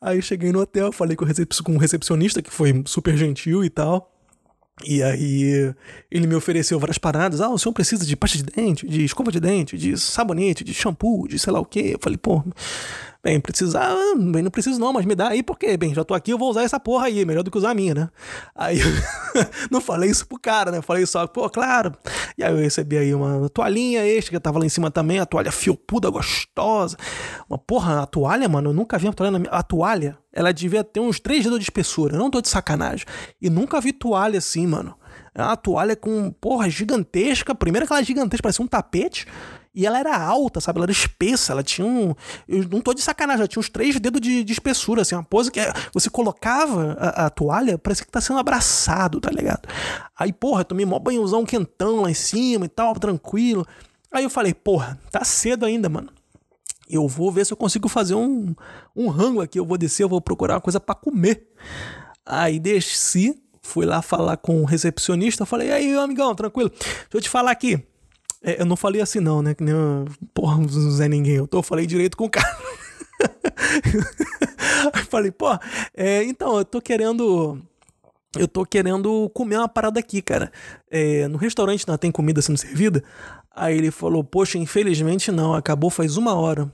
Aí 0.01 0.20
cheguei 0.20 0.51
no 0.51 0.61
hotel, 0.61 0.91
falei 0.91 1.16
com 1.16 1.24
o 1.24 1.78
recepcionista, 1.78 2.43
que 2.43 2.51
foi 2.51 2.82
super 2.86 3.16
gentil 3.16 3.64
e 3.64 3.70
tal. 3.70 4.12
E 4.85 5.03
aí 5.03 5.74
ele 6.11 6.26
me 6.26 6.35
ofereceu 6.35 6.78
várias 6.78 6.99
paradas. 6.99 7.41
Ah, 7.41 7.49
o 7.49 7.59
senhor 7.59 7.72
precisa 7.72 8.05
de 8.05 8.16
pasta 8.16 8.39
de 8.39 8.45
dente, 8.45 8.87
de 8.87 9.05
escova 9.05 9.31
de 9.31 9.41
dente, 9.41 9.76
de 9.76 9.97
sabonete, 9.99 10.64
de 10.64 10.72
shampoo, 10.72 11.28
de 11.28 11.39
sei 11.39 11.53
lá 11.53 11.61
o 11.61 11.64
quê. 11.64 11.93
Eu 11.95 11.99
falei, 12.01 12.18
pô, 12.18 12.43
Bem, 13.23 13.39
precisar, 13.39 13.95
bem, 14.16 14.43
não 14.43 14.51
preciso 14.51 14.81
não, 14.81 14.95
mas 14.95 15.05
me 15.05 15.14
dá 15.14 15.29
aí 15.29 15.43
porque, 15.43 15.77
bem, 15.77 15.95
já 15.95 16.03
tô 16.03 16.14
aqui, 16.14 16.31
eu 16.31 16.39
vou 16.39 16.49
usar 16.49 16.62
essa 16.62 16.81
porra 16.81 17.05
aí, 17.05 17.23
melhor 17.27 17.43
do 17.43 17.51
que 17.51 17.59
usar 17.59 17.73
a 17.73 17.75
minha, 17.75 17.95
né? 17.95 18.09
Aí 18.55 18.79
não 19.71 19.79
falei 19.79 20.11
isso 20.11 20.27
pro 20.27 20.41
cara, 20.41 20.71
né? 20.71 20.81
Falei 20.81 21.05
só, 21.05 21.27
pô, 21.27 21.49
claro. 21.51 21.93
E 22.39 22.43
aí 22.43 22.51
eu 22.51 22.57
recebi 22.57 22.97
aí 22.97 23.14
uma 23.14 23.47
toalhinha 23.51 24.07
extra 24.07 24.35
que 24.35 24.41
tava 24.41 24.59
lá 24.59 24.64
em 24.64 24.71
cima 24.71 24.91
também, 24.91 25.18
a 25.18 25.27
toalha 25.27 25.53
fiopuda, 25.53 26.09
gostosa. 26.09 26.97
Uma 27.47 27.59
porra, 27.59 28.03
a 28.03 28.07
toalha, 28.07 28.49
mano, 28.49 28.71
eu 28.71 28.75
nunca 28.75 28.97
vi 28.97 29.07
uma 29.07 29.12
toalha 29.12 29.33
na 29.33 29.39
minha. 29.39 29.51
A 29.51 29.62
toalha, 29.62 30.16
ela 30.33 30.51
devia 30.51 30.83
ter 30.83 31.01
uns 31.01 31.21
três 31.21 31.45
dedos 31.45 31.59
de 31.59 31.64
espessura, 31.64 32.16
não 32.16 32.31
tô 32.31 32.41
de 32.41 32.49
sacanagem. 32.49 33.05
E 33.39 33.51
nunca 33.51 33.83
vi 33.83 33.93
toalha 33.93 34.39
assim, 34.39 34.66
mano. 34.66 34.97
É 35.35 35.43
uma 35.43 35.57
toalha 35.57 35.95
com, 35.95 36.31
porra, 36.33 36.71
gigantesca. 36.71 37.55
Primeiro 37.55 37.85
aquela 37.85 38.03
gigantesca, 38.03 38.43
parecia 38.43 38.64
um 38.64 38.68
tapete. 38.68 39.27
E 39.73 39.87
ela 39.87 40.01
era 40.01 40.16
alta, 40.16 40.61
sabe? 40.61 40.79
Ela 40.79 40.87
era 40.87 40.93
espessa, 40.93 41.53
ela 41.53 41.62
tinha 41.62 41.87
um. 41.87 42.12
Eu 42.49 42.68
não 42.68 42.81
tô 42.81 42.93
de 42.93 43.01
sacanagem, 43.01 43.41
ela 43.41 43.49
tinha 43.49 43.61
uns 43.61 43.68
três 43.68 43.99
dedos 44.01 44.21
de, 44.21 44.43
de 44.43 44.53
espessura, 44.53 45.03
assim, 45.03 45.14
uma 45.14 45.23
pose 45.23 45.51
que 45.51 45.61
é, 45.61 45.73
você 45.93 46.11
colocava 46.11 46.97
a, 46.99 47.27
a, 47.27 47.31
toalha, 47.31 47.79
parece 47.79 48.05
que 48.05 48.11
tá 48.11 48.21
sendo 48.21 48.41
abraçado, 48.41 49.21
tá 49.21 49.31
ligado? 49.31 49.68
Aí, 50.18 50.33
porra, 50.33 50.64
tomei 50.64 50.85
mó 50.85 50.99
banhozão 50.99 51.47
quentão 51.47 52.03
lá 52.03 52.11
em 52.11 52.14
cima 52.14 52.66
e 52.66 52.68
tal, 52.68 52.95
tranquilo. 52.95 53.64
Aí 54.12 54.25
eu 54.25 54.31
falei, 54.31 54.53
porra, 54.53 54.99
tá 55.11 55.25
cedo 55.25 55.64
ainda, 55.64 55.89
mano. 55.89 56.11
Eu 56.89 57.07
vou 57.07 57.31
ver 57.31 57.47
se 57.47 57.53
eu 57.53 57.57
consigo 57.57 57.89
fazer 57.89 58.16
um, 58.16 58.53
um 58.97 59.09
rango 59.09 59.41
aqui. 59.41 59.61
Eu 59.61 59.64
vou 59.64 59.79
descer, 59.79 60.03
eu 60.03 60.09
vou 60.09 60.21
procurar 60.21 60.55
uma 60.55 60.61
coisa 60.61 60.81
para 60.81 60.97
comer. 60.97 61.47
Aí 62.27 62.59
desci, 62.59 63.41
fui 63.62 63.87
lá 63.87 64.03
falar 64.03 64.37
com 64.37 64.61
o 64.61 64.64
recepcionista. 64.64 65.47
Falei, 65.47 65.71
aí, 65.71 65.95
amigão, 65.95 66.35
tranquilo. 66.35 66.68
Deixa 66.71 67.07
eu 67.14 67.21
te 67.21 67.29
falar 67.29 67.53
aqui. 67.53 67.81
É, 68.43 68.61
eu 68.61 68.66
não 68.66 68.76
falei 68.76 69.01
assim, 69.01 69.20
não, 69.20 69.43
né? 69.43 69.55
Que 69.55 69.62
nem. 69.62 69.74
Porra, 70.32 70.59
não 70.59 70.68
Zé 70.68 71.09
Ninguém. 71.09 71.36
Eu, 71.36 71.47
tô, 71.47 71.59
eu 71.59 71.62
falei 71.62 71.86
direito 71.86 72.16
com 72.16 72.24
o 72.24 72.30
cara. 72.30 72.57
Aí 74.93 75.05
falei, 75.05 75.30
pô, 75.30 75.47
é, 75.95 76.22
então, 76.24 76.59
eu 76.59 76.64
tô 76.64 76.80
querendo. 76.80 77.61
Eu 78.36 78.47
tô 78.47 78.64
querendo 78.64 79.28
comer 79.34 79.57
uma 79.57 79.68
parada 79.68 79.99
aqui, 79.99 80.22
cara. 80.22 80.53
É, 80.91 81.26
no 81.28 81.36
restaurante 81.36 81.86
não 81.86 81.99
tem 81.99 82.12
comida 82.12 82.41
sendo 82.41 82.57
servida? 82.57 83.03
Aí 83.51 83.76
ele 83.76 83.91
falou, 83.91 84.22
poxa, 84.22 84.57
infelizmente 84.57 85.32
não, 85.32 85.53
acabou 85.55 85.91
faz 85.91 86.16
uma 86.16 86.34
hora. 86.34 86.72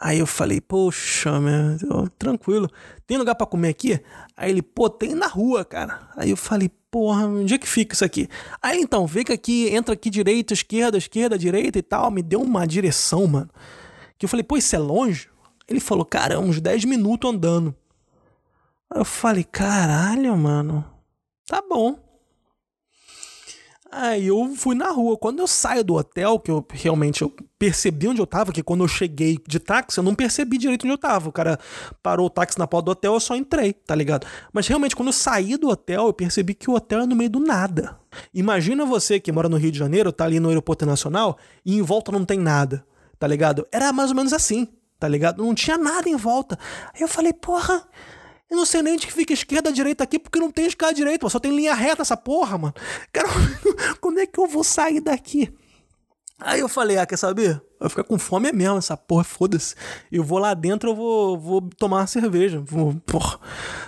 Aí 0.00 0.18
eu 0.18 0.26
falei, 0.26 0.60
poxa, 0.60 1.40
meu, 1.40 2.08
tranquilo. 2.18 2.68
Tem 3.06 3.16
lugar 3.16 3.34
para 3.34 3.46
comer 3.46 3.68
aqui? 3.68 4.00
Aí 4.36 4.50
ele, 4.50 4.60
pô, 4.60 4.90
tem 4.90 5.14
na 5.14 5.26
rua, 5.26 5.64
cara. 5.64 6.08
Aí 6.16 6.30
eu 6.30 6.36
falei, 6.36 6.70
porra, 6.90 7.26
onde 7.26 7.54
é 7.54 7.58
que 7.58 7.68
fica 7.68 7.94
isso 7.94 8.04
aqui? 8.04 8.28
Aí 8.60 8.80
então, 8.80 9.06
vê 9.06 9.22
que 9.22 9.32
aqui, 9.32 9.68
entra 9.68 9.94
aqui 9.94 10.10
direita, 10.10 10.52
esquerda, 10.52 10.98
esquerda, 10.98 11.38
direita 11.38 11.78
e 11.78 11.82
tal. 11.82 12.10
Me 12.10 12.22
deu 12.22 12.42
uma 12.42 12.66
direção, 12.66 13.26
mano. 13.26 13.50
Que 14.18 14.26
eu 14.26 14.28
falei, 14.28 14.42
pô, 14.42 14.56
isso 14.56 14.74
é 14.74 14.78
longe? 14.78 15.28
Ele 15.68 15.80
falou, 15.80 16.04
cara, 16.04 16.34
é 16.34 16.38
uns 16.38 16.60
10 16.60 16.84
minutos 16.84 17.30
andando. 17.30 17.74
Aí 18.90 19.00
eu 19.00 19.04
falei, 19.04 19.44
caralho, 19.44 20.36
mano. 20.36 20.84
Tá 21.46 21.62
bom. 21.68 22.03
Aí 23.96 24.26
eu 24.26 24.54
fui 24.56 24.74
na 24.74 24.90
rua. 24.90 25.16
Quando 25.16 25.38
eu 25.38 25.46
saio 25.46 25.84
do 25.84 25.94
hotel, 25.94 26.40
que 26.40 26.50
eu 26.50 26.66
realmente 26.72 27.22
eu 27.22 27.32
percebi 27.56 28.08
onde 28.08 28.20
eu 28.20 28.26
tava, 28.26 28.50
que 28.50 28.60
quando 28.60 28.82
eu 28.82 28.88
cheguei 28.88 29.38
de 29.46 29.60
táxi, 29.60 29.98
eu 29.98 30.04
não 30.04 30.16
percebi 30.16 30.58
direito 30.58 30.82
onde 30.82 30.94
eu 30.94 30.98
tava. 30.98 31.28
O 31.28 31.32
cara 31.32 31.58
parou 32.02 32.26
o 32.26 32.30
táxi 32.30 32.58
na 32.58 32.66
porta 32.66 32.86
do 32.86 32.90
hotel, 32.90 33.14
eu 33.14 33.20
só 33.20 33.36
entrei, 33.36 33.72
tá 33.72 33.94
ligado? 33.94 34.26
Mas 34.52 34.66
realmente, 34.66 34.96
quando 34.96 35.08
eu 35.08 35.12
saí 35.12 35.56
do 35.56 35.68
hotel, 35.68 36.06
eu 36.06 36.12
percebi 36.12 36.54
que 36.54 36.68
o 36.68 36.74
hotel 36.74 37.02
é 37.02 37.06
no 37.06 37.14
meio 37.14 37.30
do 37.30 37.38
nada. 37.38 37.96
Imagina 38.34 38.84
você 38.84 39.20
que 39.20 39.30
mora 39.30 39.48
no 39.48 39.56
Rio 39.56 39.70
de 39.70 39.78
Janeiro, 39.78 40.10
tá 40.10 40.24
ali 40.24 40.40
no 40.40 40.48
aeroporto 40.48 40.84
nacional, 40.84 41.38
e 41.64 41.76
em 41.76 41.82
volta 41.82 42.10
não 42.10 42.24
tem 42.24 42.38
nada, 42.38 42.84
tá 43.16 43.28
ligado? 43.28 43.64
Era 43.70 43.92
mais 43.92 44.10
ou 44.10 44.16
menos 44.16 44.32
assim, 44.32 44.66
tá 44.98 45.06
ligado? 45.06 45.40
Não 45.40 45.54
tinha 45.54 45.78
nada 45.78 46.08
em 46.08 46.16
volta. 46.16 46.58
Aí 46.92 47.00
eu 47.00 47.08
falei, 47.08 47.32
porra 47.32 47.86
eu 48.54 48.56
não 48.56 48.64
sei 48.64 48.82
nem 48.82 48.94
onde 48.94 49.06
que 49.06 49.12
fica 49.12 49.32
esquerda 49.32 49.72
direita 49.72 50.04
aqui, 50.04 50.18
porque 50.18 50.38
não 50.38 50.50
tem 50.50 50.66
escada 50.66 50.94
direita, 50.94 51.28
só 51.28 51.40
tem 51.40 51.54
linha 51.54 51.74
reta 51.74 52.02
essa 52.02 52.16
porra, 52.16 52.56
mano. 52.56 52.74
Cara, 53.12 53.28
quando 54.00 54.20
é 54.20 54.26
que 54.26 54.38
eu 54.38 54.46
vou 54.46 54.62
sair 54.62 55.00
daqui? 55.00 55.52
Aí 56.38 56.60
eu 56.60 56.68
falei, 56.68 56.98
ah, 56.98 57.06
quer 57.06 57.16
saber? 57.16 57.62
Vai 57.78 57.88
ficar 57.88 58.04
com 58.04 58.18
fome 58.18 58.52
mesmo, 58.52 58.76
essa 58.76 58.96
porra, 58.96 59.24
foda-se. 59.24 59.74
Eu 60.10 60.22
vou 60.22 60.38
lá 60.38 60.52
dentro, 60.52 60.90
eu 60.90 60.94
vou, 60.94 61.38
vou 61.38 61.60
tomar 61.78 61.98
uma 61.98 62.06
cerveja. 62.06 62.60
Vou, 62.60 62.94
porra, 63.06 63.38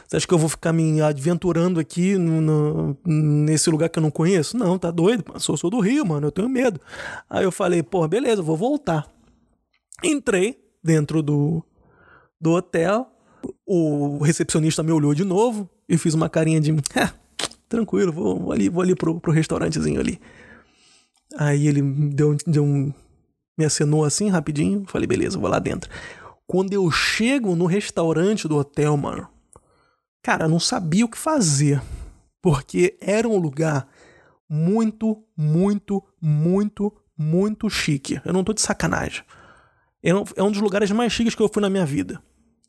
você 0.06 0.16
acha 0.16 0.26
que 0.26 0.34
eu 0.34 0.38
vou 0.38 0.48
ficar 0.48 0.72
me 0.72 1.00
aventurando 1.00 1.80
aqui 1.80 2.16
no, 2.16 2.40
no, 2.40 2.98
nesse 3.04 3.68
lugar 3.70 3.88
que 3.88 3.98
eu 3.98 4.02
não 4.02 4.10
conheço? 4.10 4.56
Não, 4.56 4.78
tá 4.78 4.90
doido, 4.90 5.24
mano. 5.26 5.40
Sou, 5.40 5.56
sou 5.56 5.70
do 5.70 5.80
Rio, 5.80 6.04
mano, 6.06 6.28
eu 6.28 6.32
tenho 6.32 6.48
medo. 6.48 6.80
Aí 7.28 7.44
eu 7.44 7.52
falei, 7.52 7.82
porra, 7.82 8.08
beleza, 8.08 8.40
eu 8.40 8.44
vou 8.44 8.56
voltar. 8.56 9.06
Entrei 10.02 10.58
dentro 10.82 11.22
do, 11.22 11.64
do 12.40 12.52
hotel, 12.52 13.10
o 13.66 14.18
recepcionista 14.22 14.82
me 14.82 14.92
olhou 14.92 15.12
de 15.12 15.24
novo 15.24 15.68
e 15.88 15.98
fiz 15.98 16.14
uma 16.14 16.28
carinha 16.28 16.60
de. 16.60 16.72
É, 16.94 17.10
tranquilo, 17.68 18.12
vou, 18.12 18.38
vou, 18.38 18.52
ali, 18.52 18.68
vou 18.68 18.82
ali 18.82 18.94
pro, 18.94 19.20
pro 19.20 19.32
restaurantezinho 19.32 20.00
ali. 20.00 20.20
Aí 21.36 21.66
ele 21.66 21.82
deu, 21.82 22.36
deu 22.46 22.64
um. 22.64 22.92
Me 23.58 23.64
acenou 23.64 24.04
assim 24.04 24.28
rapidinho. 24.28 24.84
Falei, 24.86 25.06
beleza, 25.06 25.38
vou 25.38 25.50
lá 25.50 25.58
dentro. 25.58 25.90
Quando 26.46 26.72
eu 26.72 26.88
chego 26.90 27.56
no 27.56 27.66
restaurante 27.66 28.46
do 28.46 28.56
hotel, 28.56 28.96
mano, 28.96 29.26
cara, 30.22 30.44
eu 30.44 30.48
não 30.48 30.60
sabia 30.60 31.04
o 31.04 31.08
que 31.08 31.18
fazer. 31.18 31.82
Porque 32.40 32.96
era 33.00 33.28
um 33.28 33.38
lugar 33.38 33.88
muito, 34.48 35.24
muito, 35.36 36.02
muito, 36.22 36.92
muito 37.18 37.68
chique. 37.68 38.20
Eu 38.24 38.32
não 38.32 38.44
tô 38.44 38.52
de 38.52 38.60
sacanagem. 38.60 39.24
É 40.02 40.42
um 40.42 40.52
dos 40.52 40.60
lugares 40.60 40.90
mais 40.92 41.12
chiques 41.12 41.34
que 41.34 41.42
eu 41.42 41.50
fui 41.52 41.60
na 41.60 41.68
minha 41.68 41.84
vida. 41.84 42.22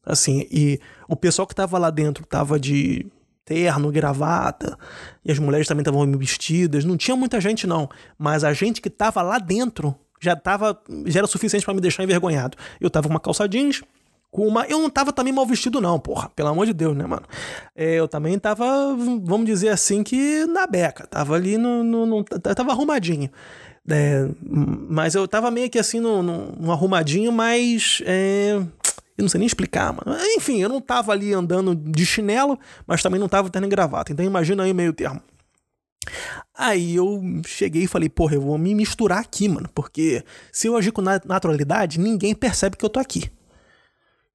Assim, 0.08 0.48
e 0.50 0.80
o 1.08 1.16
pessoal 1.18 1.46
que 1.46 1.54
tava 1.54 1.78
lá 1.78 1.90
dentro 1.90 2.26
tava 2.26 2.58
de 2.58 3.06
terno, 3.44 3.92
gravata, 3.92 4.78
e 5.24 5.32
as 5.32 5.38
mulheres 5.38 5.68
também 5.68 5.82
estavam 5.82 6.10
vestidas. 6.18 6.86
Não 6.86 6.96
tinha 6.96 7.16
muita 7.16 7.42
gente, 7.42 7.68
não. 7.68 7.90
Mas 8.18 8.44
a 8.44 8.54
gente 8.54 8.82
que 8.82 8.90
tava 8.90 9.22
lá 9.22 9.38
dentro 9.38 9.94
já 10.20 10.36
tava. 10.36 10.80
já 11.06 11.20
era 11.20 11.28
suficiente 11.28 11.66
para 11.66 11.74
me 11.74 11.82
deixar 11.82 12.04
envergonhado. 12.04 12.58
Eu 12.80 12.90
tava 12.90 13.08
com 13.08 13.14
uma 13.14 13.20
calça 13.20 13.48
jeans. 13.48 13.84
Com 14.30 14.46
uma... 14.46 14.66
Eu 14.66 14.80
não 14.80 14.90
tava 14.90 15.14
também 15.14 15.32
mal 15.32 15.46
vestido, 15.46 15.80
não, 15.80 15.98
porra. 16.00 16.30
Pelo 16.36 16.50
amor 16.50 16.66
de 16.66 16.74
Deus, 16.74 16.96
né, 16.96 17.06
mano? 17.06 17.26
É, 17.76 17.96
eu 17.96 18.08
também 18.08 18.38
tava, 18.38 18.66
vamos 19.24 19.46
dizer 19.46 19.70
assim, 19.70 20.04
que 20.04 20.46
na 20.46 20.68
beca. 20.68 21.08
Tava 21.08 21.36
ali 21.36 21.58
no. 21.58 21.84
no, 21.84 22.06
no 22.06 22.24
tava 22.24 22.72
arrumadinho. 22.72 23.30
É, 23.90 24.28
mas 24.42 25.16
eu 25.16 25.26
tava 25.30 25.50
meio 25.50 25.70
que 25.70 25.80
assim, 25.80 26.02
no 26.02 26.72
arrumadinho, 26.72 27.32
mas. 27.32 28.02
É, 28.06 28.62
eu 29.18 29.24
não 29.24 29.30
sei 29.30 29.40
nem 29.40 29.48
explicar, 29.48 29.92
mano. 29.92 30.18
Enfim, 30.36 30.62
eu 30.62 30.70
não 30.70 30.80
tava 30.80 31.12
ali 31.12 31.34
andando 31.34 31.76
de 31.76 32.06
chinelo, 32.06 32.60
mas 32.86 33.02
também 33.02 33.20
não 33.20 33.28
tava 33.28 33.50
tendo 33.50 33.68
gravata. 33.68 34.12
Então 34.12 34.24
imagina 34.24 34.64
aí 34.64 34.74
meio 34.74 34.94
termo. 34.94 35.22
Aí 36.56 36.96
eu 36.96 37.22
cheguei 37.46 37.84
e 37.84 37.88
falei, 37.88 38.10
porra, 38.10 38.36
eu 38.36 38.42
vou 38.42 38.58
me 38.58 38.76
misturar 38.76 39.20
aqui, 39.20 39.50
mano. 39.50 39.70
Porque 39.74 40.24
se 40.52 40.68
eu 40.68 40.78
agir 40.78 40.92
com 40.92 41.02
naturalidade, 41.02 42.00
ninguém 42.00 42.36
percebe 42.36 42.78
que 42.78 42.86
eu 42.86 42.90
tô 42.90 43.00
aqui. 43.00 43.30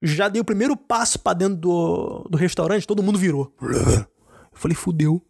Já 0.02 0.28
dei 0.28 0.40
o 0.40 0.44
primeiro 0.44 0.76
passo 0.76 1.18
para 1.20 1.38
dentro 1.38 1.56
do, 1.56 2.26
do 2.28 2.36
restaurante, 2.36 2.86
todo 2.86 3.04
mundo 3.04 3.18
virou. 3.18 3.54
Eu 3.60 4.06
falei, 4.52 4.74
fudeu. 4.74 5.24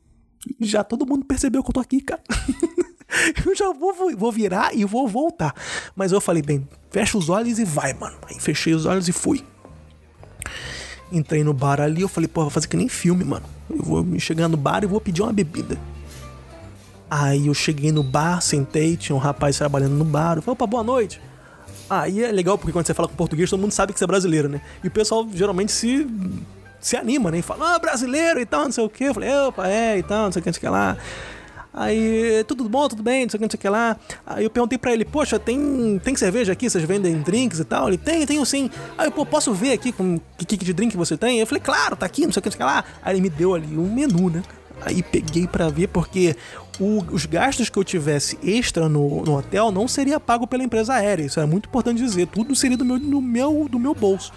Já 0.61 0.83
todo 0.83 1.07
mundo 1.07 1.27
percebeu 1.27 1.63
que 1.63 1.69
eu 1.69 1.75
tô 1.75 1.81
aqui, 1.81 2.01
cara. 2.01 2.23
eu 3.45 3.55
já 3.55 3.73
vou, 3.73 3.95
vou 4.17 4.33
virar 4.33 4.75
e 4.75 4.85
vou 4.85 5.07
voltar. 5.07 5.55
Mas 5.95 6.13
eu 6.13 6.21
falei, 6.21 6.43
bem, 6.43 6.67
fecha 6.91 7.17
os 7.17 7.29
olhos 7.29 7.59
e 7.59 7.65
vai, 7.65 7.93
mano. 7.95 8.17
Aí 8.29 8.39
fechei 8.41 8.75
os 8.75 8.87
olhos 8.87 9.09
e 9.09 9.13
fui. 9.13 9.45
Entrei 11.11 11.45
no 11.45 11.53
bar 11.53 11.81
ali, 11.81 12.01
eu 12.03 12.09
falei, 12.09 12.27
pô, 12.27 12.43
vou 12.43 12.51
fazer 12.51 12.69
que 12.69 12.77
nem 12.77 12.89
filme, 12.89 13.25
mano. 13.25 13.45
Eu 13.69 13.83
vou 13.83 14.19
chegar 14.19 14.49
no 14.49 14.57
bar 14.57 14.83
e 14.83 14.87
vou 14.87 15.01
pedir 15.01 15.23
uma 15.23 15.33
bebida. 15.33 15.79
Aí 17.11 17.47
eu 17.47 17.55
cheguei 17.55 17.93
no 17.93 18.03
bar, 18.03 18.41
sentei, 18.41 18.97
tinha 18.97 19.15
um 19.15 19.19
rapaz 19.19 19.59
trabalhando 19.59 19.93
no 19.93 20.05
bar. 20.05 20.39
Eu 20.39 20.43
falei, 20.43 20.55
opa, 20.55 20.67
boa 20.67 20.83
noite. 20.83 21.21
Aí 21.91 22.25
é 22.25 22.33
legal 22.33 22.57
porque 22.57 22.73
quando 22.73 22.87
você 22.87 22.95
fala 22.95 23.07
com 23.07 23.15
português, 23.15 23.51
todo 23.51 23.61
mundo 23.61 23.73
sabe 23.73 23.93
que 23.93 23.99
você 23.99 24.05
é 24.05 24.07
brasileiro, 24.07 24.49
né? 24.49 24.63
E 24.83 24.89
o 24.89 24.91
pessoal 24.91 25.29
geralmente 25.35 25.73
se 25.73 26.07
se 26.81 26.97
anima, 26.97 27.31
né? 27.31 27.39
E 27.39 27.43
fala, 27.43 27.75
ah, 27.75 27.79
brasileiro 27.79 28.41
e 28.41 28.47
tal, 28.47 28.65
não 28.65 28.73
sei 28.73 28.85
o 28.85 28.89
quê. 28.89 29.05
Eu 29.05 29.15
falei, 29.15 29.31
opa, 29.31 29.69
é 29.69 29.99
e 29.99 30.03
tal, 30.03 30.25
não 30.25 30.33
sei 30.33 30.41
o 30.41 30.43
que, 30.43 30.49
não 30.49 30.55
sei 30.55 30.59
o 30.59 30.63
que 30.63 30.69
lá. 30.69 30.97
Aí, 31.75 32.45
tudo 32.47 32.69
bom, 32.69 32.87
tudo 32.87 33.03
bem, 33.03 33.23
não 33.23 33.31
sei 33.31 33.39
o 33.39 33.41
que, 33.41 33.45
não 33.45 33.51
sei 33.51 33.59
o 33.59 33.61
que 33.61 33.69
lá. 33.69 33.97
Aí 34.27 34.45
eu 34.45 34.51
perguntei 34.51 34.77
pra 34.77 34.93
ele, 34.93 35.05
poxa, 35.05 35.39
tem, 35.39 35.99
tem 36.05 36.15
cerveja 36.15 36.53
aqui? 36.53 36.69
Vocês 36.69 36.85
vendem 36.85 37.21
drinks 37.21 37.61
e 37.61 37.65
tal? 37.65 37.89
Ele, 37.89 37.97
tem, 37.97 38.27
tenho 38.27 38.45
sim. 38.45 38.71
Aí 38.99 39.07
eu, 39.07 39.13
pô, 39.13 39.25
posso 39.25 39.55
ver 39.55 39.73
aqui 39.73 39.91
com 39.91 40.21
que 40.37 40.45
tipo 40.45 40.65
de 40.65 40.73
drink 40.73 40.97
você 40.97 41.17
tem? 41.17 41.41
Eu 41.41 41.47
falei, 41.47 41.63
claro, 41.63 41.97
tá 41.97 42.05
aqui, 42.05 42.27
não 42.27 42.33
sei 42.33 42.41
o 42.41 42.43
que, 42.43 42.49
não 42.51 42.53
sei 42.53 42.65
o 42.65 42.69
que 42.69 42.75
lá. 42.75 42.85
Aí 43.03 43.15
ele 43.15 43.23
me 43.23 43.31
deu 43.31 43.55
ali 43.55 43.77
um 43.77 43.93
menu, 43.93 44.29
né? 44.29 44.43
Aí 44.85 45.03
peguei 45.03 45.47
para 45.47 45.69
ver, 45.69 45.89
porque 45.89 46.37
o, 46.81 47.05
os 47.13 47.25
gastos 47.25 47.69
que 47.69 47.79
eu 47.79 47.85
tivesse 47.85 48.39
extra 48.43 48.89
no, 48.89 49.23
no, 49.23 49.39
hotel 49.39 49.71
não 49.71 49.87
seria 49.87 50.19
pago 50.19 50.47
pela 50.47 50.63
empresa 50.65 50.95
aérea. 50.95 51.25
Isso 51.25 51.39
é 51.41 51.47
muito 51.47 51.69
importante 51.69 52.03
dizer. 52.03 52.27
Tudo 52.27 52.55
seria 52.55 52.77
do 52.77 52.85
meu, 52.85 52.99
do 52.99 53.21
meu, 53.21 53.69
do 53.71 53.79
meu 53.79 53.95
bolso. 53.95 54.33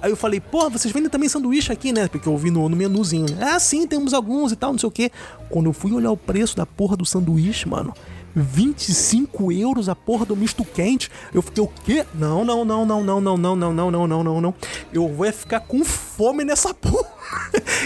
Aí 0.00 0.10
eu 0.10 0.16
falei, 0.16 0.40
pô, 0.40 0.68
vocês 0.68 0.92
vendem 0.92 1.10
também 1.10 1.28
sanduíche 1.28 1.72
aqui, 1.72 1.92
né? 1.92 2.08
Porque 2.08 2.28
eu 2.28 2.36
vi 2.36 2.50
no, 2.50 2.68
no 2.68 2.76
menuzinho. 2.76 3.26
Ah, 3.40 3.58
sim, 3.58 3.86
temos 3.86 4.12
alguns 4.12 4.52
e 4.52 4.56
tal, 4.56 4.72
não 4.72 4.78
sei 4.78 4.88
o 4.88 4.92
que. 4.92 5.10
Quando 5.48 5.66
eu 5.66 5.72
fui 5.72 5.92
olhar 5.92 6.10
o 6.10 6.16
preço 6.16 6.56
da 6.56 6.66
porra 6.66 6.96
do 6.96 7.04
sanduíche, 7.04 7.68
mano, 7.68 7.94
25 8.34 9.50
euros 9.50 9.88
a 9.88 9.94
porra 9.94 10.26
do 10.26 10.36
misto 10.36 10.62
quente. 10.62 11.10
Eu 11.32 11.40
fiquei, 11.40 11.64
o 11.64 11.68
quê? 11.68 12.04
Não, 12.14 12.44
não, 12.44 12.64
não, 12.64 12.84
não, 12.84 13.02
não, 13.02 13.20
não, 13.20 13.36
não, 13.36 13.56
não, 13.56 13.72
não, 13.72 13.90
não, 13.90 14.06
não, 14.06 14.24
não, 14.24 14.40
não. 14.40 14.54
Eu 14.92 15.08
vou 15.08 15.32
ficar 15.32 15.60
com 15.60 15.82
fome 15.84 16.44
nessa 16.44 16.74
porra. 16.74 17.16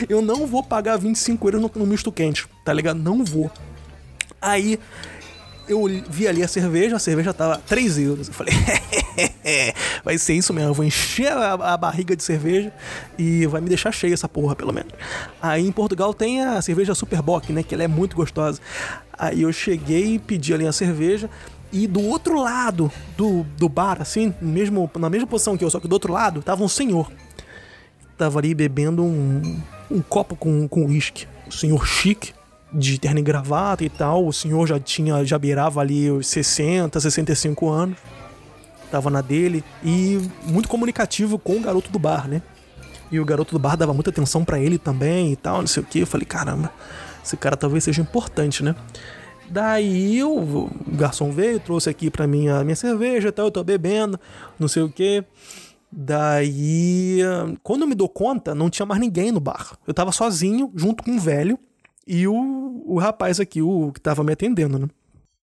Eu 0.09 0.21
não 0.21 0.47
vou 0.47 0.63
pagar 0.63 0.97
25 0.99 1.47
euros 1.49 1.63
no, 1.63 1.71
no 1.77 1.87
misto 1.87 2.11
quente, 2.11 2.49
tá 2.65 2.73
ligado? 2.73 2.99
Não 2.99 3.25
vou. 3.25 3.51
Aí 4.43 4.81
eu 5.71 5.87
vi 6.09 6.27
ali 6.27 6.43
a 6.43 6.49
cerveja, 6.49 6.97
a 6.97 6.99
cerveja 6.99 7.33
tava 7.33 7.59
3 7.59 7.99
euros. 7.99 8.29
Eu 8.29 8.35
falei, 8.35 8.53
vai 10.05 10.19
ser 10.19 10.35
isso 10.35 10.53
mesmo, 10.53 10.71
eu 10.71 10.75
vou 10.75 10.85
encher 10.85 11.33
a, 11.33 11.53
a, 11.53 11.77
barriga 11.77 12.17
de 12.17 12.25
cerveja 12.25 12.73
e 13.17 13.47
vai 13.47 13.61
me 13.61 13.69
deixar 13.69 13.93
cheia 13.93 14.13
essa 14.13 14.29
porra, 14.29 14.57
pelo 14.57 14.73
menos. 14.73 14.93
Aí 15.41 15.67
em 15.67 15.71
Portugal 15.71 16.13
tem 16.13 16.43
a 16.43 16.61
cerveja 16.61 16.95
Superbock, 16.95 17.53
né, 17.53 17.63
que 17.63 17.73
ela 17.73 17.85
é 17.85 17.89
muito 17.89 18.17
gostosa. 18.17 18.61
Aí 19.13 19.43
eu 19.43 19.53
cheguei 19.53 20.19
pedi 20.19 20.53
ali 20.53 20.67
a 20.67 20.73
cerveja. 20.73 21.31
E 21.73 21.87
do 21.87 22.01
outro 22.01 22.43
lado 22.43 22.91
do, 23.17 23.45
do 23.57 23.69
bar, 23.69 24.03
assim, 24.03 24.35
mesmo, 24.43 24.91
na 24.99 25.09
mesma 25.09 25.29
posição 25.29 25.57
que 25.57 25.65
eu, 25.65 25.71
só 25.71 25.79
que 25.79 25.87
do 25.87 25.93
outro 25.93 26.13
lado, 26.13 26.43
tava 26.43 26.65
um 26.65 26.69
senhor. 26.69 27.09
Tava 28.19 28.41
ali 28.41 28.53
bebendo 28.55 29.05
um, 29.05 29.63
um 29.89 30.03
copo 30.03 30.35
com 30.35 30.69
uísque. 30.75 31.27
Com 31.45 31.49
um 31.49 31.53
senhor 31.53 31.87
chique, 31.87 32.33
de 32.73 32.99
terno 32.99 33.19
e 33.19 33.23
gravata 33.23 33.85
e 33.85 33.89
tal. 33.89 34.27
O 34.27 34.33
senhor 34.33 34.67
já 34.67 34.79
tinha, 34.79 35.25
já 35.25 35.39
beirava 35.39 35.81
ali 35.81 36.11
os 36.11 36.27
60, 36.27 36.99
65 36.99 37.69
anos. 37.69 37.99
Tava 38.91 39.11
na 39.11 39.21
dele. 39.21 39.65
E 39.85 40.21
muito 40.45 40.69
comunicativo 40.69 41.39
com 41.39 41.57
o 41.57 41.61
garoto 41.61 41.91
do 41.91 41.99
bar, 41.99 42.29
né? 42.29 42.43
E 43.11 43.19
o 43.19 43.25
garoto 43.25 43.53
do 43.53 43.59
bar 43.59 43.77
dava 43.77 43.93
muita 43.93 44.11
atenção 44.11 44.45
para 44.45 44.59
ele 44.59 44.79
também 44.79 45.33
e 45.33 45.37
tal, 45.37 45.61
não 45.61 45.67
sei 45.67 45.83
o 45.83 45.87
que. 45.87 46.01
Eu 46.01 46.07
falei, 46.07 46.25
caramba, 46.25 46.73
esse 47.25 47.37
cara 47.37 47.57
talvez 47.57 47.85
seja 47.85 48.01
importante, 48.01 48.63
né? 48.63 48.75
Daí 49.49 50.23
o 50.23 50.71
garçom 50.93 51.33
veio, 51.33 51.59
trouxe 51.59 51.91
aqui 51.91 52.09
para 52.09 52.25
mim 52.25 52.49
a 52.49 52.63
minha 52.63 52.77
cerveja 52.77 53.29
e 53.29 53.33
tal, 53.33 53.47
eu 53.47 53.51
tô 53.51 53.65
bebendo, 53.65 54.19
não 54.57 54.69
sei 54.69 54.85
o 54.85 54.89
que. 54.89 55.25
Daí, 55.91 57.19
quando 57.65 57.83
eu 57.83 57.89
me 57.89 57.97
dou 57.97 58.09
conta, 58.09 58.55
não 58.55 58.71
tinha 58.71 58.87
mais 58.87 59.01
ninguém 59.01 59.33
no 59.33 59.41
bar. 59.41 59.77
Eu 59.89 59.93
tava 59.93 60.13
sozinho, 60.13 60.71
junto 60.77 61.03
com 61.03 61.11
um 61.11 61.19
velho, 61.19 61.59
e 62.13 62.27
o, 62.27 62.83
o 62.87 62.99
rapaz 62.99 63.39
aqui, 63.39 63.63
o 63.63 63.93
que 63.93 64.01
tava 64.01 64.25
me 64.25 64.33
atendendo, 64.33 64.81
né? 64.81 64.89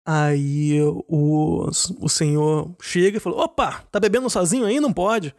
Aí 0.04 0.82
o, 0.82 1.70
o 2.00 2.08
senhor 2.08 2.74
chega 2.82 3.18
e 3.18 3.20
falou: 3.20 3.38
opa, 3.38 3.84
tá 3.92 4.00
bebendo 4.00 4.28
sozinho 4.28 4.66
aí? 4.66 4.80
Não 4.80 4.92
pode. 4.92 5.32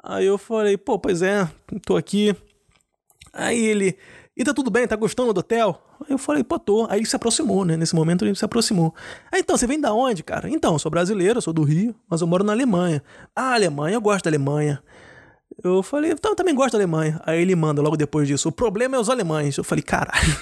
Aí 0.00 0.24
eu 0.24 0.38
falei: 0.38 0.76
pô, 0.76 0.96
pois 0.96 1.22
é, 1.22 1.50
tô 1.84 1.96
aqui. 1.96 2.36
Aí 3.32 3.58
ele: 3.64 3.98
e 4.36 4.44
tá 4.44 4.54
tudo 4.54 4.70
bem, 4.70 4.86
tá 4.86 4.94
gostando 4.94 5.32
do 5.32 5.40
hotel? 5.40 5.80
Aí 6.00 6.12
eu 6.12 6.18
falei: 6.18 6.44
pô, 6.44 6.56
tô. 6.56 6.86
Aí 6.88 7.00
ele 7.00 7.06
se 7.06 7.16
aproximou, 7.16 7.64
né? 7.64 7.76
Nesse 7.76 7.96
momento 7.96 8.24
ele 8.24 8.36
se 8.36 8.44
aproximou. 8.44 8.94
Aí 9.32 9.40
então, 9.40 9.56
você 9.56 9.66
vem 9.66 9.80
da 9.80 9.92
onde, 9.92 10.22
cara? 10.22 10.48
Então, 10.48 10.74
eu 10.74 10.78
sou 10.78 10.88
brasileiro, 10.88 11.38
eu 11.38 11.42
sou 11.42 11.52
do 11.52 11.64
Rio, 11.64 11.96
mas 12.08 12.20
eu 12.20 12.28
moro 12.28 12.44
na 12.44 12.52
Alemanha. 12.52 13.02
Ah, 13.34 13.54
Alemanha, 13.54 13.96
eu 13.96 14.00
gosto 14.00 14.24
da 14.24 14.30
Alemanha. 14.30 14.80
Eu 15.64 15.82
falei, 15.82 16.10
então 16.12 16.32
eu 16.32 16.36
também 16.36 16.54
gosto 16.54 16.72
da 16.72 16.78
Alemanha. 16.78 17.18
Aí 17.24 17.40
ele 17.40 17.56
manda 17.56 17.80
logo 17.80 17.96
depois 17.96 18.28
disso: 18.28 18.50
o 18.50 18.52
problema 18.52 18.96
é 18.96 19.00
os 19.00 19.08
alemães. 19.08 19.56
Eu 19.56 19.64
falei, 19.64 19.82
caralho. 19.82 20.36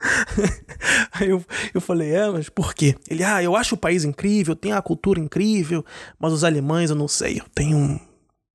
Aí 1.12 1.30
eu, 1.30 1.42
eu 1.72 1.80
falei, 1.80 2.14
é, 2.14 2.28
mas 2.28 2.50
por 2.50 2.74
quê? 2.74 2.94
Ele, 3.08 3.24
ah, 3.24 3.42
eu 3.42 3.56
acho 3.56 3.74
o 3.74 3.78
país 3.78 4.04
incrível, 4.04 4.54
tem 4.54 4.72
a 4.72 4.82
cultura 4.82 5.18
incrível, 5.18 5.82
mas 6.18 6.32
os 6.32 6.44
alemães 6.44 6.90
eu 6.90 6.96
não 6.96 7.08
sei, 7.08 7.38
eu 7.40 7.44
tenho 7.54 7.78
um. 7.78 7.98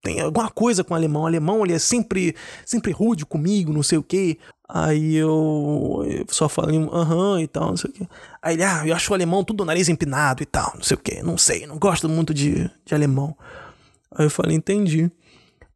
Tem 0.02 0.22
alguma 0.22 0.50
coisa 0.50 0.84
com 0.84 0.94
o 0.94 0.98
alemão. 0.98 1.24
O 1.24 1.26
alemão 1.26 1.66
ele 1.66 1.74
é 1.74 1.80
sempre, 1.80 2.36
sempre 2.66 2.92
rude 2.92 3.26
comigo, 3.26 3.74
não 3.74 3.84
sei 3.84 3.98
o 3.98 4.04
quê. 4.04 4.38
Aí 4.72 5.16
eu, 5.16 6.06
eu 6.06 6.26
só 6.30 6.48
falei, 6.48 6.78
aham 6.94 7.42
e 7.42 7.48
tal, 7.48 7.70
não 7.70 7.78
sei 7.78 7.90
o 7.90 7.94
quê. 7.94 8.08
Aí 8.42 8.56
ele, 8.56 8.64
ah, 8.64 8.84
eu 8.86 8.96
acho 8.96 9.12
o 9.12 9.16
alemão 9.16 9.44
tudo 9.44 9.66
nariz 9.66 9.90
empinado 9.90 10.44
e 10.44 10.46
tal, 10.46 10.72
não 10.76 10.84
sei 10.84 10.96
o 10.96 11.00
quê. 11.00 11.24
Não 11.24 11.38
sei, 11.38 11.66
não 11.66 11.80
gosto 11.80 12.08
muito 12.08 12.32
de, 12.32 12.70
de 12.86 12.94
alemão. 12.94 13.36
Aí 14.16 14.26
eu 14.26 14.30
falei, 14.30 14.56
entendi. 14.56 15.12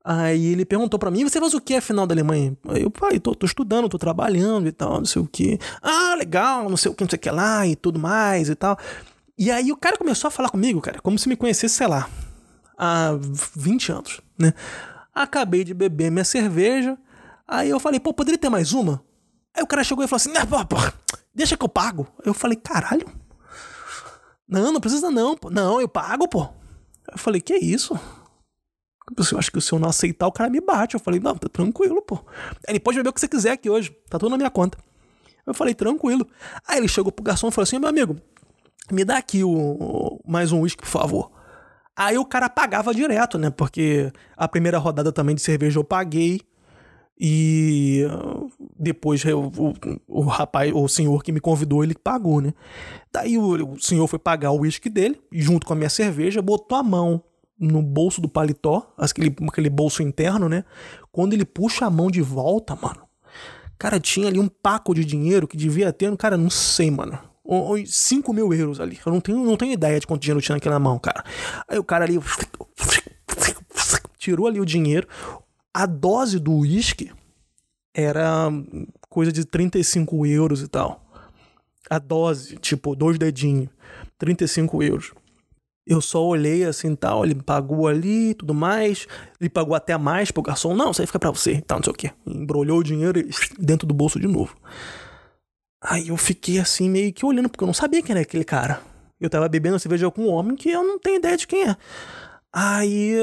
Aí 0.04 0.47
ele 0.47 0.66
perguntou 0.66 0.99
para 0.99 1.10
mim, 1.10 1.24
você 1.24 1.39
faz 1.39 1.54
o 1.54 1.62
que 1.62 1.76
afinal 1.76 2.06
da 2.06 2.14
Alemanha? 2.14 2.58
Aí 2.68 2.82
eu, 2.82 2.91
pai, 2.91 3.20
tô, 3.20 3.34
tô, 3.34 3.45
estudando, 3.45 3.88
tô 3.88 3.97
trabalhando 3.97 4.68
e 4.68 4.72
tal, 4.72 4.97
não 4.97 5.06
sei 5.06 5.22
o 5.22 5.28
que. 5.28 5.58
Ah, 5.82 6.14
legal, 6.18 6.70
não 6.70 6.76
sei 6.76 6.91
o 6.91 6.95
que, 6.95 7.04
não 7.04 7.10
sei 7.10 7.18
o 7.18 7.20
que 7.20 7.32
lá 7.32 7.66
e 7.66 7.76
tudo 7.76 7.97
mais 7.97 8.49
e 8.49 8.56
tal. 8.56 8.78
E 9.38 9.49
aí 9.49 9.72
o 9.72 9.78
cara 9.78 9.97
começou 9.97 10.28
a 10.28 10.32
falar 10.32 10.49
comigo, 10.49 10.82
cara, 10.82 10.99
como 10.99 11.18
se 11.18 11.30
me 11.30 11.38
conhecesse, 11.38 11.76
sei 11.76 11.88
lá, 11.88 12.10
há 12.78 13.18
20 13.56 13.91
anos, 13.93 14.22
né? 14.38 14.54
Acabei 15.16 15.64
de 15.64 15.74
beber 15.74 16.12
minha 16.12 16.26
cerveja, 16.26 16.97
aí 17.47 17.70
eu 17.70 17.80
falei, 17.80 17.99
pô, 17.99 18.14
poderia 18.14 18.38
ter 18.38 18.49
mais 18.49 18.74
uma? 18.74 19.01
Aí 19.56 19.64
o 19.64 19.68
cara 19.68 19.84
chegou 19.84 20.04
e 20.04 20.08
falou 20.08 20.18
assim, 20.18 20.34
pô, 20.47 20.66
pô, 20.66 20.78
deixa 21.34 21.56
que 21.56 21.64
eu 21.64 21.70
pago. 21.70 22.08
Eu 22.26 22.34
falei, 22.34 22.58
caralho. 22.58 23.08
Não, 24.47 24.74
não 24.74 24.82
precisa 24.82 25.10
não, 25.10 25.38
pô. 25.38 25.49
Não, 25.49 25.80
eu 25.80 25.88
pago, 25.88 26.28
pô. 26.28 26.49
Eu 27.12 27.18
falei, 27.18 27.39
que 27.39 27.56
isso? 27.56 27.97
Eu 29.32 29.38
acho 29.38 29.51
que 29.51 29.60
se 29.60 29.72
eu 29.72 29.80
não 29.80 29.89
aceitar, 29.89 30.28
o 30.28 30.32
cara 30.32 30.49
me 30.49 30.62
bate. 30.62 30.95
Eu 30.95 30.99
falei, 30.99 31.20
não, 31.20 31.36
tá 31.36 31.49
tranquilo, 31.49 32.01
pô. 32.01 32.20
Ele 32.68 32.80
pode 32.80 32.97
beber 32.97 33.10
o 33.10 33.14
que 33.14 33.20
você 33.20 33.28
quiser 33.28 33.51
aqui 33.51 33.70
hoje. 33.70 33.91
Tá 34.10 34.18
tudo 34.18 34.30
na 34.30 34.38
minha 34.38 34.49
conta. 34.49 34.78
Eu 35.45 35.54
falei, 35.54 35.76
tranquilo. 35.76 36.26
Aí 36.68 36.78
ele 36.78 36.88
chegou 36.88 37.12
pro 37.12 37.24
garçom 37.24 37.49
e 37.49 37.51
falou 37.51 37.64
assim: 37.64 37.80
meu 37.80 37.89
amigo, 37.89 38.16
me 38.91 39.04
dá 39.04 39.18
aqui 39.18 39.43
o, 39.43 40.20
mais 40.26 40.51
um 40.51 40.62
uísque, 40.62 40.82
por 40.82 40.89
favor. 40.89 41.32
Aí 41.95 42.18
o 42.18 42.26
cara 42.26 42.49
pagava 42.49 42.93
direto, 42.93 43.38
né? 43.38 43.49
Porque 43.49 44.12
a 44.36 44.47
primeira 44.47 44.78
rodada 44.78 45.12
também 45.12 45.36
de 45.36 45.41
cerveja 45.41 45.80
eu 45.80 45.84
paguei. 45.84 46.41
E 47.20 48.01
depois 48.78 49.24
o, 49.26 49.39
o, 49.39 49.74
o 50.08 50.22
rapaz, 50.22 50.72
o 50.74 50.88
senhor 50.88 51.24
que 51.24 51.32
me 51.32 51.39
convidou, 51.39 51.84
ele 51.84 51.93
pagou, 51.93 52.41
né? 52.41 52.54
Daí 53.12 53.38
o, 53.38 53.74
o 53.74 53.80
senhor 53.80 54.08
foi 54.08 54.18
pagar 54.18 54.51
o 54.51 54.62
uísque 54.62 54.89
dele, 54.89 55.22
junto 55.32 55.68
com 55.68 55.74
a 55.74 55.76
minha 55.76 55.89
cerveja, 55.89 56.41
botou 56.41 56.78
a 56.78 56.84
mão 56.84 57.24
no 57.64 57.82
bolso 57.82 58.20
do 58.22 58.28
paletó, 58.28 58.93
aquele, 58.97 59.36
aquele 59.47 59.70
bolso 59.70 60.03
interno, 60.03 60.49
né? 60.49 60.64
Quando 61.11 61.34
ele 61.34 61.45
puxa 61.45 61.86
a 61.86 61.89
mão 61.89 62.11
de 62.11 62.22
volta, 62.22 62.76
mano, 62.76 63.07
cara, 63.78 63.99
tinha 63.99 64.28
ali 64.28 64.39
um 64.39 64.47
paco 64.47 64.93
de 64.93 65.05
dinheiro 65.05 65.47
que 65.47 65.57
devia 65.57 65.91
ter, 65.93 66.16
cara, 66.18 66.38
não 66.38 66.49
sei, 66.49 66.91
mano. 66.91 67.18
5 67.86 68.34
mil 68.34 68.53
euros 68.53 68.80
ali. 68.80 68.99
Eu 69.05 69.11
não 69.11 69.20
tenho, 69.20 69.43
não 69.43 69.57
tenho 69.57 69.74
ideia 69.74 69.99
de 69.99 70.07
quanto 70.07 70.22
dinheiro 70.22 70.41
tinha 70.41 70.55
naquela 70.55 70.80
mão, 70.80 70.97
cara. 70.97 71.24
Aí 71.68 71.78
o 71.78 71.84
cara 71.84 72.05
ali 72.05 72.20
tirou 74.18 74.47
ali 74.47 74.59
o 74.59 74.66
dinheiro. 74.66 75.07
A 75.74 75.86
dose 75.86 76.39
do 76.39 76.53
uísque 76.53 77.11
era 77.93 78.49
coisa 79.09 79.32
de 79.32 79.45
35 79.45 80.26
euros 80.26 80.61
e 80.61 80.68
tal. 80.68 81.05
A 81.89 81.99
dose, 81.99 82.57
tipo, 82.57 82.95
dois 82.95 83.18
dedinhos. 83.18 83.70
35 84.18 84.82
euros. 84.82 85.11
Eu 85.86 86.00
só 86.00 86.24
olhei 86.24 86.64
assim 86.64 86.96
tal, 86.96 87.26
ele 87.26 87.36
pagou 87.36 87.88
ali 87.88 88.30
e 88.30 88.34
tudo 88.34 88.54
mais. 88.54 89.06
Ele 89.40 89.50
pagou 89.50 89.76
até 89.76 89.98
mais 89.98 90.32
pro 90.32 90.42
garçom. 90.42 90.74
Não, 90.74 90.92
isso 90.92 91.02
aí 91.02 91.08
fica 91.08 91.20
pra 91.20 91.30
você, 91.30 91.62
tal, 91.62 91.80
não 91.80 91.84
sei 91.84 91.94
o 91.94 91.96
quê. 91.96 92.12
Embrulhou 92.26 92.80
o 92.80 92.84
dinheiro 92.84 93.22
dentro 93.60 93.86
do 93.86 93.94
bolso 93.94 94.20
de 94.20 94.28
novo. 94.28 94.56
Aí 95.82 96.08
eu 96.08 96.16
fiquei 96.16 96.60
assim, 96.60 96.90
meio 96.90 97.12
que 97.12 97.26
olhando, 97.26 97.50
porque 97.50 97.64
eu 97.64 97.68
não 97.68 97.74
sabia 97.74 98.02
quem 98.02 98.14
era 98.14 98.22
aquele 98.22 98.46
cara. 98.46 98.82
Eu 99.20 99.30
tava 99.30 99.50
bebendo 99.50 99.78
cerveja 99.78 100.10
com 100.10 100.24
um 100.24 100.30
homem 100.30 100.56
que 100.56 100.70
eu 100.70 100.84
não 100.84 100.98
tenho 100.98 101.18
ideia 101.18 101.36
de 101.36 101.46
quem 101.46 101.68
é. 101.68 101.76
Aí 102.52 103.16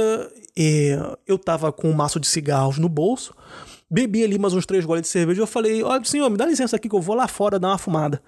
é, 0.59 0.99
eu 1.27 1.39
tava 1.39 1.73
com 1.73 1.89
um 1.89 1.95
maço 1.95 2.21
de 2.21 2.27
cigarros 2.27 2.79
no 2.79 2.89
bolso, 2.89 3.35
bebi 3.91 4.23
ali 4.23 4.39
mais 4.39 4.53
uns 4.53 4.67
três 4.67 4.85
goles 4.85 5.03
de 5.03 5.09
cerveja. 5.09 5.41
Eu 5.41 5.47
falei: 5.47 5.83
Olha, 5.83 6.05
senhor, 6.05 6.29
me 6.29 6.37
dá 6.37 6.45
licença 6.45 6.77
aqui 6.77 6.89
que 6.89 6.95
eu 6.95 7.01
vou 7.01 7.15
lá 7.15 7.27
fora 7.27 7.59
dar 7.59 7.69
uma 7.69 7.79
fumada. 7.79 8.23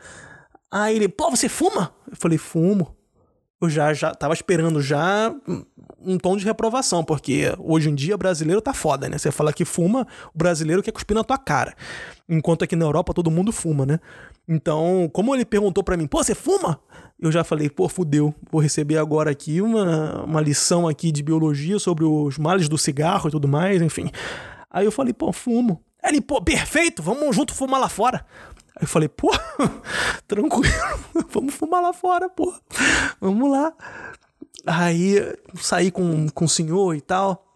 Aí 0.70 0.96
ele: 0.96 1.08
Pô, 1.08 1.30
você 1.30 1.48
fuma? 1.48 1.92
Eu 2.10 2.16
falei: 2.16 2.38
Fumo 2.38 2.96
eu 3.64 3.70
já, 3.70 3.92
já 3.94 4.14
tava 4.14 4.34
esperando 4.34 4.80
já 4.80 5.34
um 6.00 6.18
tom 6.18 6.36
de 6.36 6.44
reprovação, 6.44 7.04
porque 7.04 7.52
hoje 7.58 7.90
em 7.90 7.94
dia 7.94 8.16
brasileiro 8.16 8.60
tá 8.60 8.72
foda, 8.72 9.08
né? 9.08 9.18
Você 9.18 9.30
fala 9.30 9.52
que 9.52 9.64
fuma, 9.64 10.06
o 10.34 10.38
brasileiro 10.38 10.82
quer 10.82 10.92
cuspir 10.92 11.14
na 11.14 11.24
tua 11.24 11.38
cara. 11.38 11.74
Enquanto 12.28 12.64
aqui 12.64 12.74
na 12.74 12.84
Europa 12.84 13.14
todo 13.14 13.30
mundo 13.30 13.52
fuma, 13.52 13.86
né? 13.86 14.00
Então, 14.48 15.08
como 15.12 15.34
ele 15.34 15.44
perguntou 15.44 15.84
para 15.84 15.96
mim, 15.96 16.06
pô, 16.06 16.22
você 16.22 16.34
fuma? 16.34 16.80
Eu 17.20 17.30
já 17.30 17.44
falei, 17.44 17.70
pô, 17.70 17.88
fudeu, 17.88 18.34
vou 18.50 18.60
receber 18.60 18.98
agora 18.98 19.30
aqui 19.30 19.62
uma, 19.62 20.24
uma 20.24 20.40
lição 20.40 20.88
aqui 20.88 21.12
de 21.12 21.22
biologia 21.22 21.78
sobre 21.78 22.04
os 22.04 22.36
males 22.38 22.68
do 22.68 22.76
cigarro 22.76 23.28
e 23.28 23.30
tudo 23.30 23.46
mais, 23.46 23.80
enfim. 23.80 24.10
Aí 24.68 24.84
eu 24.84 24.92
falei, 24.92 25.12
pô, 25.12 25.32
fumo. 25.32 25.80
Ele, 26.02 26.20
pô, 26.20 26.42
perfeito, 26.42 27.00
vamos 27.00 27.34
junto 27.36 27.54
fumar 27.54 27.80
lá 27.80 27.88
fora. 27.88 28.26
Aí 28.76 28.82
eu 28.82 28.88
falei, 28.88 29.08
pô, 29.08 29.30
tranquilo, 30.26 30.74
vamos 31.30 31.54
fumar 31.54 31.82
lá 31.82 31.92
fora, 31.92 32.28
pô. 32.28 32.52
Vamos 33.20 33.50
lá. 33.50 33.72
Aí 34.66 35.16
saí 35.56 35.90
com, 35.90 36.28
com 36.28 36.44
o 36.44 36.48
senhor 36.48 36.94
e 36.94 37.00
tal. 37.00 37.46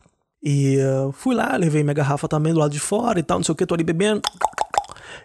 E 0.43 0.79
uh, 0.79 1.11
fui 1.13 1.35
lá, 1.35 1.57
levei 1.57 1.83
minha 1.83 1.95
garrafa 1.95 2.29
também 2.29 2.53
do 2.53 2.61
lado 2.61 2.71
de 2.71 2.79
fora 2.79 3.19
e 3.19 3.23
tal, 3.23 3.39
não 3.39 3.45
sei 3.45 3.53
o 3.53 3.57
que, 3.57 3.67
tô 3.67 3.75
ali 3.75 3.83
bebendo. 3.83 4.23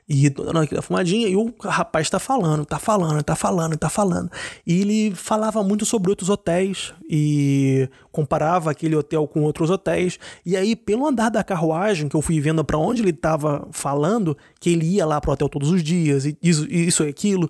E 0.08 0.30
dando 0.30 0.60
aquela 0.60 0.82
fumadinha, 0.82 1.28
e 1.28 1.36
o 1.36 1.54
rapaz 1.62 2.10
tá 2.10 2.20
falando, 2.20 2.66
tá 2.66 2.80
falando, 2.80 3.24
tá 3.24 3.36
falando, 3.36 3.78
tá 3.78 3.90
falando. 3.90 4.32
E 4.66 4.82
ele 4.82 5.16
falava 5.16 5.64
muito 5.64 5.86
sobre 5.86 6.10
outros 6.10 6.30
hotéis 6.30 6.94
e 7.10 7.90
comparava 8.12 8.72
aquele 8.72 8.96
hotel 8.96 9.28
com 9.28 9.42
outros 9.44 9.70
hotéis. 9.70 10.20
E 10.46 10.56
aí, 10.56 10.76
pelo 10.76 11.08
andar 11.08 11.30
da 11.30 11.44
carruagem, 11.44 12.10
que 12.10 12.16
eu 12.16 12.22
fui 12.22 12.40
vendo 12.40 12.64
para 12.64 12.78
onde 12.78 13.02
ele 13.02 13.14
tava 13.14 13.68
falando, 13.72 14.38
que 14.60 14.70
ele 14.70 14.86
ia 14.86 15.06
lá 15.06 15.20
pro 15.20 15.32
hotel 15.32 15.50
todos 15.50 15.70
os 15.70 15.84
dias, 15.84 16.26
e 16.26 16.38
isso, 16.42 16.66
isso 16.70 17.04
e 17.04 17.10
aquilo. 17.10 17.50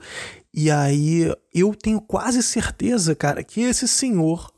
E 0.54 0.70
aí, 0.70 1.34
eu 1.54 1.74
tenho 1.74 2.02
quase 2.02 2.44
certeza, 2.44 3.16
cara, 3.16 3.44
que 3.44 3.62
esse 3.62 3.88
senhor 3.88 4.52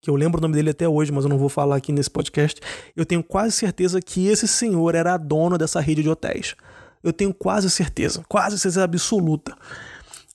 que 0.00 0.08
eu 0.08 0.14
lembro 0.14 0.38
o 0.38 0.42
nome 0.42 0.54
dele 0.54 0.70
até 0.70 0.88
hoje, 0.88 1.10
mas 1.10 1.24
eu 1.24 1.30
não 1.30 1.38
vou 1.38 1.48
falar 1.48 1.76
aqui 1.76 1.92
nesse 1.92 2.10
podcast. 2.10 2.60
Eu 2.96 3.04
tenho 3.04 3.22
quase 3.22 3.52
certeza 3.52 4.00
que 4.00 4.28
esse 4.28 4.46
senhor 4.46 4.94
era 4.94 5.16
dono 5.16 5.58
dessa 5.58 5.80
rede 5.80 6.02
de 6.02 6.08
hotéis. 6.08 6.54
Eu 7.02 7.12
tenho 7.12 7.32
quase 7.32 7.70
certeza, 7.70 8.22
quase 8.28 8.58
certeza 8.58 8.84
absoluta. 8.84 9.56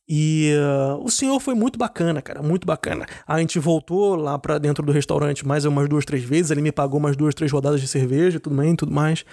E 0.08 0.52
uh, 0.58 1.04
o 1.04 1.10
senhor 1.10 1.40
foi 1.40 1.54
muito 1.54 1.80
bacana, 1.80 2.22
cara, 2.22 2.42
muito 2.42 2.68
bacana. 2.68 3.06
A 3.26 3.40
gente 3.40 3.58
voltou 3.58 4.16
lá 4.16 4.38
para 4.38 4.58
dentro 4.58 4.86
do 4.86 4.92
restaurante 4.92 5.48
mais 5.48 5.66
umas 5.66 5.88
duas, 5.88 6.06
três 6.06 6.24
vezes. 6.24 6.52
Ele 6.52 6.62
me 6.62 6.72
pagou 6.72 7.00
umas 7.00 7.16
duas, 7.16 7.34
três 7.34 7.52
rodadas 7.52 7.80
de 7.80 7.88
cerveja, 7.88 8.40
tudo 8.40 8.56
bem, 8.56 8.76
tudo 8.76 8.92
mais. 8.92 9.26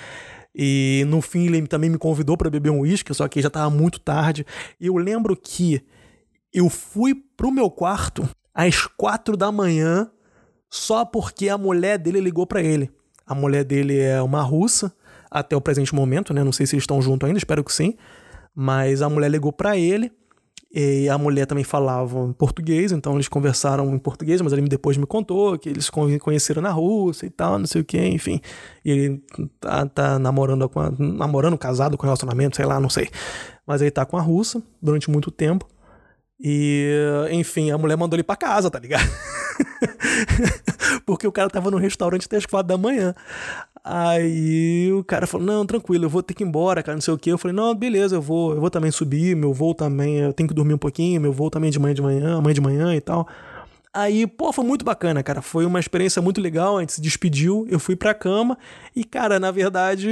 E 0.55 1.05
no 1.09 1.20
fim 1.20 1.47
ele 1.47 1.66
também 1.66 1.91
me 1.91 1.99
convidou 1.99 2.37
para 2.37 2.51
beber 2.51 2.70
um 2.70 2.81
uísque, 2.81 3.12
só 3.14 3.26
que 3.28 3.43
já 3.43 3.51
tava 3.51 3.70
muito 3.70 4.01
tarde. 4.01 4.47
Eu 4.81 4.97
lembro 4.97 5.37
que 5.37 5.85
eu 6.53 6.68
fui 6.68 7.14
pro 7.37 7.51
meu 7.51 7.70
quarto 7.70 8.28
às 8.55 8.87
quatro 8.87 9.37
da 9.37 9.51
manhã 9.51 10.11
só 10.68 11.05
porque 11.05 11.49
a 11.49 11.59
mulher 11.59 11.99
dele 11.99 12.20
ligou 12.20 12.47
para 12.47 12.62
ele. 12.62 12.91
A 13.26 13.35
mulher 13.35 13.64
dele 13.64 13.99
é 13.99 14.20
uma 14.22 14.43
russa 14.43 14.93
até 15.31 15.57
o 15.57 15.61
presente 15.61 15.95
momento, 15.95 16.35
né? 16.35 16.43
Não 16.43 16.53
sei 16.53 16.66
se 16.66 16.74
eles 16.74 16.83
estão 16.83 17.01
juntos 17.01 17.26
ainda, 17.26 17.39
espero 17.39 17.62
que 17.62 17.72
sim. 17.72 17.95
Mas 18.55 19.01
a 19.03 19.09
mulher 19.09 19.31
ligou 19.31 19.53
para 19.53 19.76
ele 19.76 20.11
e 20.72 21.09
a 21.09 21.18
mulher 21.18 21.47
também 21.47 21.64
falava 21.64 22.33
português, 22.35 22.93
então 22.93 23.14
eles 23.14 23.26
conversaram 23.26 23.93
em 23.93 23.99
português, 23.99 24.41
mas 24.41 24.53
ele 24.53 24.62
depois 24.68 24.97
me 24.97 25.05
contou 25.05 25.59
que 25.59 25.68
eles 25.68 25.91
conheceram 25.91 26.62
na 26.62 26.70
Rússia 26.70 27.26
e 27.26 27.31
tal, 27.31 27.59
não 27.59 27.66
sei 27.66 27.81
o 27.81 27.85
que, 27.85 27.99
enfim. 27.99 28.41
E 28.85 28.91
ele 28.91 29.24
tá, 29.59 29.85
tá 29.87 30.18
namorando 30.18 30.68
com 30.68 30.78
a, 30.78 30.93
namorando, 30.97 31.59
casado 31.59 31.99
com 31.99 32.05
relacionamento, 32.05 32.55
sei 32.55 32.64
lá, 32.64 32.78
não 32.78 32.89
sei. 32.89 33.09
Mas 33.66 33.83
ele 33.83 33.91
tá 33.91 34.07
com 34.07 34.16
a 34.16 34.20
russa 34.20 34.62
durante 34.81 35.11
muito 35.11 35.31
tempo. 35.33 35.66
E, 36.39 36.89
enfim, 37.33 37.72
a 37.72 37.76
mulher 37.76 37.97
mandou 37.97 38.16
ele 38.16 38.22
pra 38.22 38.37
casa, 38.37 38.70
tá 38.70 38.78
ligado? 38.78 39.03
Porque 41.07 41.26
o 41.26 41.32
cara 41.32 41.51
tava 41.51 41.70
no 41.70 41.76
restaurante 41.76 42.26
até 42.26 42.36
as 42.36 42.46
quatro 42.46 42.68
da 42.68 42.78
manhã. 42.78 43.14
Aí 43.82 44.92
o 44.92 45.03
cara 45.03 45.26
falou: 45.26 45.46
Não, 45.46 45.64
tranquilo, 45.64 46.05
eu 46.05 46.11
vou 46.11 46.22
ter 46.22 46.34
que 46.34 46.44
ir 46.44 46.46
embora, 46.46 46.82
cara, 46.82 46.96
não 46.96 47.03
sei 47.03 47.14
o 47.14 47.18
que. 47.18 47.30
Eu 47.30 47.38
falei: 47.38 47.57
Não, 47.57 47.74
beleza, 47.74 48.16
eu 48.16 48.22
vou, 48.22 48.55
eu 48.55 48.61
vou 48.61 48.70
também 48.70 48.90
subir, 48.90 49.34
meu 49.34 49.53
voo 49.53 49.74
também, 49.74 50.18
eu 50.18 50.32
tenho 50.32 50.48
que 50.48 50.55
dormir 50.55 50.74
um 50.74 50.78
pouquinho, 50.78 51.20
meu 51.20 51.32
voo 51.32 51.51
também 51.51 51.70
de 51.70 51.78
manhã 51.78 51.94
de 51.94 52.03
manhã, 52.03 52.36
amanhã 52.36 52.55
de 52.55 52.61
manhã 52.61 52.94
e 52.94 53.01
tal. 53.01 53.26
Aí, 53.93 54.24
pô, 54.24 54.53
foi 54.53 54.64
muito 54.64 54.84
bacana, 54.84 55.20
cara. 55.20 55.43
Foi 55.43 55.66
uma 55.66 55.80
experiência 55.80 56.22
muito 56.22 56.41
legal. 56.41 56.76
A 56.76 56.80
gente 56.80 56.93
se 56.93 57.01
despediu, 57.01 57.66
eu 57.68 57.80
fui 57.80 57.97
pra 57.97 58.14
cama. 58.14 58.57
E, 58.95 59.03
cara, 59.03 59.41
na 59.41 59.51
verdade, 59.51 60.09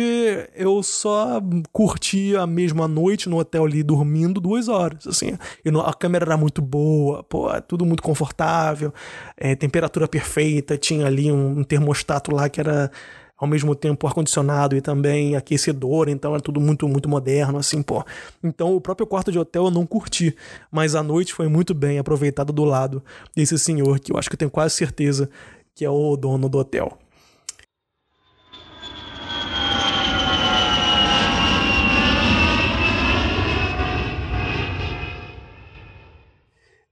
eu 0.57 0.83
só 0.83 1.41
curti 1.73 2.35
a 2.35 2.45
mesma 2.45 2.89
noite 2.89 3.29
no 3.29 3.39
hotel 3.39 3.65
ali, 3.65 3.85
dormindo 3.85 4.41
duas 4.41 4.67
horas. 4.67 5.07
Assim, 5.07 5.39
a 5.85 5.95
câmera 5.95 6.25
era 6.25 6.37
muito 6.37 6.61
boa, 6.61 7.23
pô, 7.23 7.49
tudo 7.63 7.87
muito 7.87 8.03
confortável, 8.03 8.93
é, 9.37 9.55
temperatura 9.55 10.09
perfeita. 10.09 10.77
Tinha 10.77 11.07
ali 11.07 11.31
um, 11.31 11.61
um 11.61 11.65
termostato 11.65 12.35
lá 12.35 12.49
que 12.49 12.59
era 12.59 12.91
ao 13.39 13.47
mesmo 13.47 13.75
tempo 13.75 14.07
ar-condicionado 14.07 14.77
e 14.77 14.81
também 14.81 15.37
aquecedor, 15.37 16.09
então 16.09 16.35
é 16.35 16.41
tudo 16.41 16.61
muito, 16.61 16.89
muito 16.89 17.09
moderno, 17.09 17.59
assim, 17.59 17.81
pô. 17.81 18.05
Então 18.43 18.75
o 18.75 18.81
próprio 18.81 19.07
quarto 19.07 19.31
de 19.31 19.39
hotel 19.39 19.67
eu 19.67 19.71
não 19.71 19.87
curti, 19.87 20.35
mas 20.71 20.97
a 20.97 21.03
noite 21.03 21.33
foi 21.33 21.47
muito 21.49 21.73
bem 21.73 21.99
aproveitada 21.99 22.53
do 22.53 22.65
lado 22.65 23.03
desse 23.35 23.57
senhor, 23.59 24.01
que 24.01 24.13
eu 24.13 24.19
acho 24.19 24.29
que 24.29 24.35
eu 24.35 24.39
tenho 24.39 24.51
quase 24.51 24.75
certeza 24.75 25.31
que 25.75 25.85
é 25.85 25.91
o 25.91 26.17
dono 26.17 26.49
do 26.49 26.59
hotel. 26.59 26.99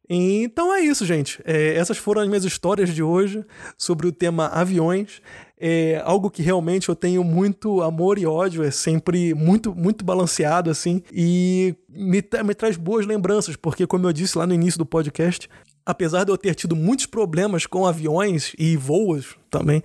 Então 0.08 0.74
é 0.74 0.80
isso, 0.80 1.04
gente. 1.04 1.40
É, 1.44 1.74
essas 1.74 1.98
foram 1.98 2.22
as 2.22 2.28
minhas 2.28 2.44
histórias 2.44 2.94
de 2.94 3.02
hoje 3.02 3.44
sobre 3.76 4.06
o 4.06 4.12
tema 4.12 4.46
aviões 4.46 5.20
é 5.58 6.02
algo 6.04 6.30
que 6.30 6.42
realmente 6.42 6.88
eu 6.88 6.94
tenho 6.94 7.24
muito 7.24 7.82
amor 7.82 8.18
e 8.18 8.26
ódio, 8.26 8.62
é 8.62 8.70
sempre 8.70 9.34
muito, 9.34 9.74
muito 9.74 10.04
balanceado, 10.04 10.70
assim, 10.70 11.02
e 11.10 11.74
me, 11.88 12.22
me 12.44 12.54
traz 12.54 12.76
boas 12.76 13.06
lembranças, 13.06 13.56
porque, 13.56 13.86
como 13.86 14.06
eu 14.06 14.12
disse 14.12 14.36
lá 14.36 14.46
no 14.46 14.52
início 14.52 14.78
do 14.78 14.84
podcast, 14.84 15.48
apesar 15.84 16.24
de 16.24 16.30
eu 16.30 16.36
ter 16.36 16.54
tido 16.54 16.76
muitos 16.76 17.06
problemas 17.06 17.64
com 17.64 17.86
aviões 17.86 18.52
e 18.58 18.76
voos 18.76 19.36
também, 19.50 19.82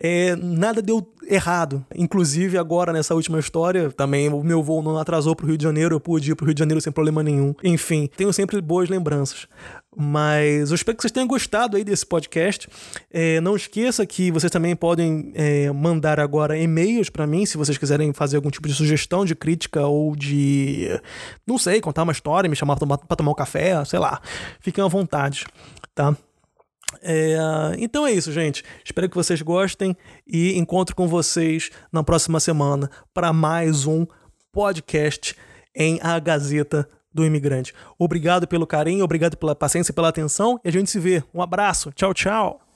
é, 0.00 0.34
nada 0.36 0.80
deu 0.80 1.06
errado. 1.28 1.84
Inclusive, 1.94 2.58
agora 2.58 2.92
nessa 2.92 3.14
última 3.14 3.38
história, 3.38 3.90
também 3.90 4.28
o 4.28 4.42
meu 4.42 4.62
voo 4.62 4.82
não 4.82 4.98
atrasou 4.98 5.36
para 5.36 5.44
o 5.44 5.48
Rio 5.48 5.58
de 5.58 5.64
Janeiro, 5.64 5.94
eu 5.94 6.00
pude 6.00 6.32
ir 6.32 6.34
para 6.34 6.44
o 6.44 6.46
Rio 6.46 6.54
de 6.54 6.58
Janeiro 6.58 6.80
sem 6.80 6.92
problema 6.92 7.22
nenhum. 7.22 7.54
Enfim, 7.62 8.08
tenho 8.16 8.32
sempre 8.32 8.60
boas 8.60 8.88
lembranças. 8.88 9.46
Mas 9.96 10.70
eu 10.70 10.74
espero 10.76 10.96
que 10.96 11.02
vocês 11.02 11.10
tenham 11.10 11.26
gostado 11.26 11.76
aí 11.76 11.82
desse 11.82 12.06
podcast. 12.06 12.68
É, 13.10 13.40
não 13.40 13.56
esqueça 13.56 14.06
que 14.06 14.30
vocês 14.30 14.50
também 14.50 14.76
podem 14.76 15.32
é, 15.34 15.70
mandar 15.72 16.20
agora 16.20 16.56
e-mails 16.56 17.10
para 17.10 17.26
mim, 17.26 17.44
se 17.44 17.56
vocês 17.56 17.76
quiserem 17.76 18.12
fazer 18.12 18.36
algum 18.36 18.50
tipo 18.50 18.68
de 18.68 18.74
sugestão, 18.74 19.24
de 19.24 19.34
crítica 19.34 19.86
ou 19.86 20.14
de. 20.14 20.88
Não 21.46 21.58
sei, 21.58 21.80
contar 21.80 22.04
uma 22.04 22.12
história, 22.12 22.48
me 22.48 22.54
chamar 22.54 22.76
para 22.76 23.16
tomar 23.16 23.32
um 23.32 23.34
café, 23.34 23.84
sei 23.84 23.98
lá. 23.98 24.20
Fiquem 24.60 24.82
à 24.84 24.86
vontade, 24.86 25.44
tá? 25.94 26.16
É, 27.02 27.36
então 27.78 28.06
é 28.06 28.12
isso, 28.12 28.32
gente. 28.32 28.64
Espero 28.84 29.08
que 29.08 29.16
vocês 29.16 29.40
gostem 29.42 29.96
e 30.26 30.58
encontro 30.58 30.94
com 30.94 31.06
vocês 31.06 31.70
na 31.92 32.02
próxima 32.02 32.40
semana 32.40 32.90
para 33.14 33.32
mais 33.32 33.86
um 33.86 34.06
podcast 34.52 35.36
em 35.74 35.98
A 36.02 36.18
Gazeta 36.18 36.88
do 37.12 37.24
imigrante. 37.24 37.74
Obrigado 37.98 38.46
pelo 38.46 38.66
carinho, 38.66 39.04
obrigado 39.04 39.36
pela 39.36 39.54
paciência 39.54 39.92
e 39.92 39.94
pela 39.94 40.08
atenção 40.08 40.60
e 40.64 40.68
a 40.68 40.72
gente 40.72 40.90
se 40.90 40.98
vê. 40.98 41.22
Um 41.34 41.42
abraço. 41.42 41.92
Tchau, 41.92 42.14
tchau. 42.14 42.69